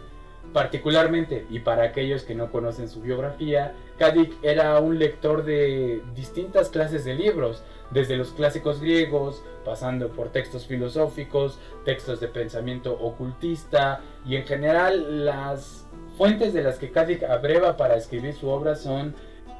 Particularmente, 0.54 1.46
y 1.50 1.60
para 1.60 1.84
aquellos 1.84 2.24
que 2.24 2.34
no 2.34 2.52
conocen 2.52 2.88
su 2.88 3.02
biografía, 3.02 3.74
Kadik 3.98 4.34
era 4.44 4.80
un 4.80 4.98
lector 4.98 5.44
de 5.44 6.02
distintas 6.16 6.70
clases 6.70 7.06
de 7.06 7.16
libros, 7.16 7.64
desde 7.92 8.18
los 8.18 8.32
clásicos 8.32 8.82
griegos, 8.82 9.44
pasando 9.64 10.10
por 10.10 10.30
textos 10.30 10.66
filosóficos, 10.66 11.60
textos 11.86 12.20
de 12.20 12.28
pensamiento 12.28 12.94
ocultista, 12.94 14.02
y 14.26 14.36
en 14.36 14.46
general 14.46 15.26
las 15.26 15.86
fuentes 16.18 16.54
de 16.54 16.64
las 16.64 16.80
que 16.80 16.92
Kadik 16.92 17.24
abreva 17.24 17.78
para 17.78 17.96
escribir 17.96 18.34
su 18.34 18.50
obra 18.50 18.76
son 18.76 19.14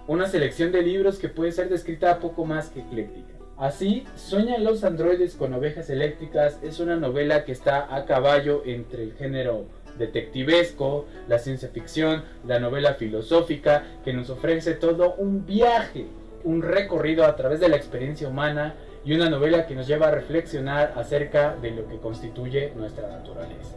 una 0.08 0.28
selección 0.28 0.72
de 0.72 0.82
libros 0.82 1.20
que 1.20 1.30
puede 1.30 1.52
ser 1.52 1.70
descrita 1.70 2.20
poco 2.20 2.46
más 2.46 2.70
que 2.70 2.80
ecléctica. 2.80 3.34
Así, 3.58 4.06
Sueñan 4.16 4.64
los 4.64 4.84
androides 4.84 5.36
con 5.36 5.54
ovejas 5.54 5.90
eléctricas 5.90 6.60
es 6.62 6.80
una 6.80 6.96
novela 6.96 7.44
que 7.44 7.52
está 7.52 7.94
a 7.94 8.06
caballo 8.06 8.62
entre 8.66 9.04
el 9.04 9.14
género 9.14 9.66
detectivesco, 9.98 11.06
la 11.28 11.40
ciencia 11.40 11.70
ficción, 11.70 12.24
la 12.46 12.60
novela 12.60 12.94
filosófica, 12.94 13.84
que 14.04 14.14
nos 14.14 14.30
ofrece 14.30 14.74
todo 14.74 15.16
un 15.16 15.46
viaje, 15.46 16.08
un 16.44 16.62
recorrido 16.62 17.26
a 17.26 17.36
través 17.36 17.60
de 17.60 17.70
la 17.70 17.76
experiencia 17.76 18.28
humana 18.28 18.76
y 19.04 19.14
una 19.14 19.30
novela 19.30 19.66
que 19.66 19.76
nos 19.76 19.88
lleva 19.88 20.08
a 20.08 20.12
reflexionar 20.12 20.94
acerca 20.96 21.56
de 21.56 21.72
lo 21.72 21.88
que 21.88 21.98
constituye 21.98 22.74
nuestra 22.76 23.08
naturaleza. 23.08 23.76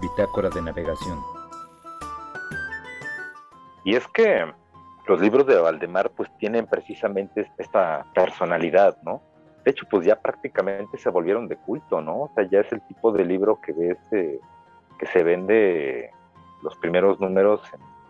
Bitácora 0.00 0.48
de 0.50 0.62
navegación. 0.62 1.18
Y 3.84 3.94
es 3.94 4.06
que 4.08 4.52
los 5.06 5.20
libros 5.20 5.46
de 5.46 5.56
Valdemar 5.56 6.10
pues 6.10 6.28
tienen 6.38 6.66
precisamente 6.66 7.50
esta 7.58 8.06
personalidad, 8.14 8.96
¿no? 9.02 9.22
De 9.64 9.70
hecho, 9.70 9.86
pues 9.90 10.06
ya 10.06 10.16
prácticamente 10.16 10.96
se 10.98 11.10
volvieron 11.10 11.48
de 11.48 11.56
culto, 11.56 12.00
¿no? 12.00 12.22
O 12.22 12.30
sea, 12.34 12.48
ya 12.48 12.60
es 12.60 12.72
el 12.72 12.80
tipo 12.82 13.12
de 13.12 13.24
libro 13.24 13.60
que 13.60 13.72
ves 13.72 13.98
eh, 14.12 14.38
que 14.98 15.06
se 15.06 15.22
vende 15.22 16.10
los 16.62 16.76
primeros 16.76 17.20
números 17.20 17.60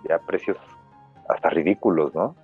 ya 0.09 0.18
precios 0.18 0.57
hasta 1.28 1.51
ridículos, 1.51 2.14
¿no? 2.14 2.36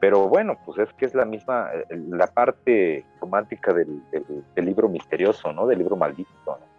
Pero 0.00 0.28
bueno, 0.28 0.58
pues 0.64 0.78
es 0.78 0.92
que 0.94 1.06
es 1.06 1.14
la 1.14 1.24
misma, 1.24 1.70
eh, 1.72 1.96
la 2.08 2.26
parte 2.26 3.04
romántica 3.20 3.72
del, 3.72 4.02
del 4.10 4.64
libro 4.64 4.88
misterioso, 4.88 5.52
¿no? 5.52 5.66
Del 5.66 5.78
libro 5.78 5.96
maldito, 5.96 6.30
¿no? 6.46 6.72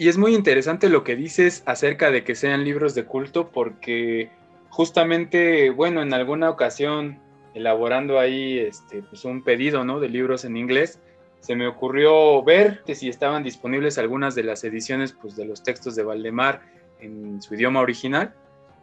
Y 0.00 0.08
es 0.08 0.16
muy 0.16 0.34
interesante 0.34 0.88
lo 0.88 1.04
que 1.04 1.14
dices 1.14 1.62
acerca 1.66 2.10
de 2.10 2.24
que 2.24 2.34
sean 2.34 2.64
libros 2.64 2.94
de 2.94 3.04
culto 3.04 3.50
porque 3.50 4.30
justamente, 4.70 5.68
bueno, 5.68 6.00
en 6.00 6.14
alguna 6.14 6.48
ocasión 6.48 7.18
elaborando 7.54 8.18
ahí 8.18 8.58
este, 8.58 9.02
pues 9.02 9.24
un 9.24 9.42
pedido 9.42 9.84
¿no? 9.84 10.00
de 10.00 10.08
libros 10.08 10.44
en 10.44 10.56
inglés, 10.56 11.00
se 11.40 11.56
me 11.56 11.66
ocurrió 11.66 12.42
ver 12.42 12.82
si 12.94 13.08
estaban 13.08 13.42
disponibles 13.42 13.98
algunas 13.98 14.34
de 14.34 14.44
las 14.44 14.62
ediciones 14.62 15.12
pues, 15.12 15.36
de 15.36 15.46
los 15.46 15.62
textos 15.62 15.96
de 15.96 16.02
Valdemar 16.02 16.62
en 17.00 17.40
su 17.40 17.54
idioma 17.54 17.80
original. 17.80 18.34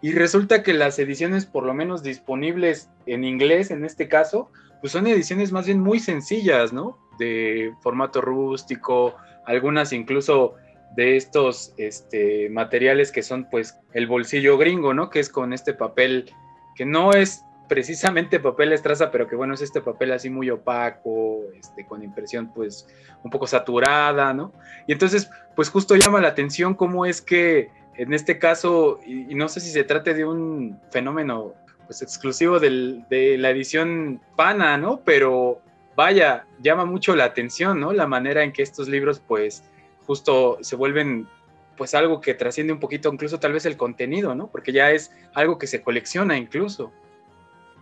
Y 0.02 0.12
resulta 0.12 0.64
que 0.64 0.74
las 0.74 1.00
ediciones, 1.00 1.46
por 1.46 1.64
lo 1.64 1.74
menos 1.74 2.04
disponibles 2.04 2.90
en 3.06 3.24
inglés 3.24 3.72
en 3.72 3.86
este 3.86 4.08
caso, 4.08 4.52
pues 4.82 4.94
son 4.94 5.08
ediciones 5.08 5.52
más 5.52 5.66
bien 5.66 5.80
muy 5.80 6.00
sencillas, 6.00 6.72
¿no? 6.74 6.98
De 7.18 7.74
formato 7.82 8.22
rústico, 8.22 9.16
algunas 9.46 9.94
incluso 9.94 10.56
de 10.96 11.18
estos 11.18 11.74
este, 11.78 12.50
materiales 12.50 13.12
que 13.12 13.24
son 13.24 13.48
pues 13.50 13.78
el 13.94 14.08
bolsillo 14.08 14.58
gringo, 14.58 14.94
¿no? 14.94 15.10
Que 15.10 15.20
es 15.20 15.30
con 15.30 15.54
este 15.54 15.74
papel 15.74 16.32
que 16.76 16.86
no 16.86 17.14
es 17.14 17.44
precisamente 17.68 18.40
papel 18.40 18.74
estraza, 18.74 19.12
pero 19.12 19.28
que 19.28 19.36
bueno, 19.36 19.54
es 19.54 19.62
este 19.62 19.82
papel 19.82 20.12
así 20.12 20.30
muy 20.30 20.50
opaco, 20.50 21.42
este, 21.58 21.86
con 21.86 22.04
impresión 22.04 22.52
pues 22.54 22.88
un 23.24 23.32
poco 23.32 23.48
saturada, 23.48 24.34
¿no? 24.34 24.54
Y 24.88 24.94
entonces, 24.94 25.30
pues 25.56 25.70
justo 25.70 25.96
llama 25.96 26.22
la 26.22 26.30
atención 26.30 26.74
cómo 26.74 27.06
es 27.06 27.22
que 27.22 27.70
en 27.96 28.14
este 28.14 28.38
caso, 28.38 29.00
y, 29.06 29.34
no 29.36 29.50
sé 29.50 29.60
si 29.60 29.72
se 29.72 29.84
trate 29.84 30.14
de 30.14 30.26
un 30.26 30.80
fenómeno 30.92 31.54
pues 31.88 32.02
exclusivo 32.02 32.60
de 32.60 33.38
la 33.40 33.50
edición 33.50 34.22
pana, 34.36 34.78
¿no? 34.78 35.02
Pero 35.06 35.62
vaya, 35.96 36.46
llama 36.62 36.86
mucho 36.86 37.16
la 37.16 37.24
atención, 37.24 37.80
¿no? 37.80 37.92
La 37.92 38.08
manera 38.08 38.44
en 38.44 38.52
que 38.52 38.62
estos 38.62 38.88
libros 38.88 39.20
pues 39.20 39.64
justo 40.06 40.58
se 40.62 40.76
vuelven 40.76 41.28
pues 41.76 41.96
algo 41.96 42.22
que 42.22 42.34
trasciende 42.34 42.74
un 42.74 42.80
poquito 42.80 43.12
incluso 43.12 43.40
tal 43.40 43.54
vez 43.54 43.66
el 43.66 43.78
contenido, 43.78 44.36
¿no? 44.36 44.48
Porque 44.48 44.72
ya 44.72 44.92
es 44.92 45.12
algo 45.34 45.58
que 45.58 45.68
se 45.68 45.82
colecciona 45.82 46.38
incluso. 46.38 46.92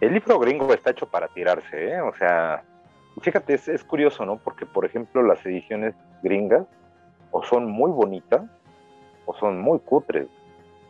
El 0.02 0.14
libro 0.14 0.40
gringo 0.40 0.74
está 0.74 0.92
hecho 0.92 1.08
para 1.08 1.28
tirarse, 1.30 1.92
¿eh? 1.92 2.02
O 2.02 2.14
sea, 2.16 2.64
fíjate, 3.22 3.54
es, 3.54 3.84
curioso, 3.84 4.26
¿no? 4.26 4.38
Porque, 4.38 4.66
por 4.66 4.86
ejemplo, 4.86 5.24
las 5.24 5.46
ediciones 5.46 5.96
gringas 6.22 6.66
o 7.32 7.44
son 7.44 7.72
muy 7.72 7.92
bonitas 7.92 8.44
o 9.26 9.34
son 9.36 9.62
muy 9.62 9.80
cutres. 9.80 10.28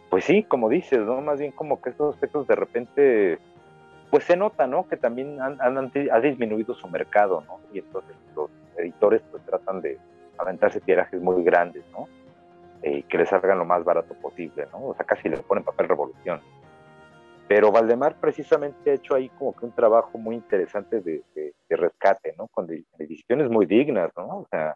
Pues 0.10 0.26
sí, 0.26 0.43
como 0.43 0.70
dices, 0.70 0.99
¿no? 0.99 1.22
Más 1.22 1.39
bien 1.39 1.51
como 1.51 1.82
que 1.82 1.91
estos 1.91 2.18
textos 2.20 2.47
de 2.47 2.56
repente, 2.56 3.39
pues 4.10 4.24
se 4.24 4.36
nota, 4.36 4.66
¿no? 4.66 4.88
Que 4.88 4.97
también 4.97 5.39
han, 5.39 5.60
ha 5.60 6.20
disminuido 6.20 6.74
su 6.74 6.88
mercado, 6.88 7.43
¿no? 7.47 7.60
Y 7.74 7.80
entonces 7.80 8.16
los 8.36 8.49
editores 8.78 9.22
pues 9.30 9.43
tratan 9.45 9.82
de 9.82 9.99
aventarse 10.38 10.82
tirajes 10.82 11.22
muy 11.22 11.43
grandes, 11.43 11.84
¿no? 11.91 12.08
Eh, 12.82 13.03
que 13.08 13.18
les 13.18 13.30
salgan 13.30 13.58
lo 13.58 13.66
más 13.66 13.84
barato 13.84 14.14
posible, 14.16 14.68
¿no? 14.72 14.88
O 14.88 14.95
sea, 14.95 15.06
casi 15.06 15.30
le 15.30 15.38
ponen 15.38 15.64
papel 15.64 15.88
revolución. 15.88 16.39
Pero 17.47 17.71
Valdemar 17.71 18.19
precisamente 18.19 18.91
ha 18.91 18.95
hecho 18.95 19.15
ahí 19.15 19.29
como 19.29 19.55
que 19.55 19.65
un 19.65 19.71
trabajo 19.71 20.17
muy 20.17 20.35
interesante 20.35 21.01
de, 21.01 21.23
rescate, 21.69 22.33
¿no? 22.37 22.47
Con 22.47 22.67
ediciones 22.97 23.49
muy 23.49 23.65
dignas, 23.65 24.11
¿no? 24.15 24.39
O 24.39 24.47
sea, 24.49 24.75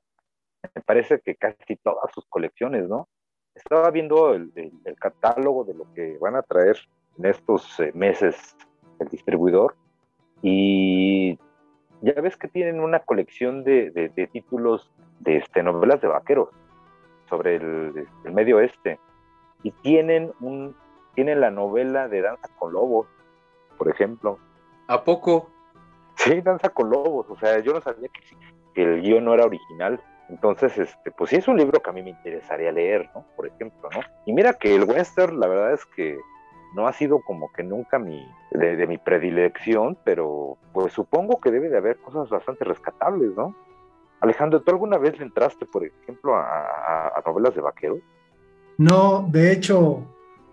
me 0.76 0.82
parece 0.82 1.20
que 1.22 1.36
casi 1.36 1.78
todas 1.78 2.12
sus 2.14 2.26
colecciones, 2.26 2.88
¿no? 2.88 3.08
Estaba 3.56 3.90
viendo 3.90 4.34
el, 4.34 4.52
catálogo 5.00 5.64
de 5.64 5.74
lo 5.74 5.92
que 5.94 6.18
van 6.20 6.36
a 6.36 6.42
traer 6.42 6.78
en 7.18 7.26
estos 7.26 7.80
eh, 7.80 7.92
meses 7.94 8.56
el 9.00 9.08
distribuidor 9.08 9.76
y 10.42 11.38
ya 12.02 12.14
ves 12.22 12.38
que 12.38 12.48
tienen 12.48 12.80
una 12.80 13.00
colección 13.00 13.64
de, 13.64 14.12
títulos 14.32 14.92
de 15.20 15.38
este, 15.38 15.64
novelas 15.64 16.02
de 16.02 16.08
vaqueros 16.08 16.50
sobre 17.30 17.56
el, 17.56 18.08
el 18.26 18.32
medio 18.34 18.58
oeste 18.58 19.00
y 19.64 19.72
tienen 19.72 20.32
un 20.40 20.76
tiene 21.16 21.36
la 21.36 21.52
novela 21.52 22.08
de 22.08 22.22
Danza 22.22 22.48
con 22.58 22.74
Lobos, 22.74 23.08
por 23.78 23.90
ejemplo. 23.90 24.40
¿A 24.88 25.04
poco? 25.04 25.50
Sí, 26.16 26.42
Danza 26.42 26.70
con 26.70 26.90
Lobos, 26.90 27.28
o 27.30 27.38
sea, 27.38 27.60
yo 27.60 27.74
no 27.74 27.82
sabía 27.82 28.10
que, 28.10 28.82
el 28.82 29.02
guion 29.02 29.26
no 29.26 29.34
era 29.34 29.46
original. 29.46 30.02
Entonces, 30.30 30.78
este, 30.78 31.12
pues 31.12 31.32
sí 31.32 31.38
es 31.38 31.48
un 31.48 31.58
libro 31.58 31.82
que 31.82 31.90
a 31.90 31.94
mí 31.94 32.04
me 32.04 32.12
interesaría 32.12 32.72
leer, 32.72 33.10
¿no? 33.16 33.26
Por 33.36 33.48
ejemplo, 33.48 33.90
¿no? 33.94 34.02
Y 34.26 34.34
mira 34.34 34.54
que 34.54 34.76
el 34.76 34.84
western, 34.84 35.40
la 35.40 35.48
verdad 35.48 35.74
es 35.74 35.86
que 35.86 36.18
no 36.76 36.88
ha 36.88 36.94
sido 36.94 37.22
como 37.22 37.52
que 37.52 37.64
nunca 37.64 37.98
mi, 37.98 38.26
de, 38.52 38.86
mi 38.86 38.98
predilección, 38.98 39.98
pero 40.04 40.58
pues 40.72 40.94
supongo 40.94 41.40
que 41.42 41.52
debe 41.52 41.70
de 41.70 41.78
haber 41.78 41.98
cosas 41.98 42.30
bastante 42.30 42.64
rescatables, 42.64 43.36
¿no? 43.36 43.56
Alejandro, 44.22 44.62
¿tú 44.62 44.72
alguna 44.72 44.98
vez 44.98 45.18
le 45.18 45.26
entraste, 45.26 45.66
por 45.66 45.84
ejemplo, 45.84 46.36
a, 46.36 47.08
a 47.08 47.24
novelas 47.26 47.56
de 47.56 47.62
vaqueros? 47.62 48.00
No, 48.78 49.28
de 49.30 49.52
hecho, 49.52 50.04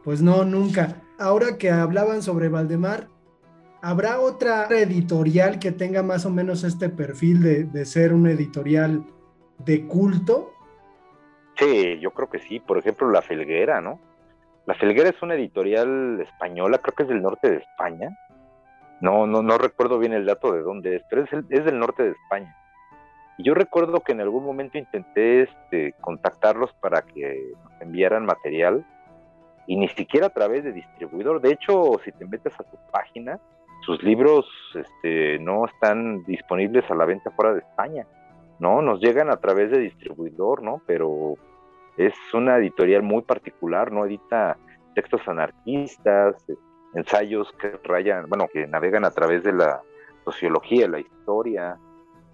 pues 0.06 0.22
no, 0.22 0.44
nunca. 0.44 1.02
Ahora 1.18 1.58
que 1.58 1.68
hablaban 1.68 2.22
sobre 2.22 2.48
Valdemar, 2.48 3.08
¿habrá 3.82 4.20
otra 4.20 4.68
editorial 4.68 5.58
que 5.58 5.72
tenga 5.72 6.04
más 6.04 6.24
o 6.24 6.30
menos 6.30 6.62
este 6.62 6.88
perfil 6.88 7.42
de, 7.72 7.84
ser 7.84 8.14
un 8.14 8.28
editorial 8.28 9.04
de 9.58 9.84
culto? 9.88 10.52
Sí, 11.56 11.98
yo 11.98 12.12
creo 12.12 12.30
que 12.30 12.38
sí. 12.38 12.60
Por 12.60 12.78
ejemplo, 12.78 13.10
La 13.10 13.20
Felguera, 13.20 13.80
¿no? 13.80 13.98
La 14.64 14.74
Felguera 14.74 15.08
es 15.08 15.20
una 15.22 15.34
editorial 15.34 16.20
española, 16.20 16.78
creo 16.78 16.94
que 16.94 17.02
es 17.02 17.08
del 17.08 17.22
norte 17.22 17.50
de 17.50 17.56
España. 17.56 18.16
No, 19.00 19.26
no, 19.26 19.42
no 19.42 19.58
recuerdo 19.58 19.98
bien 19.98 20.12
el 20.12 20.24
dato 20.24 20.52
de 20.52 20.62
dónde 20.62 20.94
es, 20.94 21.02
pero 21.10 21.24
es, 21.24 21.30
es 21.50 21.64
del 21.64 21.80
norte 21.80 22.04
de 22.04 22.10
España. 22.10 22.56
Y 23.38 23.42
yo 23.42 23.54
recuerdo 23.54 23.98
que 24.02 24.12
en 24.12 24.20
algún 24.20 24.44
momento 24.44 24.78
intenté 24.78 25.42
este, 25.42 25.94
contactarlos 26.00 26.72
para 26.74 27.02
que 27.02 27.54
nos 27.64 27.82
enviaran 27.82 28.24
material 28.24 28.86
y 29.66 29.76
ni 29.76 29.88
siquiera 29.88 30.26
a 30.26 30.30
través 30.30 30.64
de 30.64 30.72
distribuidor. 30.72 31.40
De 31.40 31.52
hecho, 31.52 32.00
si 32.04 32.12
te 32.12 32.26
metes 32.26 32.52
a 32.54 32.64
su 32.64 32.76
página, 32.90 33.40
sus 33.84 34.02
libros 34.02 34.46
este, 34.74 35.38
no 35.38 35.66
están 35.66 36.24
disponibles 36.24 36.90
a 36.90 36.94
la 36.94 37.04
venta 37.04 37.30
fuera 37.30 37.54
de 37.54 37.60
España, 37.60 38.06
¿no? 38.58 38.82
Nos 38.82 39.00
llegan 39.00 39.30
a 39.30 39.36
través 39.36 39.70
de 39.70 39.78
distribuidor, 39.78 40.62
¿no? 40.62 40.82
Pero 40.86 41.34
es 41.96 42.14
una 42.34 42.56
editorial 42.58 43.02
muy 43.02 43.22
particular, 43.22 43.92
¿no? 43.92 44.06
Edita 44.06 44.56
textos 44.94 45.26
anarquistas, 45.28 46.34
ensayos 46.94 47.52
que 47.60 47.78
rayan, 47.84 48.28
bueno, 48.28 48.48
que 48.52 48.66
navegan 48.66 49.04
a 49.04 49.10
través 49.10 49.44
de 49.44 49.52
la 49.52 49.82
sociología, 50.24 50.88
la 50.88 51.00
historia, 51.00 51.78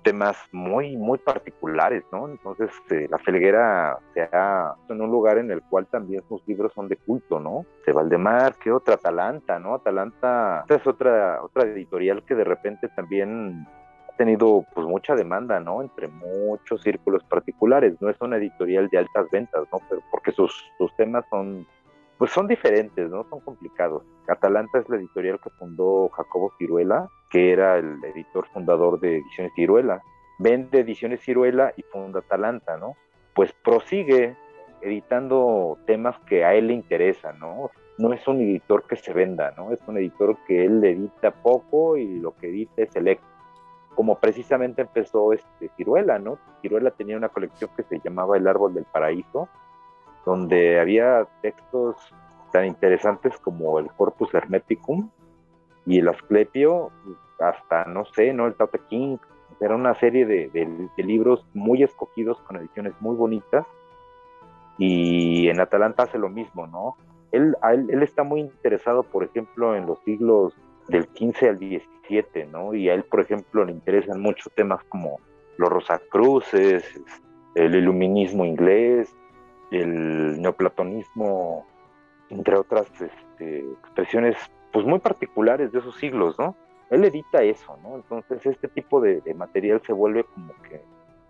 temas 0.03 0.37
muy, 0.53 0.97
muy 0.97 1.19
particulares, 1.19 2.05
¿no? 2.13 2.29
Entonces, 2.29 2.71
eh, 2.91 3.07
La 3.11 3.19
Felguera 3.19 3.99
se 4.15 4.23
ha 4.33 4.75
en 4.89 5.01
un 5.01 5.11
lugar 5.11 5.39
en 5.39 5.51
el 5.51 5.63
cual 5.63 5.87
también 5.87 6.23
sus 6.29 6.47
libros 6.47 6.73
son 6.75 6.89
de 6.89 6.97
culto, 6.97 7.41
¿no? 7.41 7.65
De 7.87 7.93
Valdemar, 7.93 8.57
¿qué 8.57 8.71
otra? 8.71 8.95
Atalanta, 8.95 9.59
¿no? 9.59 9.75
Atalanta 9.75 10.65
es 10.69 10.87
otra, 10.87 11.43
otra 11.43 11.65
editorial 11.65 12.23
que 12.25 12.35
de 12.35 12.45
repente 12.45 12.89
también 12.89 13.67
ha 14.09 14.17
tenido 14.17 14.65
pues 14.75 14.87
mucha 14.87 15.15
demanda, 15.15 15.61
¿no? 15.61 15.83
Entre 15.83 16.09
muchos 16.09 16.83
círculos 16.83 17.23
particulares, 17.25 17.95
no 18.01 18.11
es 18.11 18.21
una 18.21 18.37
editorial 18.37 18.89
de 18.89 18.99
altas 18.99 19.31
ventas, 19.31 19.63
¿no? 19.73 19.79
Pero 19.89 20.03
porque 20.11 20.33
sus, 20.33 20.53
sus 20.79 20.95
temas 20.97 21.25
son 21.31 21.67
pues 22.23 22.31
son 22.31 22.47
diferentes, 22.47 23.11
¿no? 23.11 23.27
Son 23.29 23.41
complicados. 23.41 24.05
Atalanta 24.29 24.79
es 24.79 24.89
la 24.89 24.95
editorial 24.95 25.41
que 25.41 25.51
fundó 25.51 26.09
Jacobo 26.11 26.53
Ciruela, 26.57 27.09
que 27.29 27.53
era 27.53 27.79
el 27.79 27.99
editor 28.05 28.47
fundador 28.53 29.01
de 29.01 29.17
Ediciones 29.17 29.53
Ciruela. 29.57 30.01
Vende 30.39 30.79
Ediciones 30.79 31.21
Ciruela 31.21 31.75
y 31.77 31.83
funda 31.83 32.21
Atalanta, 32.21 32.77
¿no? 32.77 32.95
Pues 33.35 33.53
prosigue 33.65 34.37
editando 34.83 35.79
temas 35.85 36.17
que 36.21 36.45
a 36.45 36.55
él 36.55 36.69
le 36.69 36.75
interesan, 36.75 37.41
¿no? 37.41 37.73
No 37.99 38.13
es 38.13 38.25
un 38.29 38.41
editor 38.41 38.85
que 38.87 38.95
se 38.95 39.13
venda, 39.13 39.53
¿no? 39.57 39.73
Es 39.73 39.81
un 39.89 39.99
editor 39.99 40.37
que 40.47 40.65
él 40.65 40.85
edita 40.85 41.33
poco 41.33 41.97
y 41.97 42.21
lo 42.21 42.37
que 42.37 42.51
edita 42.51 42.83
es 42.83 42.93
selecto. 42.93 43.27
como 43.97 44.21
precisamente 44.21 44.83
empezó 44.83 45.33
este 45.33 45.71
Ciruela, 45.77 46.21
¿no? 46.21 46.39
Ciruela 46.61 46.93
tenía 46.93 47.17
una 47.17 47.31
colección 47.31 47.69
que 47.77 47.83
se 47.83 47.99
llamaba 47.99 48.37
El 48.37 48.47
Árbol 48.47 48.75
del 48.75 48.85
Paraíso, 48.85 49.49
donde 50.25 50.81
había 50.81 51.27
textos 51.41 51.97
tan 52.53 52.67
interesantes 52.67 53.37
como 53.39 53.79
el 53.79 53.87
Corpus 53.93 54.33
Hermeticum 54.35 55.11
y 55.87 55.99
el 55.99 56.09
Asclepio, 56.09 56.91
hasta, 57.41 57.85
no 57.87 58.05
sé, 58.05 58.33
¿no? 58.33 58.47
El 58.47 58.55
Tao 58.55 58.69
King, 58.89 59.17
era 59.61 59.75
una 59.75 59.95
serie 59.95 60.27
de, 60.27 60.91
libros 60.97 61.47
muy 61.55 61.83
escogidos 61.83 62.41
con 62.43 62.57
ediciones 62.57 62.95
muy 63.01 63.15
bonitas 63.17 63.67
y 64.79 65.49
en 65.49 65.61
Atalanta 65.61 66.05
hace 66.05 66.19
lo 66.19 66.29
mismo, 66.29 66.67
¿no? 66.67 66.97
Él, 67.31 67.57
él, 67.63 68.03
está 68.03 68.25
muy 68.25 68.41
interesado, 68.41 69.03
por 69.05 69.25
ejemplo, 69.25 69.75
en 69.75 69.87
los 69.87 69.99
siglos 70.01 70.55
del 70.89 71.07
15 71.09 71.49
al 71.49 71.59
17, 71.59 72.47
¿no? 72.47 72.75
Y 72.75 72.89
a 72.89 72.95
él, 72.95 73.05
por 73.05 73.21
ejemplo, 73.21 73.65
le 73.65 73.73
interesan 73.73 74.21
muchos 74.21 74.53
temas 74.55 74.83
como 74.85 75.21
los 75.57 75.69
Rosacruces, 75.71 77.01
el 77.55 77.75
iluminismo 77.75 78.45
inglés, 78.45 79.15
el 79.73 80.41
neoplatonismo, 80.41 81.67
entre 82.31 82.57
otras 82.57 82.87
este, 83.01 83.59
expresiones 83.83 84.37
pues 84.73 84.87
muy 84.87 84.99
particulares 84.99 85.73
de 85.73 85.79
esos 85.79 85.97
siglos, 85.97 86.37
¿no? 86.39 86.57
Él 86.91 87.05
edita 87.05 87.43
eso, 87.43 87.79
¿no? 87.83 87.97
Entonces 87.97 88.45
este 88.45 88.69
tipo 88.69 89.01
de, 89.01 89.23
material 89.35 89.81
se 89.87 89.93
vuelve 89.93 90.25
como 90.25 90.53
que 90.63 90.83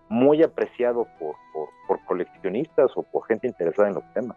muy 0.08 0.42
apreciado 0.42 1.06
por, 1.18 1.36
coleccionistas 2.06 2.90
o 2.96 3.02
por 3.02 3.26
gente 3.26 3.46
interesada 3.46 3.88
en 3.88 3.94
los 3.94 4.04
temas. 4.12 4.36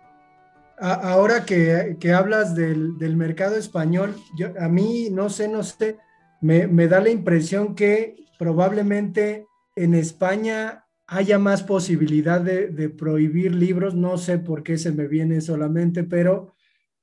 Ahora 0.78 1.46
que, 1.46 2.14
hablas 2.14 2.56
del, 2.56 3.16
mercado 3.16 3.56
español, 3.56 4.16
yo, 4.38 4.50
a 4.60 4.68
mí 4.68 5.10
no 5.12 5.30
sé, 5.30 5.48
no 5.48 5.64
sé, 5.64 5.98
me, 6.42 6.88
da 6.88 7.00
la 7.00 7.10
impresión 7.10 7.76
que 7.76 8.16
probablemente 8.38 9.48
en 9.76 9.94
España 9.94 10.85
haya 11.08 11.38
más 11.38 11.64
posibilidad 11.64 12.42
de, 12.42 12.90
prohibir 12.90 13.54
libros, 13.54 13.96
no 13.96 14.18
sé 14.18 14.40
por 14.40 14.64
qué 14.64 14.78
se 14.78 14.92
me 14.92 15.08
viene 15.08 15.42
solamente, 15.42 16.04
pero 16.04 16.54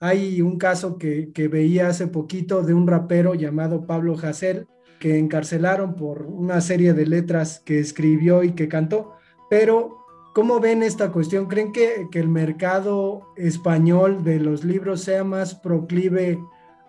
hay 0.01 0.43
un 0.43 0.59
caso 0.59 0.99
que, 0.99 1.33
veía 1.51 1.89
hace 1.89 2.09
poquito 2.09 2.63
de 2.63 2.75
un 2.75 2.87
rapero 2.87 3.35
llamado 3.35 3.87
Pablo 3.87 4.17
Hassel, 4.21 4.67
que 4.99 5.19
encarcelaron 5.19 5.95
por 5.95 6.23
una 6.23 6.61
serie 6.61 6.95
de 6.95 7.07
letras 7.07 7.61
que 7.65 7.79
escribió 7.79 8.45
y 8.45 8.53
que 8.53 8.69
cantó. 8.69 9.15
Pero, 9.51 9.99
¿cómo 10.35 10.61
ven 10.61 10.83
esta 10.83 11.11
cuestión? 11.11 11.47
¿Creen 11.47 11.73
que 11.73 12.09
el 12.13 12.29
mercado 12.29 13.23
español 13.37 14.23
de 14.23 14.39
los 14.39 14.65
libros 14.65 15.03
sea 15.03 15.25
más 15.25 15.55
proclive 15.57 16.39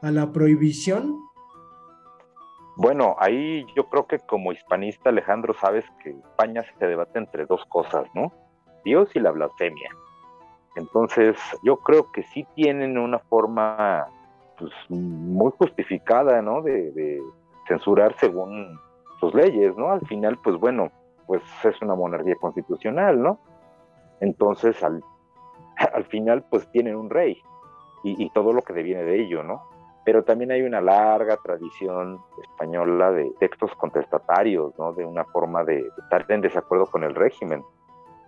a 0.02 0.12
la 0.12 0.32
prohibición? 0.32 1.23
Bueno, 2.76 3.16
ahí 3.20 3.66
yo 3.76 3.88
creo 3.90 4.08
que 4.08 4.20
como 4.20 4.52
hispanista, 4.52 5.10
Alejandro, 5.10 5.54
sabes 5.54 5.86
que 6.02 6.10
España 6.10 6.64
se 6.80 6.88
debate 6.88 7.20
entre 7.20 7.46
dos 7.46 7.64
cosas, 7.66 8.08
¿no? 8.16 8.32
Dios 8.84 9.10
y 9.16 9.20
la 9.20 9.32
blasfemia. 9.32 9.90
Entonces, 10.76 11.38
yo 11.64 11.78
creo 11.78 12.12
que 12.12 12.24
sí 12.24 12.48
tienen 12.56 12.98
una 12.98 13.20
forma 13.20 14.08
pues, 14.58 14.72
muy 14.90 15.52
justificada, 15.58 16.42
¿no? 16.42 16.62
De, 16.62 17.22
censurar 17.68 18.14
según 18.20 18.78
sus 19.20 19.34
leyes, 19.34 19.78
¿no? 19.78 19.92
Al 19.92 20.06
final, 20.08 20.38
pues 20.44 20.58
bueno, 20.58 20.92
pues 21.28 21.42
es 21.64 21.82
una 21.82 21.96
monarquía 21.96 22.36
constitucional, 22.36 23.22
¿no? 23.22 23.40
Entonces, 24.20 24.84
al, 24.84 25.02
al 25.94 26.04
final, 26.06 26.44
pues 26.50 26.70
tienen 26.72 26.96
un 26.96 27.10
rey 27.10 27.38
y, 28.04 28.22
y, 28.22 28.30
todo 28.32 28.52
lo 28.52 28.62
que 28.64 28.74
deviene 28.74 29.04
de 29.04 29.22
ello, 29.22 29.44
¿no? 29.44 29.73
Pero 30.06 30.24
también 30.24 30.52
hay 30.52 30.62
una 30.62 30.82
larga 30.82 31.38
tradición 31.38 32.20
española 32.42 33.12
de 33.12 33.32
textos 33.40 33.72
contestatarios, 33.76 34.74
¿no? 34.78 34.94
De 34.94 35.06
una 35.06 35.24
forma 35.26 35.64
de 35.64 35.88
estar 36.04 36.26
en 36.30 36.42
desacuerdo 36.42 36.86
con 36.88 37.04
el 37.04 37.16
régimen, 37.16 37.64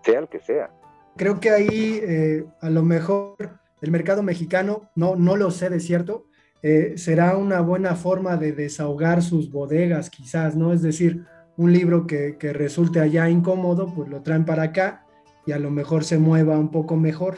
sea 0.03 0.19
el 0.19 0.27
que 0.27 0.39
sea. 0.39 0.69
Creo 1.17 1.39
que 1.39 1.49
ahí 1.49 1.99
eh, 2.01 2.45
a 2.61 2.69
lo 2.69 2.83
mejor 2.83 3.35
el 3.81 3.91
mercado 3.91 4.23
mexicano, 4.23 4.89
no, 4.95 5.15
no 5.15 5.35
lo 5.35 5.51
sé 5.51 5.69
de 5.69 5.79
cierto, 5.79 6.25
eh, 6.61 6.93
será 6.97 7.37
una 7.37 7.61
buena 7.61 7.95
forma 7.95 8.37
de 8.37 8.51
desahogar 8.51 9.21
sus 9.21 9.51
bodegas 9.51 10.09
quizás, 10.09 10.55
¿no? 10.55 10.73
Es 10.73 10.81
decir, 10.81 11.25
un 11.57 11.71
libro 11.71 12.07
que, 12.07 12.37
que 12.37 12.53
resulte 12.53 12.99
allá 12.99 13.29
incómodo, 13.29 13.93
pues 13.93 14.09
lo 14.09 14.21
traen 14.21 14.45
para 14.45 14.63
acá 14.63 15.05
y 15.45 15.51
a 15.51 15.59
lo 15.59 15.69
mejor 15.69 16.03
se 16.03 16.17
mueva 16.17 16.57
un 16.57 16.71
poco 16.71 16.95
mejor. 16.95 17.35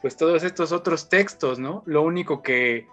Pues 0.00 0.16
todos 0.16 0.44
estos 0.44 0.72
otros 0.72 1.08
textos, 1.08 1.58
¿no? 1.58 1.82
Lo 1.86 2.02
único 2.02 2.42
que 2.42 2.86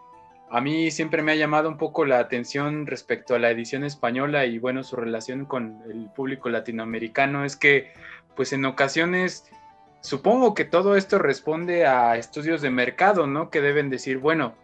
a 0.52 0.62
mí 0.62 0.91
siempre 0.91 1.22
me 1.22 1.32
ha 1.32 1.36
llamado 1.36 1.70
un 1.70 1.78
poco 1.78 2.06
la 2.06 2.20
atención 2.20 2.86
respecto 2.86 3.36
a 3.36 3.39
la 3.39 3.49
edición 3.49 3.84
española 3.84 4.45
y 4.45 4.60
bueno, 4.60 4.84
su 4.84 4.95
relación 4.95 5.45
con 5.45 5.82
el 5.89 6.10
público 6.16 6.49
latinoamericano 6.49 7.45
es 7.45 7.56
que 7.56 7.93
pues 8.36 8.54
en 8.54 8.66
ocasiones 8.66 9.52
Supongo 10.02 10.56
que 10.56 10.66
todo 10.66 10.95
esto 10.95 11.20
responde 11.20 11.86
a 11.86 12.18
estudios 12.18 12.62
de 12.64 12.72
mercado, 12.72 13.28
¿no? 13.28 13.52
Que 13.52 13.62
deben 13.62 13.91
decir, 13.91 14.18
bueno, 14.18 14.56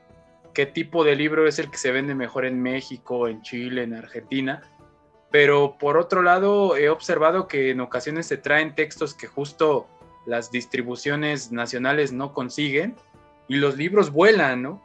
qué 0.53 0.65
tipo 0.65 1.03
de 1.03 1.15
libro 1.15 1.47
es 1.47 1.59
el 1.59 1.69
que 1.69 1.77
se 1.77 1.91
vende 1.91 2.15
mejor 2.15 2.43
en 2.43 2.59
México, 2.59 3.27
en 3.27 3.43
Chile, 3.43 3.83
en 3.83 3.93
Argentina. 3.93 4.63
Pero 5.29 5.77
por 5.77 5.97
otro 5.97 6.23
lado, 6.23 6.75
he 6.75 6.89
observado 6.89 7.47
que 7.47 7.69
en 7.69 7.81
ocasiones 7.81 8.25
se 8.25 8.37
traen 8.37 8.73
textos 8.73 9.13
que 9.13 9.27
justo 9.27 9.87
las 10.25 10.49
distribuciones 10.49 11.51
nacionales 11.51 12.11
no 12.11 12.33
consiguen 12.33 12.95
y 13.47 13.57
los 13.57 13.77
libros 13.77 14.11
vuelan, 14.11 14.63
¿no? 14.63 14.81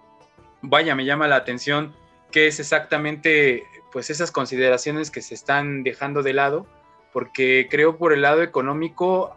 Vaya, 0.62 0.94
me 0.94 1.04
llama 1.04 1.28
la 1.28 1.36
atención 1.36 1.94
qué 2.30 2.46
es 2.46 2.60
exactamente 2.60 3.64
pues 3.92 4.08
esas 4.08 4.30
consideraciones 4.30 5.10
que 5.10 5.20
se 5.20 5.34
están 5.34 5.82
dejando 5.82 6.22
de 6.22 6.32
lado, 6.32 6.66
porque 7.12 7.68
creo 7.70 7.98
por 7.98 8.12
el 8.12 8.22
lado 8.22 8.42
económico 8.42 9.36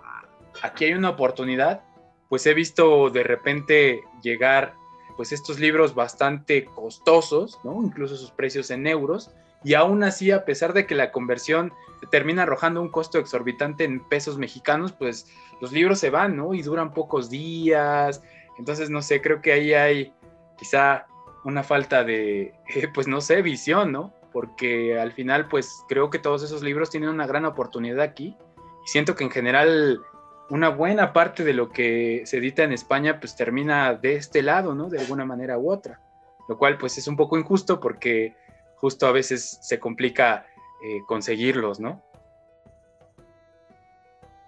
aquí 0.61 0.86
hay 0.86 0.93
una 0.93 1.09
oportunidad, 1.09 1.82
pues 2.30 2.45
he 2.45 2.53
visto 2.53 3.09
de 3.09 3.23
repente 3.23 4.03
llegar 4.21 4.76
pues 5.17 5.32
estos 5.32 5.59
libros 5.59 5.95
bastante 5.95 6.65
costosos, 6.65 7.59
¿no? 7.63 7.82
Incluso 7.84 8.15
sus 8.15 8.32
precios 8.32 8.69
en 8.71 8.88
euros, 8.88 9.32
y 9.65 9.73
aún 9.73 10.03
así, 10.03 10.30
a 10.32 10.45
pesar 10.45 10.73
de 10.73 10.86
que 10.86 10.93
la 10.93 11.11
conversión 11.11 11.73
termina 12.11 12.43
arrojando 12.43 12.82
un 12.82 12.89
costo 12.89 13.17
exorbitante 13.17 13.84
en 13.84 13.99
pesos 13.99 14.38
mexicanos, 14.38 14.91
pues 14.91 15.28
los 15.59 15.71
libros 15.71 15.99
se 15.99 16.11
van, 16.11 16.38
¿no? 16.38 16.53
Y 16.53 16.61
duran 16.61 16.93
pocos 16.93 17.32
días. 17.32 18.21
Entonces, 18.59 18.91
no 18.91 19.01
sé, 19.01 19.21
creo 19.21 19.41
que 19.41 19.53
ahí 19.53 19.73
hay 19.73 20.13
quizá 20.55 21.07
una 21.45 21.63
falta 21.63 22.03
de, 22.03 22.53
pues 22.93 23.07
no 23.07 23.21
sé, 23.21 23.41
visión, 23.41 23.91
¿no? 23.91 24.13
Porque 24.33 24.99
al 24.99 25.13
final, 25.13 25.47
pues 25.47 25.85
creo 25.87 26.09
que 26.09 26.19
todos 26.19 26.43
esos 26.43 26.61
libros 26.61 26.89
tienen 26.89 27.09
una 27.09 27.25
gran 27.25 27.45
oportunidad 27.45 28.01
aquí. 28.01 28.35
Y 28.83 28.87
siento 28.87 29.15
que 29.15 29.23
en 29.23 29.31
general 29.31 30.01
una 30.49 30.69
buena 30.69 31.13
parte 31.13 31.43
de 31.43 31.53
lo 31.53 31.69
que 31.69 32.23
se 32.25 32.37
edita 32.37 32.63
en 32.63 32.73
España 32.73 33.19
pues 33.19 33.35
termina 33.35 33.93
de 33.93 34.15
este 34.15 34.41
lado, 34.41 34.75
¿no? 34.75 34.89
De 34.89 34.99
alguna 34.99 35.25
manera 35.25 35.57
u 35.57 35.71
otra, 35.71 36.01
lo 36.47 36.57
cual 36.57 36.77
pues 36.77 36.97
es 36.97 37.07
un 37.07 37.15
poco 37.15 37.37
injusto 37.37 37.79
porque 37.79 38.35
justo 38.75 39.07
a 39.07 39.11
veces 39.11 39.57
se 39.61 39.79
complica 39.79 40.45
eh, 40.83 41.01
conseguirlos, 41.07 41.79
¿no? 41.79 42.03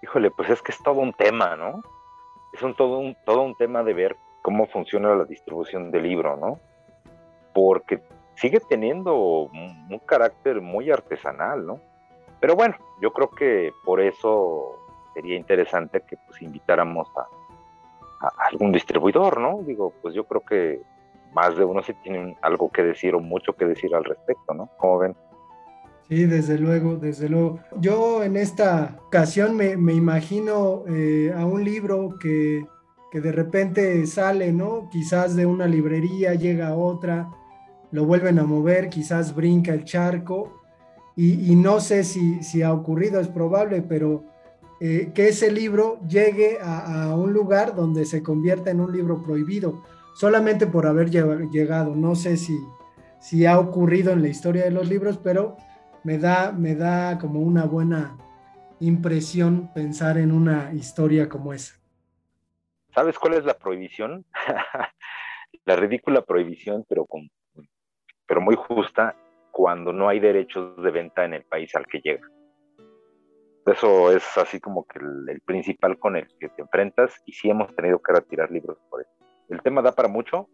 Híjole, 0.02 0.30
pues 0.30 0.50
es 0.50 0.62
que 0.62 0.72
es 0.72 0.78
todo 0.84 1.00
un 1.00 1.12
tema, 1.14 1.56
¿no? 1.56 1.82
Es 2.52 2.62
un, 2.62 2.76
todo, 2.76 2.98
un, 2.98 3.16
todo 3.24 3.42
un 3.42 3.56
tema 3.56 3.82
de 3.82 3.94
ver 3.94 4.16
cómo 4.42 4.66
funciona 4.68 5.14
la 5.14 5.24
distribución 5.24 5.90
del 5.90 6.04
libro, 6.04 6.36
¿no? 6.36 6.60
Porque 7.58 8.00
sigue 8.36 8.60
teniendo 8.60 9.16
un 9.16 10.00
carácter 10.06 10.60
muy 10.60 10.90
artesanal, 10.90 11.66
¿no? 11.66 11.80
Pero 12.40 12.54
bueno, 12.54 12.76
yo 13.00 13.12
creo 13.12 13.30
que 13.30 13.72
por 13.84 14.00
eso 14.00 14.78
sería 15.12 15.36
interesante 15.36 16.02
que 16.02 16.16
pues 16.26 16.40
invitáramos 16.42 17.08
a, 17.16 17.26
algún 18.48 18.72
distribuidor, 18.72 19.40
¿no? 19.40 19.62
Digo, 19.62 19.92
pues 20.00 20.14
yo 20.14 20.24
creo 20.24 20.42
que 20.42 20.80
más 21.32 21.56
de 21.56 21.64
uno 21.64 21.82
sí 21.82 21.92
tiene 22.02 22.36
algo 22.42 22.70
que 22.70 22.82
decir 22.82 23.14
o 23.14 23.20
mucho 23.20 23.54
que 23.54 23.64
decir 23.64 23.94
al 23.94 24.04
respecto, 24.04 24.54
¿no? 24.54 24.68
¿Cómo 24.76 24.98
ven? 24.98 25.16
Sí, 26.08 26.24
desde 26.24 26.58
luego, 26.58 26.96
desde 26.96 27.28
luego. 27.28 27.58
Yo 27.76 28.22
en 28.22 28.36
esta 28.36 28.98
ocasión 29.06 29.56
me, 29.56 29.76
me 29.76 29.92
imagino 29.92 30.84
eh, 30.88 31.34
a 31.36 31.44
un 31.44 31.64
libro 31.64 32.18
que, 32.20 32.64
que, 33.10 33.20
de 33.20 33.32
repente 33.32 34.06
sale, 34.06 34.52
¿no? 34.52 34.88
Quizás 34.90 35.36
de 35.36 35.44
una 35.44 35.66
librería 35.66 36.34
llega 36.34 36.68
a 36.68 36.76
otra, 36.76 37.30
lo 37.90 38.04
vuelven 38.04 38.38
a 38.38 38.44
mover, 38.44 38.88
quizás 38.88 39.34
brinca 39.34 39.72
el 39.72 39.84
charco 39.84 40.58
y, 41.20 41.56
no 41.56 41.80
sé 41.80 42.04
si, 42.04 42.44
si 42.44 42.62
ha 42.62 42.72
ocurrido, 42.72 43.18
es 43.18 43.26
probable, 43.26 43.82
pero 43.82 44.22
eh, 44.80 45.10
que 45.12 45.26
ese 45.26 45.50
libro 45.50 45.98
llegue 46.06 46.58
a, 46.62 47.12
un 47.16 47.32
lugar 47.32 47.74
donde 47.74 48.04
se 48.04 48.22
convierta 48.22 48.70
en 48.70 48.80
un 48.80 48.92
libro 48.92 49.20
prohibido, 49.20 49.82
solamente 50.14 50.68
por 50.68 50.86
haber 50.86 51.10
llegado. 51.10 51.96
No 51.96 52.14
sé 52.14 52.36
si, 52.36 52.56
si 53.18 53.46
ha 53.46 53.58
ocurrido 53.58 54.12
en 54.12 54.22
la 54.22 54.28
historia 54.28 54.62
de 54.62 54.70
los 54.70 54.88
libros, 54.88 55.18
pero 55.18 55.56
me 56.04 56.18
da, 56.18 56.52
me 56.52 56.76
da 56.76 57.18
como 57.18 57.40
una 57.40 57.64
buena 57.64 58.16
impresión 58.78 59.72
pensar 59.74 60.18
en 60.18 60.30
una 60.30 60.72
historia 60.72 61.28
como 61.28 61.52
esa. 61.52 61.74
¿Sabes 62.94 63.18
cuál 63.18 63.34
es 63.34 63.44
la 63.44 63.58
prohibición? 63.58 64.24
la 65.64 65.74
ridícula 65.74 66.22
prohibición, 66.22 66.84
pero, 66.88 67.06
con, 67.06 67.28
pero 68.28 68.40
muy 68.42 68.54
justa, 68.54 69.16
cuando 69.50 69.92
no 69.92 70.08
hay 70.08 70.20
derechos 70.20 70.80
de 70.80 70.90
venta 70.90 71.24
en 71.24 71.34
el 71.34 71.44
país 71.44 71.74
al 71.74 71.86
que 71.86 72.00
llega. 72.00 72.28
Eso 73.66 74.12
es 74.12 74.38
así 74.38 74.60
como 74.60 74.86
que 74.86 74.98
el, 74.98 75.40
principal 75.40 75.98
con 75.98 76.16
el 76.16 76.28
que 76.38 76.48
te 76.48 76.62
enfrentas 76.62 77.20
y 77.26 77.32
sí 77.32 77.50
hemos 77.50 77.74
tenido 77.74 77.98
que 78.00 78.12
retirar 78.12 78.50
libros 78.50 78.78
por 78.88 79.00
eso. 79.00 79.10
El 79.48 79.62
tema 79.62 79.82
da 79.82 79.92
para 79.92 80.08
mucho 80.08 80.48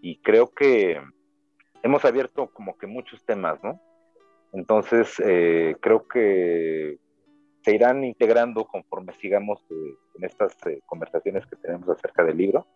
y 0.00 0.20
creo 0.20 0.52
que 0.54 1.00
hemos 1.82 2.04
abierto 2.04 2.50
como 2.52 2.76
que 2.78 2.86
muchos 2.86 3.24
temas, 3.24 3.62
¿no? 3.62 3.80
Entonces, 4.52 5.20
eh, 5.24 5.74
creo 5.80 6.06
que 6.06 6.98
se 7.62 7.74
irán 7.74 8.04
integrando 8.04 8.66
conforme 8.66 9.12
sigamos 9.14 9.60
eh, 9.70 9.94
en 10.16 10.24
estas 10.24 10.54
eh, 10.66 10.80
conversaciones 10.86 11.46
que 11.46 11.56
tenemos 11.56 11.88
acerca 11.88 12.22
del 12.22 12.36
libro. 12.36 12.66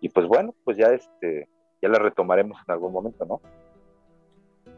Y 0.00 0.08
pues 0.08 0.26
bueno, 0.26 0.54
pues 0.64 0.76
ya 0.76 0.88
este, 0.88 1.48
ya 1.82 1.88
la 1.88 1.98
retomaremos 1.98 2.58
en 2.66 2.72
algún 2.72 2.92
momento, 2.92 3.26
¿no? 3.26 3.40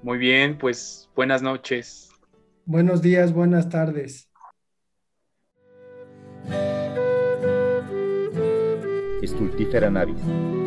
Muy 0.02 0.18
bien, 0.18 0.58
pues 0.58 1.08
buenas 1.14 1.42
noches. 1.42 2.10
Buenos 2.64 3.02
días, 3.02 3.32
buenas 3.32 3.68
tardes. 3.68 4.30
Estultífera 9.22 9.90
navis. 9.90 10.63